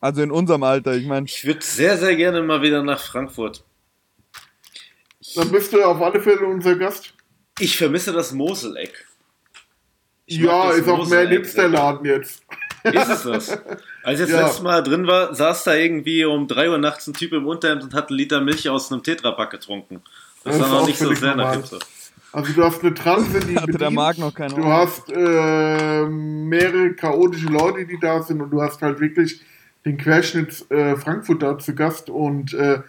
[0.00, 3.64] Also in unserem Alter, ich meine, Ich würde sehr, sehr gerne mal wieder nach Frankfurt.
[5.34, 7.12] Dann bist du auf alle Fälle unser Gast.
[7.58, 9.05] Ich vermisse das Moseleck.
[10.26, 12.42] Ich ja, das ist auch mehr Moseleck Hipsterladen jetzt.
[12.82, 13.58] Ist es das?
[14.02, 14.46] Als ich das Ja.
[14.46, 17.82] letzte Mal drin war, saß da irgendwie um 3 Uhr nachts ein Typ im Unterhemd
[17.84, 20.02] und hat einen Liter Milch aus einem Tetrapack getrunken.
[20.44, 21.54] Das Das war ist noch auch nicht so sehr nach.
[21.54, 21.78] Hipster.
[22.32, 23.90] Also du hast eine Transe, die Hatte der.
[23.90, 24.72] Marc noch keine Du Ahnung.
[24.72, 29.40] hast äh, mehrere chaotische Leute, die da sind und du hast halt wirklich
[29.84, 32.80] den Querschnitt äh, Frankfurt da zu Gast und äh,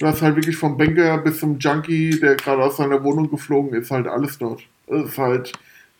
[0.00, 3.74] du hast halt wirklich vom Banker bis zum Junkie, der gerade aus seiner Wohnung geflogen
[3.80, 4.62] ist, halt alles dort.
[4.88, 5.52] Es ist halt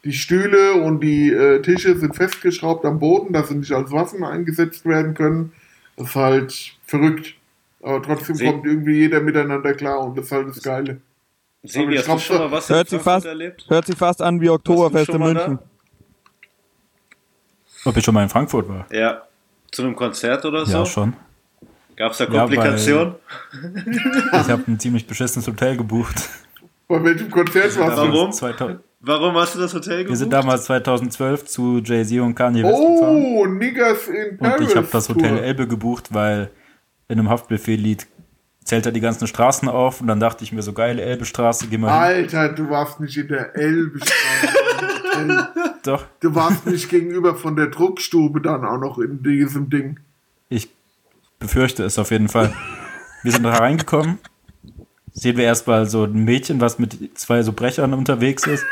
[0.07, 4.23] die Stühle und die äh, Tische sind festgeschraubt am Boden, dass sie nicht als Waffen
[4.24, 5.53] eingesetzt werden können.
[5.97, 7.35] Das ist halt verrückt.
[7.83, 11.01] Aber trotzdem Sie- kommt irgendwie jeder miteinander klar und das ist halt das Geile.
[11.65, 13.65] Hast du glaub, schon mal was hört Frankfurt fast, erlebt?
[13.69, 15.49] hört sich fast an wie Oktoberfest in mal da?
[15.49, 15.66] München.
[17.85, 18.87] Ob ich schon mal in Frankfurt war?
[18.93, 19.23] Ja.
[19.73, 20.78] Zu einem Konzert oder so?
[20.78, 21.15] Ja, schon.
[21.97, 23.15] Gab es da Ja, Komplikationen?
[24.33, 26.28] Ich habe ein ziemlich beschissenes Hotel gebucht.
[26.89, 28.03] Bei welchem Konzert warst du?
[28.12, 28.33] Warum?
[28.33, 30.11] 2000, Warum hast du das Hotel gebucht?
[30.11, 33.16] wir sind damals 2012 zu Jay-Z und Kanye West gefahren.
[33.16, 34.61] Oh, Niggas in Paris.
[34.61, 35.39] Und ich habe das Hotel.
[35.39, 36.51] Elbe gebucht, weil
[37.07, 38.09] in einem Haftbefehl-Lied
[38.65, 41.78] zählt er die ganzen Straßen auf und dann dachte ich mir so geile Elbestraße, geh
[41.78, 42.16] mal hin.
[42.16, 44.12] Alter, du warst nicht in der Elbestraße.
[45.85, 50.01] Doch, du warst nicht gegenüber von der Druckstube dann auch noch in diesem Ding.
[50.49, 50.69] ich
[51.39, 52.53] befürchte es auf jeden Fall.
[53.23, 54.19] Wir sind da reingekommen,
[55.12, 58.66] sehen wir erstmal so ein Mädchen, was mit zwei so Brechern unterwegs ist.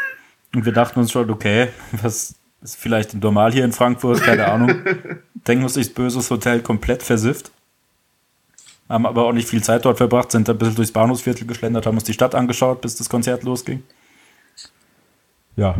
[0.54, 1.68] Und wir dachten uns schon, okay,
[2.02, 4.82] was ist vielleicht normal hier in Frankfurt, keine Ahnung.
[5.46, 7.50] Denken uns durchs böses Hotel komplett versifft.
[8.88, 11.96] Haben aber auch nicht viel Zeit dort verbracht, sind ein bisschen durchs Bahnhofsviertel geschlendert, haben
[11.96, 13.82] uns die Stadt angeschaut, bis das Konzert losging.
[15.56, 15.76] Ja,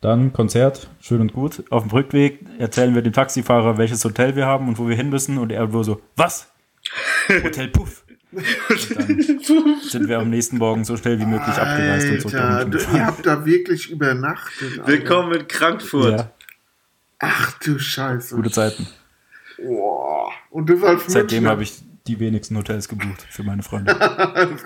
[0.00, 1.64] dann Konzert, schön und gut.
[1.70, 5.10] Auf dem Rückweg erzählen wir dem Taxifahrer, welches Hotel wir haben und wo wir hin
[5.10, 5.38] müssen.
[5.38, 6.50] Und er wohl so, was?
[7.28, 8.04] Hotel Puff.
[8.36, 12.56] Und dann sind wir am nächsten Morgen so schnell wie möglich abgereist und zurück Alter,
[12.66, 12.96] München du- gefahren.
[12.96, 14.72] ihr habt da wirklich übernachtet.
[14.78, 14.86] Alter.
[14.88, 16.18] Willkommen in Frankfurt.
[16.18, 16.30] Ja,
[17.18, 18.34] Ach du Scheiße.
[18.36, 18.86] gute Zeiten.
[19.56, 20.30] Boah.
[20.50, 23.94] Und das als Seitdem habe ich die wenigsten Hotels gebucht für meine Freunde.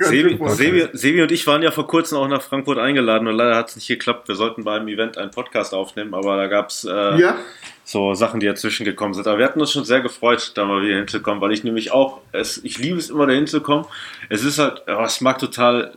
[0.00, 0.38] Sebi.
[0.48, 3.70] Sebi, Sebi und ich waren ja vor kurzem auch nach Frankfurt eingeladen und leider hat
[3.70, 4.28] es nicht geklappt.
[4.28, 7.36] Wir sollten beim Event einen Podcast aufnehmen, aber da gab es äh, Ja?
[7.84, 9.26] so Sachen, die dazwischen gekommen sind.
[9.26, 12.20] Aber wir hatten uns schon sehr gefreut, da mal wieder hinzukommen, weil ich nämlich auch,
[12.32, 13.84] es, ich liebe es immer, da hinzukommen.
[14.28, 15.92] Es ist halt, oh, es mag total,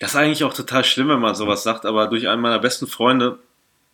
[0.00, 2.86] das ist eigentlich auch total schlimm, wenn man sowas sagt, aber durch einen meiner besten
[2.86, 3.38] Freunde,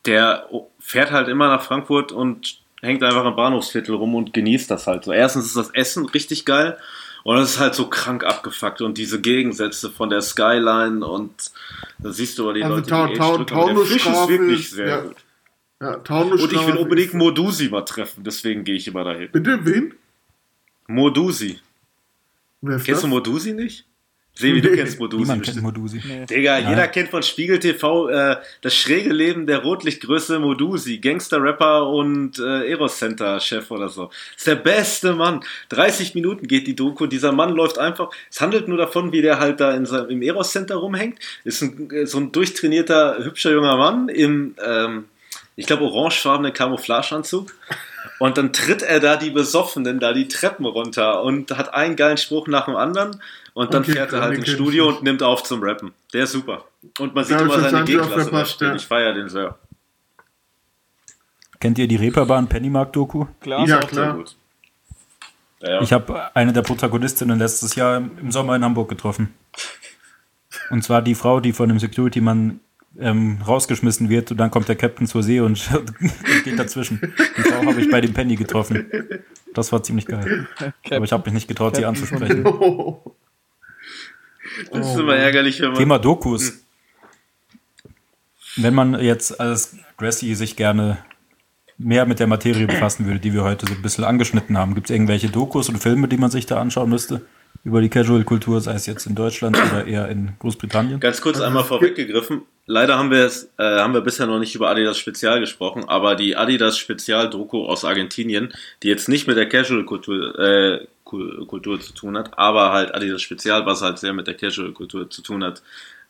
[0.07, 4.87] der fährt halt immer nach Frankfurt und hängt einfach im Bahnhofsviertel rum und genießt das
[4.87, 5.13] halt so.
[5.13, 6.79] Erstens ist das Essen richtig geil
[7.25, 11.33] und es ist halt so krank abgefuckt und diese Gegensätze von der Skyline und
[11.99, 14.29] da siehst du aber die Also Leute, Tau- die Tau- drücken, aber der Fisch ist
[14.29, 15.01] wirklich ist- sehr ja.
[15.01, 15.17] gut.
[15.81, 19.31] Ja, Und ich will unbedingt Modusi mal treffen, deswegen gehe ich immer dahin.
[19.31, 19.95] Bitte, wen?
[20.89, 21.61] Modusi.
[22.61, 23.01] Kennst das?
[23.03, 23.85] du Modusi nicht?
[24.39, 24.77] Sebi, du Nee.
[24.77, 25.77] kennst Modusi Niemand kennt bestimmt.
[25.77, 26.01] Modusi.
[26.31, 26.71] Digga, Ja.
[26.71, 32.71] jeder kennt von Spiegel TV äh, das schräge Leben der Rotlichtgröße Modusi, Gangster-Rapper und äh,
[32.71, 34.11] Eros-Center-Chef oder so.
[34.37, 35.41] ist der beste Mann.
[35.71, 37.07] 30 Minuten geht die Doku.
[37.07, 38.11] Dieser Mann läuft einfach.
[38.31, 41.19] Es handelt nur davon, wie der halt da in seinem, im Eros-Center rumhängt.
[41.45, 45.07] Ist ein, äh, so ein durchtrainierter, hübscher junger Mann im, ähm,
[45.57, 47.53] ich glaube, orangefarbenen Camouflageanzug.
[48.21, 52.17] Und dann tritt er da die Besoffenen da die Treppen runter und hat einen geilen
[52.17, 53.21] Spruch nach dem anderen.
[53.59, 55.93] Und dann Okay, fährt er halt ins Studio und nimmt auf zum Rappen.
[56.15, 56.67] Der ist super.
[57.01, 58.75] Und man sieht Ja, immer seine sie G-Klasse ja.
[58.77, 59.59] Ich feiere den sehr.
[61.59, 63.27] Kennt ihr die Reeperbahn Pennymark-Doku?
[63.41, 63.67] Klar.
[63.67, 64.15] Ja, klar.
[64.15, 64.37] gut.
[65.61, 65.81] Ja, ja.
[65.83, 69.35] Ich habe eine der Protagonistinnen letztes Jahr im Sommer in Hamburg getroffen.
[70.71, 72.61] Und zwar die Frau, die von dem Security-Mann
[72.97, 75.95] ähm, rausgeschmissen wird und dann kommt der Captain zur See und, und
[76.45, 77.01] geht dazwischen.
[77.37, 78.89] Die Frau habe ich bei dem Penny getroffen.
[79.53, 80.47] Das war ziemlich geil.
[80.93, 82.47] Aber ich habe mich nicht getraut, sie Captain von anzusprechen.
[82.47, 83.17] Oh.
[84.73, 85.79] das ist immer ärgerlich, wenn man.
[85.79, 86.65] Thema Dokus.
[88.57, 90.99] Wenn man jetzt als Grassy sich gerne
[91.79, 94.91] mehr mit der Materie befassen würde, die wir heute so ein bisschen angeschnitten haben, gibt
[94.91, 97.23] es irgendwelche Dokus und Filme, die man sich da anschauen müsste?
[97.65, 101.01] Über die Casual-Kultur, sei es jetzt in Deutschland oder eher in Großbritannien?
[101.01, 102.43] Ganz kurz einmal vorweggegriffen.
[102.67, 106.17] Leider haben wir es, äh, haben wir bisher noch nicht über Adidas Spezial gesprochen, aber
[106.17, 108.53] die Adidas Spezial Doku aus Argentinien,
[108.83, 113.23] die jetzt nicht mit der Casual Kultur, äh, Kultur zu tun hat, aber halt Adidas
[113.23, 115.63] Spezial, was halt sehr mit der Casual Kultur zu tun hat,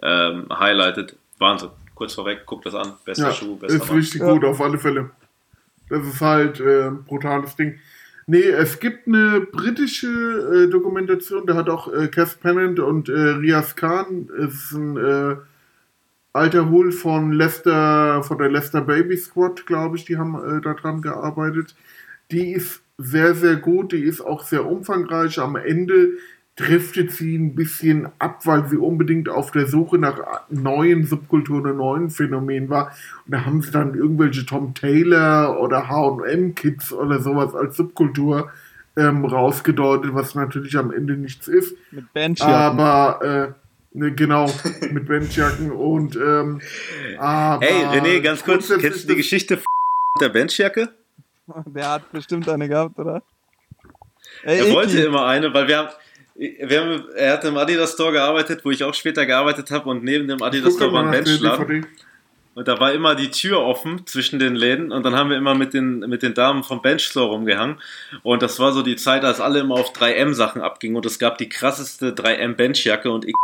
[0.02, 1.16] ähm, highlightet.
[1.38, 1.70] Wahnsinn.
[1.94, 2.94] Kurz vorweg, guckt das an.
[3.04, 3.98] Bester Ja, Schuh, bester ist Mann.
[3.98, 5.10] richtig gut, auf alle Fälle.
[5.88, 7.78] Das ist halt äh, ein brutales Ding.
[8.26, 10.06] Nee, es gibt eine britische
[10.66, 15.36] äh, Dokumentation, da hat auch äh, Cass Pennant und äh, Riaz Khan, ist ein äh,
[16.34, 21.00] alter Hul von Leicester, von der Leicester Baby Squad, glaube ich, die haben äh, daran
[21.00, 21.74] gearbeitet.
[22.30, 25.38] Die ist sehr, sehr gut, die ist auch sehr umfangreich.
[25.38, 26.10] Am Ende
[26.56, 30.18] driftet sie ein bisschen ab, weil sie unbedingt auf der Suche nach
[30.50, 32.92] neuen Subkulturen und neuen Phänomenen war.
[33.24, 38.50] Und da haben sie dann irgendwelche Tom Taylor oder H&M-Kids oder sowas als Subkultur
[38.96, 41.76] ähm, rausgedeutet, was natürlich am Ende nichts ist.
[41.92, 42.52] Mit Benchjacken.
[42.52, 43.54] Aber,
[43.94, 44.52] äh, ne, genau,
[44.90, 46.60] mit Benchjacken und, ähm,
[47.18, 47.64] aber...
[47.64, 49.60] Hey, René, ganz kurz, kennst du die Geschichte
[50.20, 50.88] der Benchjacke?
[51.66, 53.22] Der hat bestimmt eine gehabt, oder?
[54.42, 55.88] Ey, Er wollte immer eine, weil wir haben,
[56.34, 60.04] wir haben, er hat im Adidas Store gearbeitet, wo ich auch später gearbeitet habe und
[60.04, 61.24] neben dem Adidas Store war ein.
[61.24, 61.86] DVD.
[62.54, 65.54] Und da war immer die Tür offen zwischen den Läden und dann haben wir immer
[65.54, 67.76] mit den, mit den Damen vom Benchstore rumgehangen.
[68.24, 71.38] Und das war so die Zeit, als alle immer auf 3M-Sachen abgingen und es gab
[71.38, 73.34] die krasseste 3M-Benchjacke und ich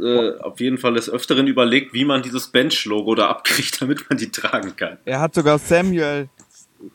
[0.00, 4.18] äh, auf jeden Fall des Öfteren überlegt, wie man dieses Bench-Logo da abkriegt, damit man
[4.18, 4.98] die tragen kann.
[5.04, 6.28] Er hat sogar Samuel,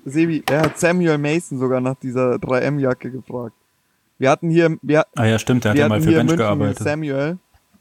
[0.06, 3.56] Sebi, er hat Samuel Mason sogar nach dieser 3M-Jacke gefragt.
[4.18, 6.38] Wir hatten hier, wir, Ah ja, stimmt, der hat ja mal hatten für Bench München
[6.38, 6.80] gearbeitet.
[6.80, 7.38] Samuel,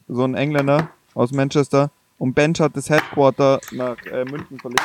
[0.07, 4.81] so ein Engländer aus Manchester, und Bench hat das Headquarter nach äh, München verlegt.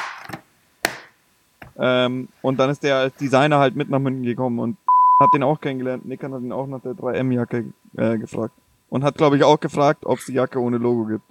[1.79, 4.77] Ähm, und dann ist der als Designer halt mit nach München gekommen und
[5.21, 6.07] hat den auch kennengelernt.
[6.07, 8.55] Nickern hat ihn auch nach der 3M-Jacke äh, gefragt.
[8.89, 11.25] Und hat, glaube ich, auch gefragt, ob es die Jacke ohne Logo gibt.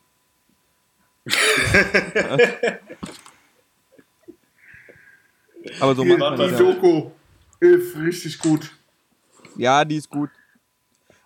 [5.80, 6.57] Aber so Die, macht man die das ja.
[6.60, 7.11] Doku
[7.60, 8.72] ist richtig gut.
[9.56, 10.30] Ja, die ist gut.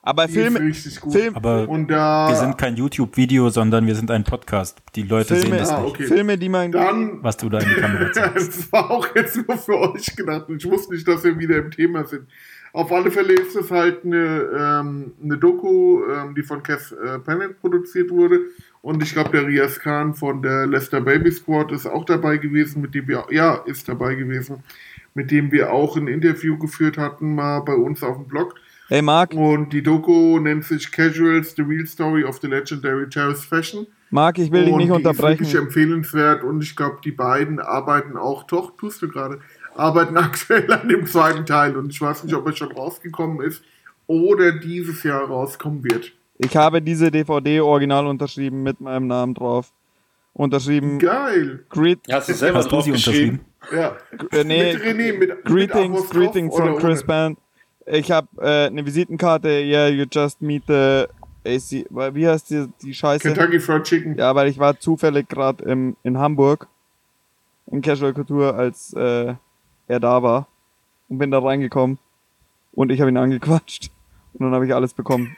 [0.05, 1.14] Aber Die Filme, ist richtig gut.
[1.14, 2.27] Film, Aber Und da...
[2.27, 4.81] wir sind kein YouTube-Video, sondern wir sind ein Podcast.
[4.95, 6.03] Die Leute sehen Filme, das Ah, nicht, okay.
[6.07, 8.57] Filme, die man Dann was du da in die Kamera zeigst.
[8.57, 10.45] Das war auch jetzt nur für euch gedacht.
[10.49, 12.27] Ich wusste nicht, dass wir wieder im Thema sind.
[12.73, 17.19] Auf alle Fälle ist es halt eine, ähm, eine Doku, ähm, die von Cass äh,
[17.19, 18.39] Pennant produziert wurde.
[18.84, 22.81] Und ich glaube, der Riaz Khan von der Leicester Baby Squad ist auch dabei gewesen,
[22.81, 24.61] mit dem wir, ja, ist dabei gewesen,
[25.14, 28.55] mit dem wir auch ein Interview geführt hatten, mal bei uns auf dem Blog.
[28.89, 33.45] Hey Marc, Und die Doku nennt sich Casuals, The Real Story of the Legendary Terrace
[33.45, 33.88] Fashion.
[34.10, 35.57] Marc, ich will dich und nicht die ist wirklich unterbrechen.
[35.60, 39.39] empfehlenswert und ich glaube, die beiden arbeiten auch, doch, tust du gerade,
[39.76, 43.64] arbeiten aktuell an dem zweiten Teil und ich weiß nicht, ob er schon rausgekommen ist
[44.07, 46.11] oder dieses Jahr rauskommen wird.
[46.38, 49.72] Ich habe diese DVD original unterschrieben mit meinem Namen drauf.
[50.34, 50.97] Unterschrieben.
[50.97, 51.64] Geil!
[51.69, 53.41] Greet, Hast du selber Hast du drauf sie geschrieben?
[53.61, 53.97] unterschrieben?
[54.31, 54.39] Ja.
[54.39, 57.07] äh, nee, mit René, mit, mit Greetings, Amos greetings drauf from Chris ohne?
[57.07, 57.38] Band.
[57.85, 59.47] Ich habe äh, eine Visitenkarte.
[59.49, 61.05] Yeah, you just meet the
[61.45, 61.85] AC.
[62.15, 63.31] Wie heißt die, die Scheiße?
[63.31, 64.18] Kentucky Fried Chicken.
[64.18, 65.64] Ja, weil ich war zufällig gerade
[66.03, 66.68] in Hamburg
[67.72, 69.35] in Casual Couture, als äh,
[69.88, 70.47] er da war
[71.10, 71.97] und bin da reingekommen
[72.73, 73.91] und ich habe ihn angequatscht
[74.34, 75.35] und dann habe ich alles bekommen.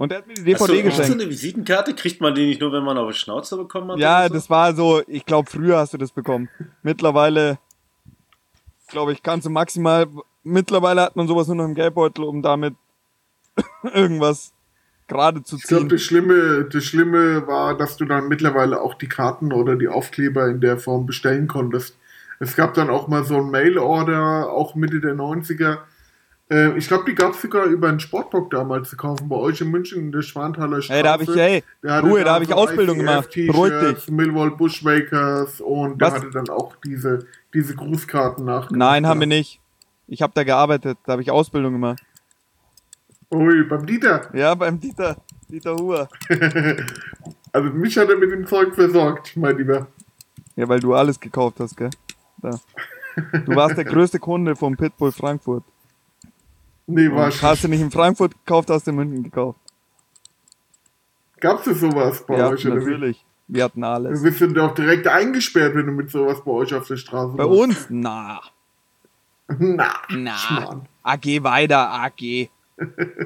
[0.00, 1.20] Und er hat mir die Hast du, DVD hast du geschenkt.
[1.20, 1.94] eine Visitenkarte?
[1.94, 3.98] Kriegt man die nicht nur, wenn man auf die Schnauze bekommen hat?
[3.98, 4.32] Ja, so?
[4.32, 6.48] das war so, ich glaube, früher hast du das bekommen.
[6.82, 7.58] Mittlerweile,
[8.88, 10.06] glaube ich, kannst du maximal,
[10.42, 12.76] mittlerweile hat man sowas nur noch im Geldbeutel, um damit
[13.92, 14.54] irgendwas
[15.06, 15.88] gerade zu Ich glaube, ziehen.
[15.90, 20.48] das Schlimme, das Schlimme war, dass du dann mittlerweile auch die Karten oder die Aufkleber
[20.48, 21.98] in der Form bestellen konntest.
[22.38, 25.80] Es gab dann auch mal so ein Mail-Order, auch Mitte der 90er.
[26.50, 29.60] Äh, ich glaube, die gab es sogar über einen Sportbock damals zu kaufen, bei euch
[29.60, 30.96] in München in der Schwanthaler Straße.
[30.96, 33.30] Hey, da habe ich, hey, Der hatte Ruhe, da habe ich so Ausbildung gemacht.
[33.34, 34.10] Beruhig dich.
[34.10, 36.14] Millwall Bushmakers und der Was?
[36.14, 38.70] hatte dann auch diese, diese Grußkarten nach.
[38.70, 39.60] Nein, haben wir nicht.
[40.08, 42.02] Ich habe da gearbeitet, da habe ich Ausbildung gemacht.
[43.32, 44.28] Ui, beim Dieter.
[44.34, 45.16] Ja, beim Dieter,
[45.48, 46.08] Dieter Huhr.
[47.52, 49.88] Also mich hat er mit dem Zeug versorgt, mein Lieber.
[50.54, 51.90] Ja, weil du alles gekauft hast, gell?
[52.40, 52.60] Da.
[53.44, 55.64] Du warst der größte Kunde vom Pitbull Frankfurt.
[56.92, 59.58] Nee, war hast du nicht in Frankfurt gekauft, hast du in München gekauft.
[61.40, 62.66] Gab's es sowas bei Ja, euch?
[62.66, 62.80] oder wie?
[62.80, 63.24] natürlich.
[63.48, 64.22] Wir hatten Du alles.
[64.22, 67.44] bist dann doch direkt eingesperrt, wenn du mit sowas bei euch auf der Straße Bei
[67.44, 67.60] warst.
[67.60, 67.86] uns?
[67.90, 68.40] Na.
[69.58, 70.36] Na, Na.
[70.36, 70.86] Schmarrn.
[71.02, 72.48] AG weiter, AG.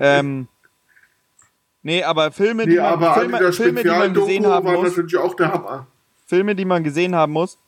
[0.01, 0.49] ähm.
[1.83, 5.17] Nee, aber Filme, die Nee, man, aber Filme, Filme, die man gesehen haben muss, natürlich
[5.19, 5.87] auch der Hammer.
[6.27, 7.59] Filme, die man gesehen haben muss,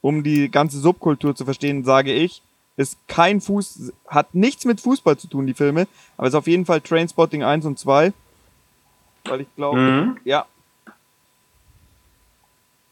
[0.00, 2.42] um die ganze Subkultur zu verstehen, sage ich,
[2.76, 5.86] ist kein Fuß, hat nichts mit Fußball zu tun, die Filme,
[6.16, 8.12] aber ist auf jeden Fall Trainspotting 1 und 2.
[9.24, 10.16] Weil ich glaube, Mhm.
[10.24, 10.46] ja,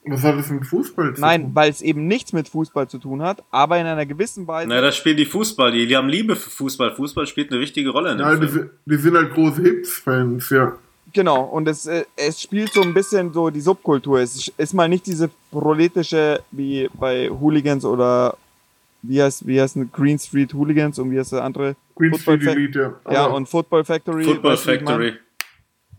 [0.07, 1.51] Was hat das mit Fußball zu nein, tun?
[1.55, 4.69] weil es eben nichts mit Fußball zu tun hat, aber in einer gewissen Weise.
[4.69, 6.95] Na, da spielen die Fußball, die, die haben Liebe für Fußball.
[6.95, 8.59] Fußball spielt eine wichtige Rolle in dem Nein, die, Film.
[8.65, 10.77] sind- die sind halt große Hips-Fans, ja.
[11.15, 14.19] Genau, und es, äh, es spielt so ein bisschen so die Subkultur.
[14.21, 18.37] Es ist mal nicht diese proletische wie bei Hooligans oder
[19.07, 21.77] wie heißt, wie heißt Green Street Hooligans und wie heißt der andere?
[21.97, 23.13] Green Football Street Fac- Elite, ja.
[23.13, 24.25] Ja, und Football Factory.
[24.25, 24.57] Football?
[24.57, 25.15] Factory.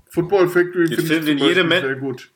[0.10, 2.32] Football Factory Den finde Film, den jede Beispiel Men- sehr gut.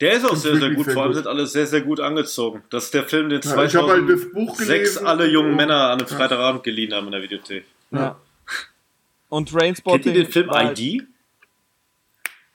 [0.00, 0.84] Der ist auch Find's sehr, sehr gut.
[0.84, 1.16] sehr Vor allem gut.
[1.22, 2.62] sind alle sehr, sehr gut angezogen.
[2.70, 5.06] Das ist der Film, den Ja, ich habe halt das Buch 2006 gelesen.
[5.06, 7.64] alle jungen Männer an einem Freitagabend geliehen haben in der Videothek.
[7.92, 8.16] Ja.
[9.28, 10.14] Und Kennt Trainspotting.
[10.14, 11.06] ihr den Film ID?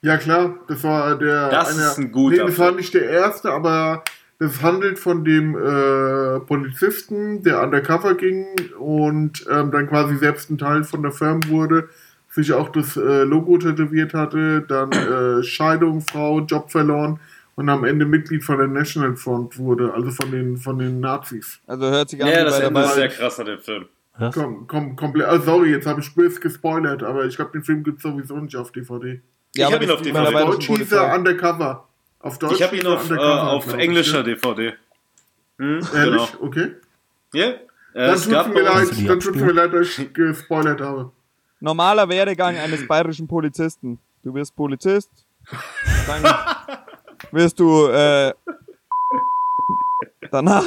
[0.03, 1.49] Ja klar, das war der.
[1.49, 2.77] Das ist ein guter Nee, das war Film.
[2.77, 4.03] nicht der erste, aber
[4.41, 8.47] das handelt von dem äh, Polizisten, der undercover ging
[8.79, 11.89] und ähm, dann quasi selbst ein Teil von der Firma wurde,
[12.27, 17.19] sich auch das äh, Logo tätowiert hatte, dann äh, Scheidung, Frau, Job verloren
[17.53, 21.59] und am Ende Mitglied von der National Front wurde, also von den von den Nazis.
[21.67, 23.85] Also hört sich an Ja, das Ende ist sehr krass an dem Film.
[24.17, 24.33] Was?
[24.33, 25.27] Komm, komm, komplett.
[25.31, 28.37] Oh, sorry, jetzt habe ich böse gespoilert, aber ich glaube, den Film gibt es sowieso
[28.37, 29.21] nicht auf DVD.
[29.55, 30.45] Ja, Ich aber hab ihn auf DVD.
[30.45, 31.13] Deutsch hieß er.
[31.15, 31.87] Undercover.
[32.21, 34.23] Auf Deutsch Ich habe ihn auf, äh, auf englischer ja.
[34.23, 34.73] DVD.
[35.57, 36.31] Hm, Ehrlich?
[36.31, 36.47] genau.
[36.47, 36.75] Okay.
[37.33, 37.45] Ja?
[37.47, 37.59] Äh,
[37.93, 39.45] Dann tut gab mir leid, dann abspielen?
[39.45, 41.11] mir leid, dass ich gespoilert habe.
[41.59, 43.99] Normaler Werdegang eines bayerischen Polizisten.
[44.23, 45.09] Du wirst Polizist,
[46.07, 46.23] dann
[47.31, 48.33] wirst du äh,
[50.31, 50.65] danach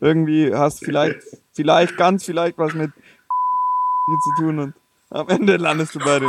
[0.00, 1.20] irgendwie hast vielleicht,
[1.54, 4.74] vielleicht ganz vielleicht was mit dir zu tun und
[5.10, 6.28] am Ende landest du bei den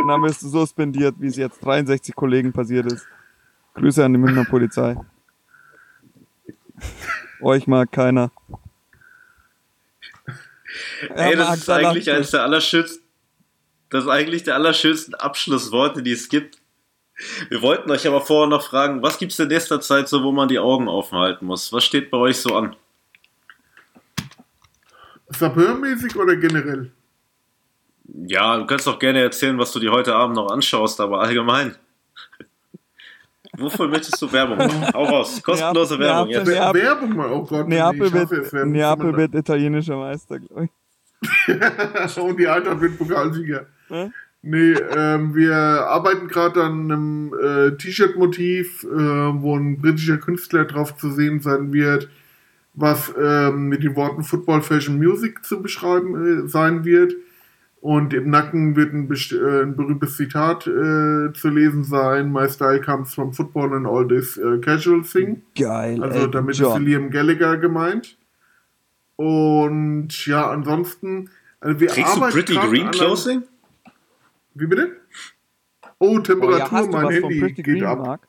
[0.00, 3.06] und dann wirst du suspendiert, wie es jetzt 63 Kollegen passiert ist.
[3.74, 4.96] Grüße an die Münchner Polizei.
[7.40, 8.30] Euch mag keiner.
[11.10, 13.04] Ey, Er das ist eigentlich eines der allerschönsten,
[13.90, 16.58] das ist eigentlich der allerschönsten Abschlussworte, die es gibt.
[17.48, 20.48] Wir wollten euch aber vorher noch fragen, was gibt's in nächster Zeit so, wo man
[20.48, 21.72] die Augen offen halten muss?
[21.72, 22.76] Was steht bei euch so an?
[25.30, 26.92] Sapeur-mäßig oder generell?
[28.08, 31.74] Ja, du kannst doch gerne erzählen, was du dir heute Abend noch anschaust, aber allgemein.
[33.56, 34.58] Wofür möchtest du Werbung?
[34.94, 35.42] Hau raus.
[35.42, 36.46] Kostenlose Ja, Werbung jetzt.
[36.46, 37.68] Neapel- Werbung mal, oh Gott.
[37.68, 40.70] Neapel es, wird, Werbung Neapel wird italienischer Meister, glaube ich.
[41.48, 42.22] machen.
[42.30, 43.66] Und die Eintracht wird Pokalsieger.
[43.88, 44.12] Hm?
[44.42, 50.96] Nee, ähm, wir arbeiten gerade an einem äh, T-Shirt-Motiv, äh, wo ein britischer Künstler drauf
[50.96, 52.08] zu sehen sein wird.
[52.74, 57.14] was ähm, mit den Worten Football Fashion Music zu beschreiben äh, sein wird.
[57.80, 62.80] Und im Nacken wird ein, äh, ein berühmtes Zitat äh, zu lesen sein: My style
[62.80, 65.42] comes from football and all this uh, casual thing.
[65.56, 66.02] Geil.
[66.02, 66.82] Also ey, damit John.
[66.82, 68.18] ist Liam Gallagher gemeint.
[69.16, 71.30] Und ja, ansonsten.
[71.60, 73.42] Also wir Kriegst du arbeiten Pretty Green Closing?
[74.54, 74.96] Wie bitte?
[76.00, 77.98] Oh, Oh, Temperatur, ja, hast du mein Handy geht Green, ab.
[77.98, 78.28] Marc?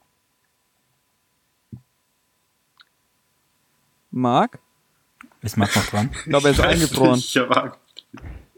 [4.12, 4.60] Marc?
[5.42, 6.10] Ist Marc noch dran?
[6.14, 7.20] Ich glaube, er ist eingefroren.
[7.20, 7.78] Ich mag.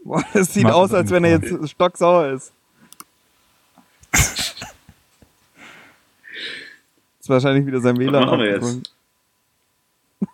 [0.04, 2.52] Boah, das sieht Marc aus, als wenn er jetzt stocksauer ist.
[7.20, 8.82] ist wahrscheinlich wieder sein WLAN machen wir jetzt?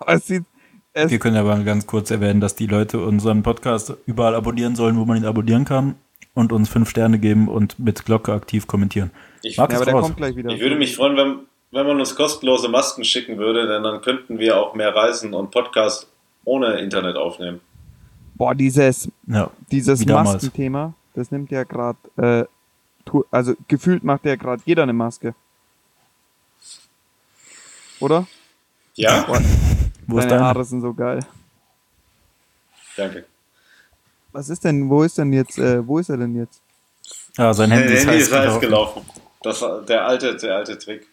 [0.07, 0.45] Es sieht,
[0.93, 4.99] es, Wir können aber ganz kurz erwähnen, dass die Leute unseren Podcast überall abonnieren sollen,
[4.99, 5.95] wo man ihn abonnieren kann
[6.35, 9.11] und uns fünf Sterne geben und mit Glocke aktiv kommentieren.
[9.43, 10.03] Ich, ja, aber ist der raus.
[10.03, 10.51] kommt gleich wieder.
[10.51, 11.39] ich würde mich freuen, wenn,
[11.71, 15.51] wenn man uns kostenlose Masken schicken würde, denn dann könnten wir auch mehr Reisen und
[15.51, 16.07] Podcasts
[16.45, 17.61] ohne Internet aufnehmen.
[18.39, 20.07] Boah, dieses, Ja, dieses.
[20.07, 22.45] Maskenthema, das nimmt ja gerade, äh,
[23.31, 25.35] also gefühlt macht ja gerade jeder eine Maske.
[28.01, 28.27] Oder?
[28.95, 29.23] Ja?
[29.23, 29.41] Boah,
[30.07, 30.45] Wo ist deine deine?
[30.45, 31.21] Haare sind so geil.
[32.97, 33.25] Danke.
[34.33, 36.61] Was ist denn, wo ist denn jetzt, äh, wo ist er denn jetzt?
[37.37, 39.03] Ja, sein Handy ist Handy heiß ist heiß gelaufen.
[39.03, 39.03] gelaufen.
[39.43, 41.07] Das, der alte, der alte Trick.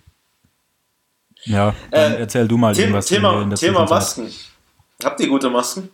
[1.43, 4.25] Ja, dann Äh, erzähl du mal The irgendwas hier Thema, in der Thema Zwischenzeit.
[4.25, 5.03] Masken.
[5.03, 5.89] Habt ihr gute Masken?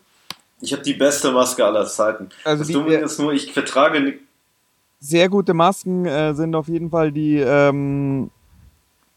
[0.62, 2.30] Ich habe die beste Maske aller Zeiten.
[2.44, 4.20] Also das die- Dumme ist nur, ich vertrage.
[5.00, 8.30] Sehr gute Masken äh, sind auf jeden Fall die ähm,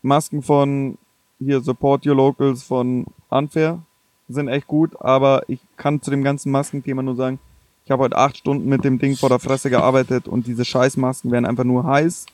[0.03, 0.97] Masken von
[1.39, 3.81] hier Support Your Locals von Unfair.
[4.29, 7.39] Sind echt gut, aber ich kann zu dem ganzen Maskenthema nur sagen,
[7.85, 11.31] ich habe heute acht Stunden mit dem Ding vor der Fresse gearbeitet und diese Scheißmasken
[11.31, 12.25] werden einfach nur heiß.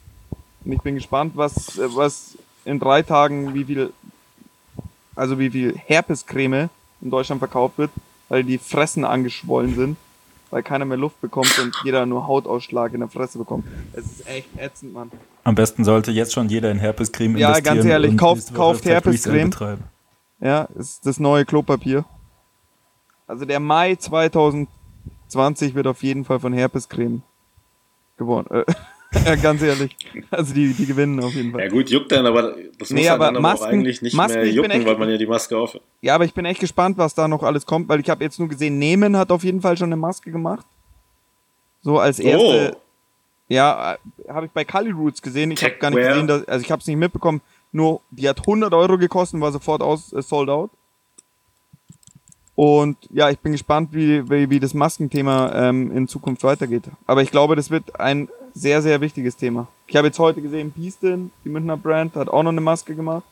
[0.65, 3.93] Und ich bin gespannt, was, äh, was in drei Tagen, wie viel,
[5.17, 6.69] also wie viel Herpescreme
[7.01, 7.91] in Deutschland verkauft wird,
[8.31, 9.97] weil die Fressen angeschwollen sind,
[10.51, 13.67] weil keiner mehr Luft bekommt und jeder nur Hautausschlag in der Fresse bekommt.
[13.93, 15.11] Es ist echt ätzend, Mann.
[15.45, 17.77] Am besten sollte jetzt schon jeder in Herpescreme Ja, investieren.
[17.77, 19.51] ganz ehrlich, kauft- kauft Herpescreme.
[20.41, 22.05] Ja, ist das neue Klopapier.
[23.27, 27.23] Also der Mai 2020 wird auf jeden Fall von Herpescreme
[28.17, 28.47] gewonnen.
[28.51, 28.65] Äh,
[29.25, 29.97] ja, ganz ehrlich.
[30.31, 31.63] Also die, die gewinnen auf jeden Fall.
[31.63, 34.15] Ja gut, juckt dann, aber das Nee, muss aber dann aber auch Masken- eigentlich nicht
[34.15, 35.77] Masken, mehr jucken, echt- weil man ja die Maske auf.
[36.01, 38.39] Ja, aber ich bin echt gespannt, was da noch alles kommt, weil ich habe jetzt
[38.39, 40.65] nur gesehen, Nehmen hat auf jeden Fall schon eine Maske gemacht.
[41.83, 42.77] So als erste.
[42.77, 42.81] Oh,
[43.49, 43.97] Ja,
[44.29, 45.51] habe ich bei Kali Roots gesehen.
[45.51, 47.41] Ich habe gar nicht gesehen, dass, also ich habe es nicht mitbekommen.
[47.73, 50.71] Nur die hat 100 Euro gekostet war sofort aus äh, sold out.
[52.55, 56.85] Und ja, ich bin gespannt, wie, wie, wie das Maskenthema ähm, in Zukunft weitergeht.
[57.07, 59.67] Aber ich glaube, das wird ein sehr, sehr wichtiges Thema.
[59.87, 63.25] Ich habe jetzt heute gesehen, Beastin, die Münchner Brand, hat auch noch eine Maske gemacht.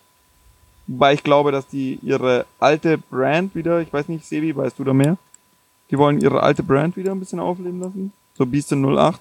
[0.87, 4.85] Wobei ich glaube, dass die ihre alte Brand wieder, ich weiß nicht, Sebi, weißt du
[4.85, 5.17] da mehr?
[5.91, 8.13] Die wollen ihre alte Brand wieder ein bisschen aufleben lassen.
[8.37, 9.21] So Beastin 08.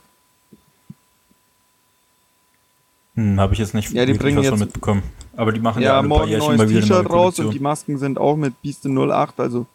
[3.16, 5.04] Hm, habe ich jetzt nicht Ja, die bringen jetzt- mitbekommen.
[5.36, 8.18] Aber die machen ja, Ja, alle morgen Jährchen neues T-Shirt raus und die Masken sind
[8.18, 9.66] auch mit Beastin 08, also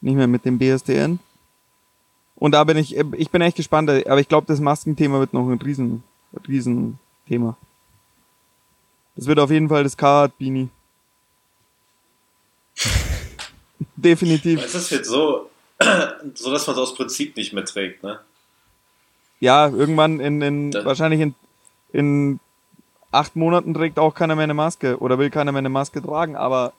[0.00, 1.18] nicht mehr mit dem BSDN.
[2.42, 5.48] Und da bin ich, ich bin echt gespannt, aber ich glaube, das Maskenthema wird noch
[5.48, 6.02] ein riesen,
[6.48, 6.98] riesen
[7.28, 7.56] Thema.
[9.14, 10.68] Das wird auf jeden Fall das Card Beanie.
[13.94, 14.60] Definitiv.
[14.64, 15.50] es ist jetzt so,
[16.34, 18.18] so dass man es aus Prinzip nicht mehr trägt, ne?
[19.38, 21.36] Ja, irgendwann in, in Dann- wahrscheinlich in,
[21.92, 22.40] in
[23.12, 26.34] acht Monaten trägt auch keiner mehr eine Maske oder will keiner mehr eine Maske tragen,
[26.34, 26.72] aber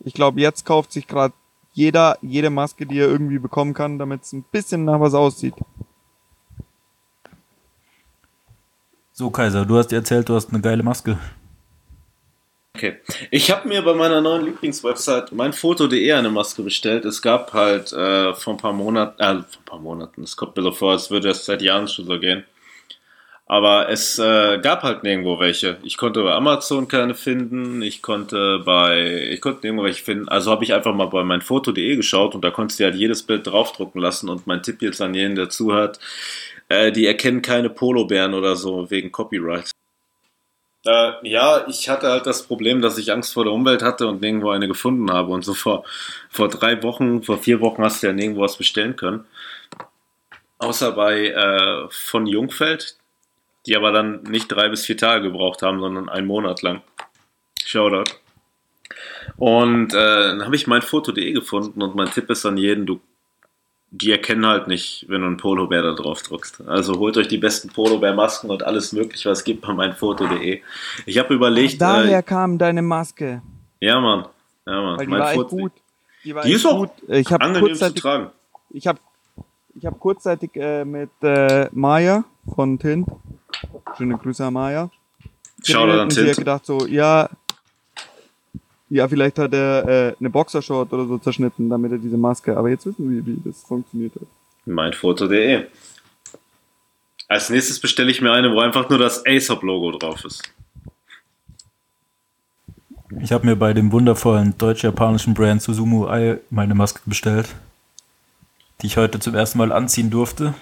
[0.00, 1.32] ich glaube, jetzt kauft sich gerade
[1.72, 5.54] jeder jede Maske, die er irgendwie bekommen kann, damit es ein bisschen nach was aussieht.
[9.12, 11.18] So, Kaiser, du hast erzählt, du hast eine geile Maske.
[12.74, 12.96] Okay.
[13.30, 17.04] Ich habe mir bei meiner neuen Lieblingswebsite meinfoto.de eine Maske bestellt.
[17.04, 20.56] Es gab halt äh, vor ein paar Monaten, äh, vor ein paar Monaten, es kommt
[20.56, 22.44] mir so vor, als würde es seit Jahren schon so gehen.
[23.50, 25.78] Aber es äh, gab halt nirgendwo welche.
[25.82, 30.28] Ich konnte bei Amazon keine finden, ich konnte bei, ich konnte nirgendwo welche finden.
[30.28, 33.48] Also habe ich einfach mal bei meinfoto.de geschaut und da konntest du halt jedes Bild
[33.48, 34.28] draufdrucken lassen.
[34.28, 35.98] Und mein Tipp jetzt an jeden, der zuhört,
[36.68, 39.72] äh, die erkennen keine Polobären oder so wegen Copyright.
[40.86, 44.20] Äh, ja, ich hatte halt das Problem, dass ich Angst vor der Umwelt hatte und
[44.20, 45.32] nirgendwo eine gefunden habe.
[45.32, 45.82] Und so vor,
[46.30, 49.24] vor drei Wochen, vor vier Wochen hast du ja nirgendwo was bestellen können.
[50.58, 52.99] Außer bei äh, von Jungfeld,
[53.66, 56.82] die aber dann nicht drei bis vier Tage gebraucht haben, sondern einen Monat lang.
[57.64, 58.12] Shoutout.
[59.36, 63.00] Und äh, dann habe ich mein Foto.de gefunden und mein Tipp ist an jeden, du
[63.92, 66.62] die erkennen halt nicht, wenn du einen Polobär da drauf druckst.
[66.66, 70.60] Also holt euch die besten Polobär-Masken und alles mögliche, was es gibt bei meinfoto.de.
[71.06, 73.42] Ich habe überlegt, Daher äh, kam deine Maske,
[73.80, 74.26] ja Mann,
[74.66, 75.72] ja Mann, weil die mein war echt Foto, gut.
[76.24, 78.30] Die, war Die echt ist auch Ich habe Angenehm zu kurzzeitig, tragen.
[78.70, 79.00] ich hab,
[79.74, 82.24] ich hab kurzzeitig äh, mit äh, Maya
[82.54, 83.08] von Tint,
[83.96, 84.90] schöne Grüße an Maya,
[85.62, 86.36] Schau geredet da an hat Tint.
[86.36, 87.28] gedacht so, ja,
[88.90, 92.68] ja, vielleicht hat er äh, eine Boxershort oder so zerschnitten, damit er diese Maske, aber
[92.70, 94.26] jetzt wissen wir, wie das funktioniert hat.
[94.66, 95.66] Meinfoto.de.
[97.28, 100.42] Als nächstes bestelle ich mir eine, wo einfach nur das Aesop-Logo drauf ist.
[103.20, 107.48] Ich habe mir bei dem wundervollen deutsch-japanischen Brand Susumu Ai meine Maske bestellt,
[108.82, 110.54] die ich heute zum ersten Mal anziehen durfte.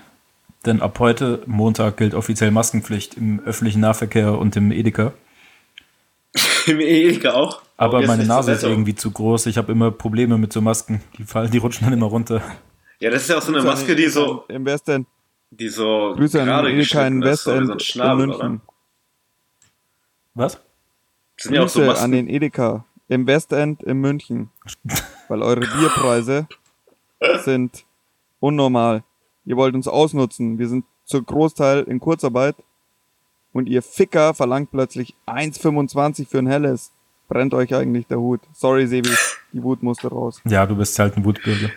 [0.66, 5.12] Denn ab heute, Montag, gilt offiziell Maskenpflicht im öffentlichen Nahverkehr und im Edeka.
[6.66, 7.62] Im Edeka auch.
[7.78, 9.46] Aber Jetzt meine Nase ist irgendwie zu groß.
[9.46, 11.00] Ich habe immer Probleme mit so Masken.
[11.16, 12.42] Die fallen, die rutschen dann immer runter.
[13.00, 15.06] Ja, das ist ja auch so eine Grüße Maske, die so, Im Westend.
[15.50, 18.46] die so Grüße an Edeka in ist, so Westend so ein in Schnabel, München.
[18.46, 18.60] oder?
[20.34, 20.52] Was?
[20.54, 22.12] Das sind ja auch so Grüße an Masken.
[22.12, 24.50] den Edeka im Westend in München.
[25.28, 26.46] Weil eure Bierpreise
[27.44, 27.84] sind
[28.40, 29.04] unnormal.
[29.48, 30.58] Ihr wollt uns ausnutzen.
[30.58, 32.54] Wir sind zur Großteil in Kurzarbeit.
[33.54, 36.92] Und ihr Ficker verlangt plötzlich 1,25 für ein helles.
[37.28, 38.42] Brennt euch eigentlich der Hut.
[38.52, 39.08] Sorry, Sebi,
[39.54, 40.42] die Wut musste raus.
[40.44, 41.70] Ja, du bist halt ein Wutbürger.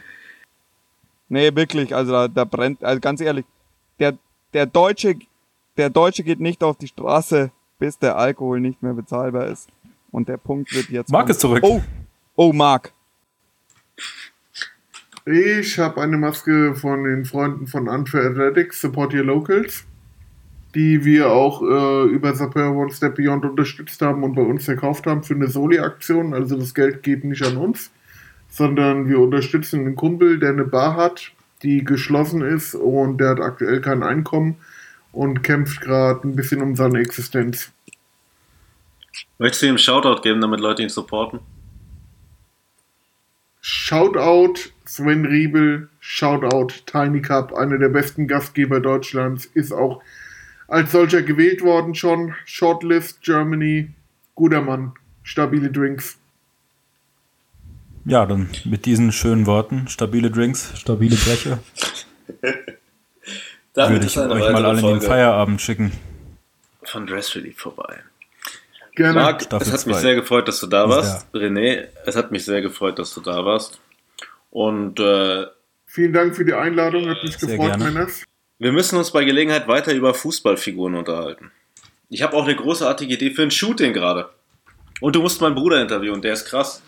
[1.29, 3.45] Nee, wirklich, also da, da brennt, also ganz ehrlich,
[3.99, 4.17] der,
[4.51, 5.15] der Deutsche,
[5.77, 9.69] der Deutsche geht nicht auf die Straße, bis der Alkohol nicht mehr bezahlbar ist.
[10.11, 11.09] Und der Punkt wird jetzt.
[11.09, 11.63] Marc ist zurück.
[11.63, 11.81] Oh,
[12.35, 12.91] oh, Marc.
[15.25, 19.85] Ich habe eine Maske von den Freunden von Unfair Athletics, Support Your Locals,
[20.73, 25.05] die wir auch äh, über Sapper One Step Beyond unterstützt haben und bei uns verkauft
[25.05, 26.33] haben für eine Soli-Aktion.
[26.33, 27.91] Also das Geld geht nicht an uns,
[28.49, 31.31] sondern wir unterstützen einen Kumpel, der eine Bar hat,
[31.61, 34.55] die geschlossen ist und der hat aktuell kein Einkommen
[35.11, 37.71] und kämpft gerade ein bisschen um seine Existenz.
[39.37, 41.41] Möchtest du ihm einen Shoutout geben, damit Leute ihn supporten?
[43.59, 50.01] Shoutout Sven Riebel, Shoutout Tiny Cup, einer der besten Gastgeber Deutschlands, ist auch
[50.67, 52.35] als solcher gewählt worden schon.
[52.43, 53.91] Shortlist Germany,
[54.35, 54.91] guter Mann,
[55.23, 56.17] stabile Drinks.
[58.03, 61.59] Ja, dann mit diesen schönen Worten, stabile Drinks, stabile Brecher,
[63.73, 65.93] Damit würde ich euch mal alle in den Feierabend schicken.
[66.83, 67.99] von Dress Relief vorbei.
[68.95, 69.13] Gerne.
[69.13, 70.01] Marc, Staffel es hat mich zwei.
[70.01, 71.27] sehr gefreut, dass du da Ist warst.
[71.33, 73.79] René, es hat mich sehr gefreut, dass du da warst.
[74.51, 75.47] Und äh,
[75.85, 77.79] Vielen Dank für die Einladung, hat mich Sehr gefreut.
[77.79, 78.23] Männers.
[78.59, 81.51] wir müssen uns bei Gelegenheit weiter über Fußballfiguren unterhalten.
[82.09, 84.29] Ich habe auch eine großartige Idee für ein Shooting gerade.
[85.01, 86.83] Und du musst meinen Bruder interviewen, der ist krass.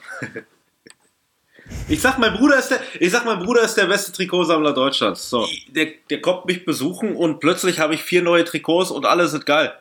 [1.87, 5.29] Ich sag, mein Bruder ist der, ich sag, mein Bruder ist der beste Trikotsammler Deutschlands.
[5.29, 9.27] So, der, der kommt mich besuchen und plötzlich habe ich vier neue Trikots und alle
[9.27, 9.73] sind geil.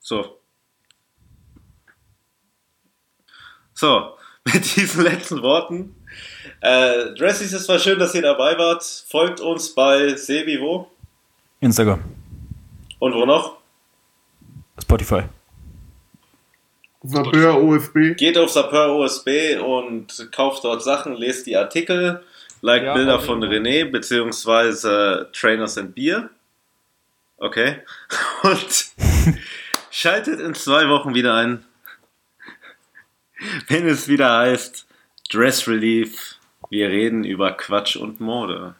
[0.00, 0.40] So.
[3.74, 5.94] So, mit diesen letzten Worten.
[6.60, 8.82] Äh, Dressies, es war schön, dass ihr dabei wart.
[9.08, 10.90] Folgt uns bei Sebi wo?
[11.60, 12.02] Instagram,
[12.98, 13.56] Und wo noch?
[14.80, 15.24] Spotify.
[17.02, 18.14] Sapeur OSB.
[18.16, 22.22] Geht auf Sapeur OSB und kauft dort Sachen, lest die Artikel,
[22.60, 23.42] liked Ja, Bilder von.
[23.42, 26.30] René, beziehungsweise Trainers and Beer.
[27.38, 27.76] Okay.
[28.42, 28.86] Und
[29.92, 31.64] schaltet in zwei Wochen wieder ein,
[33.68, 34.86] wenn es wieder heißt
[35.30, 36.27] Dress Relief.
[36.70, 38.74] Wir reden über Quatsch und Mode.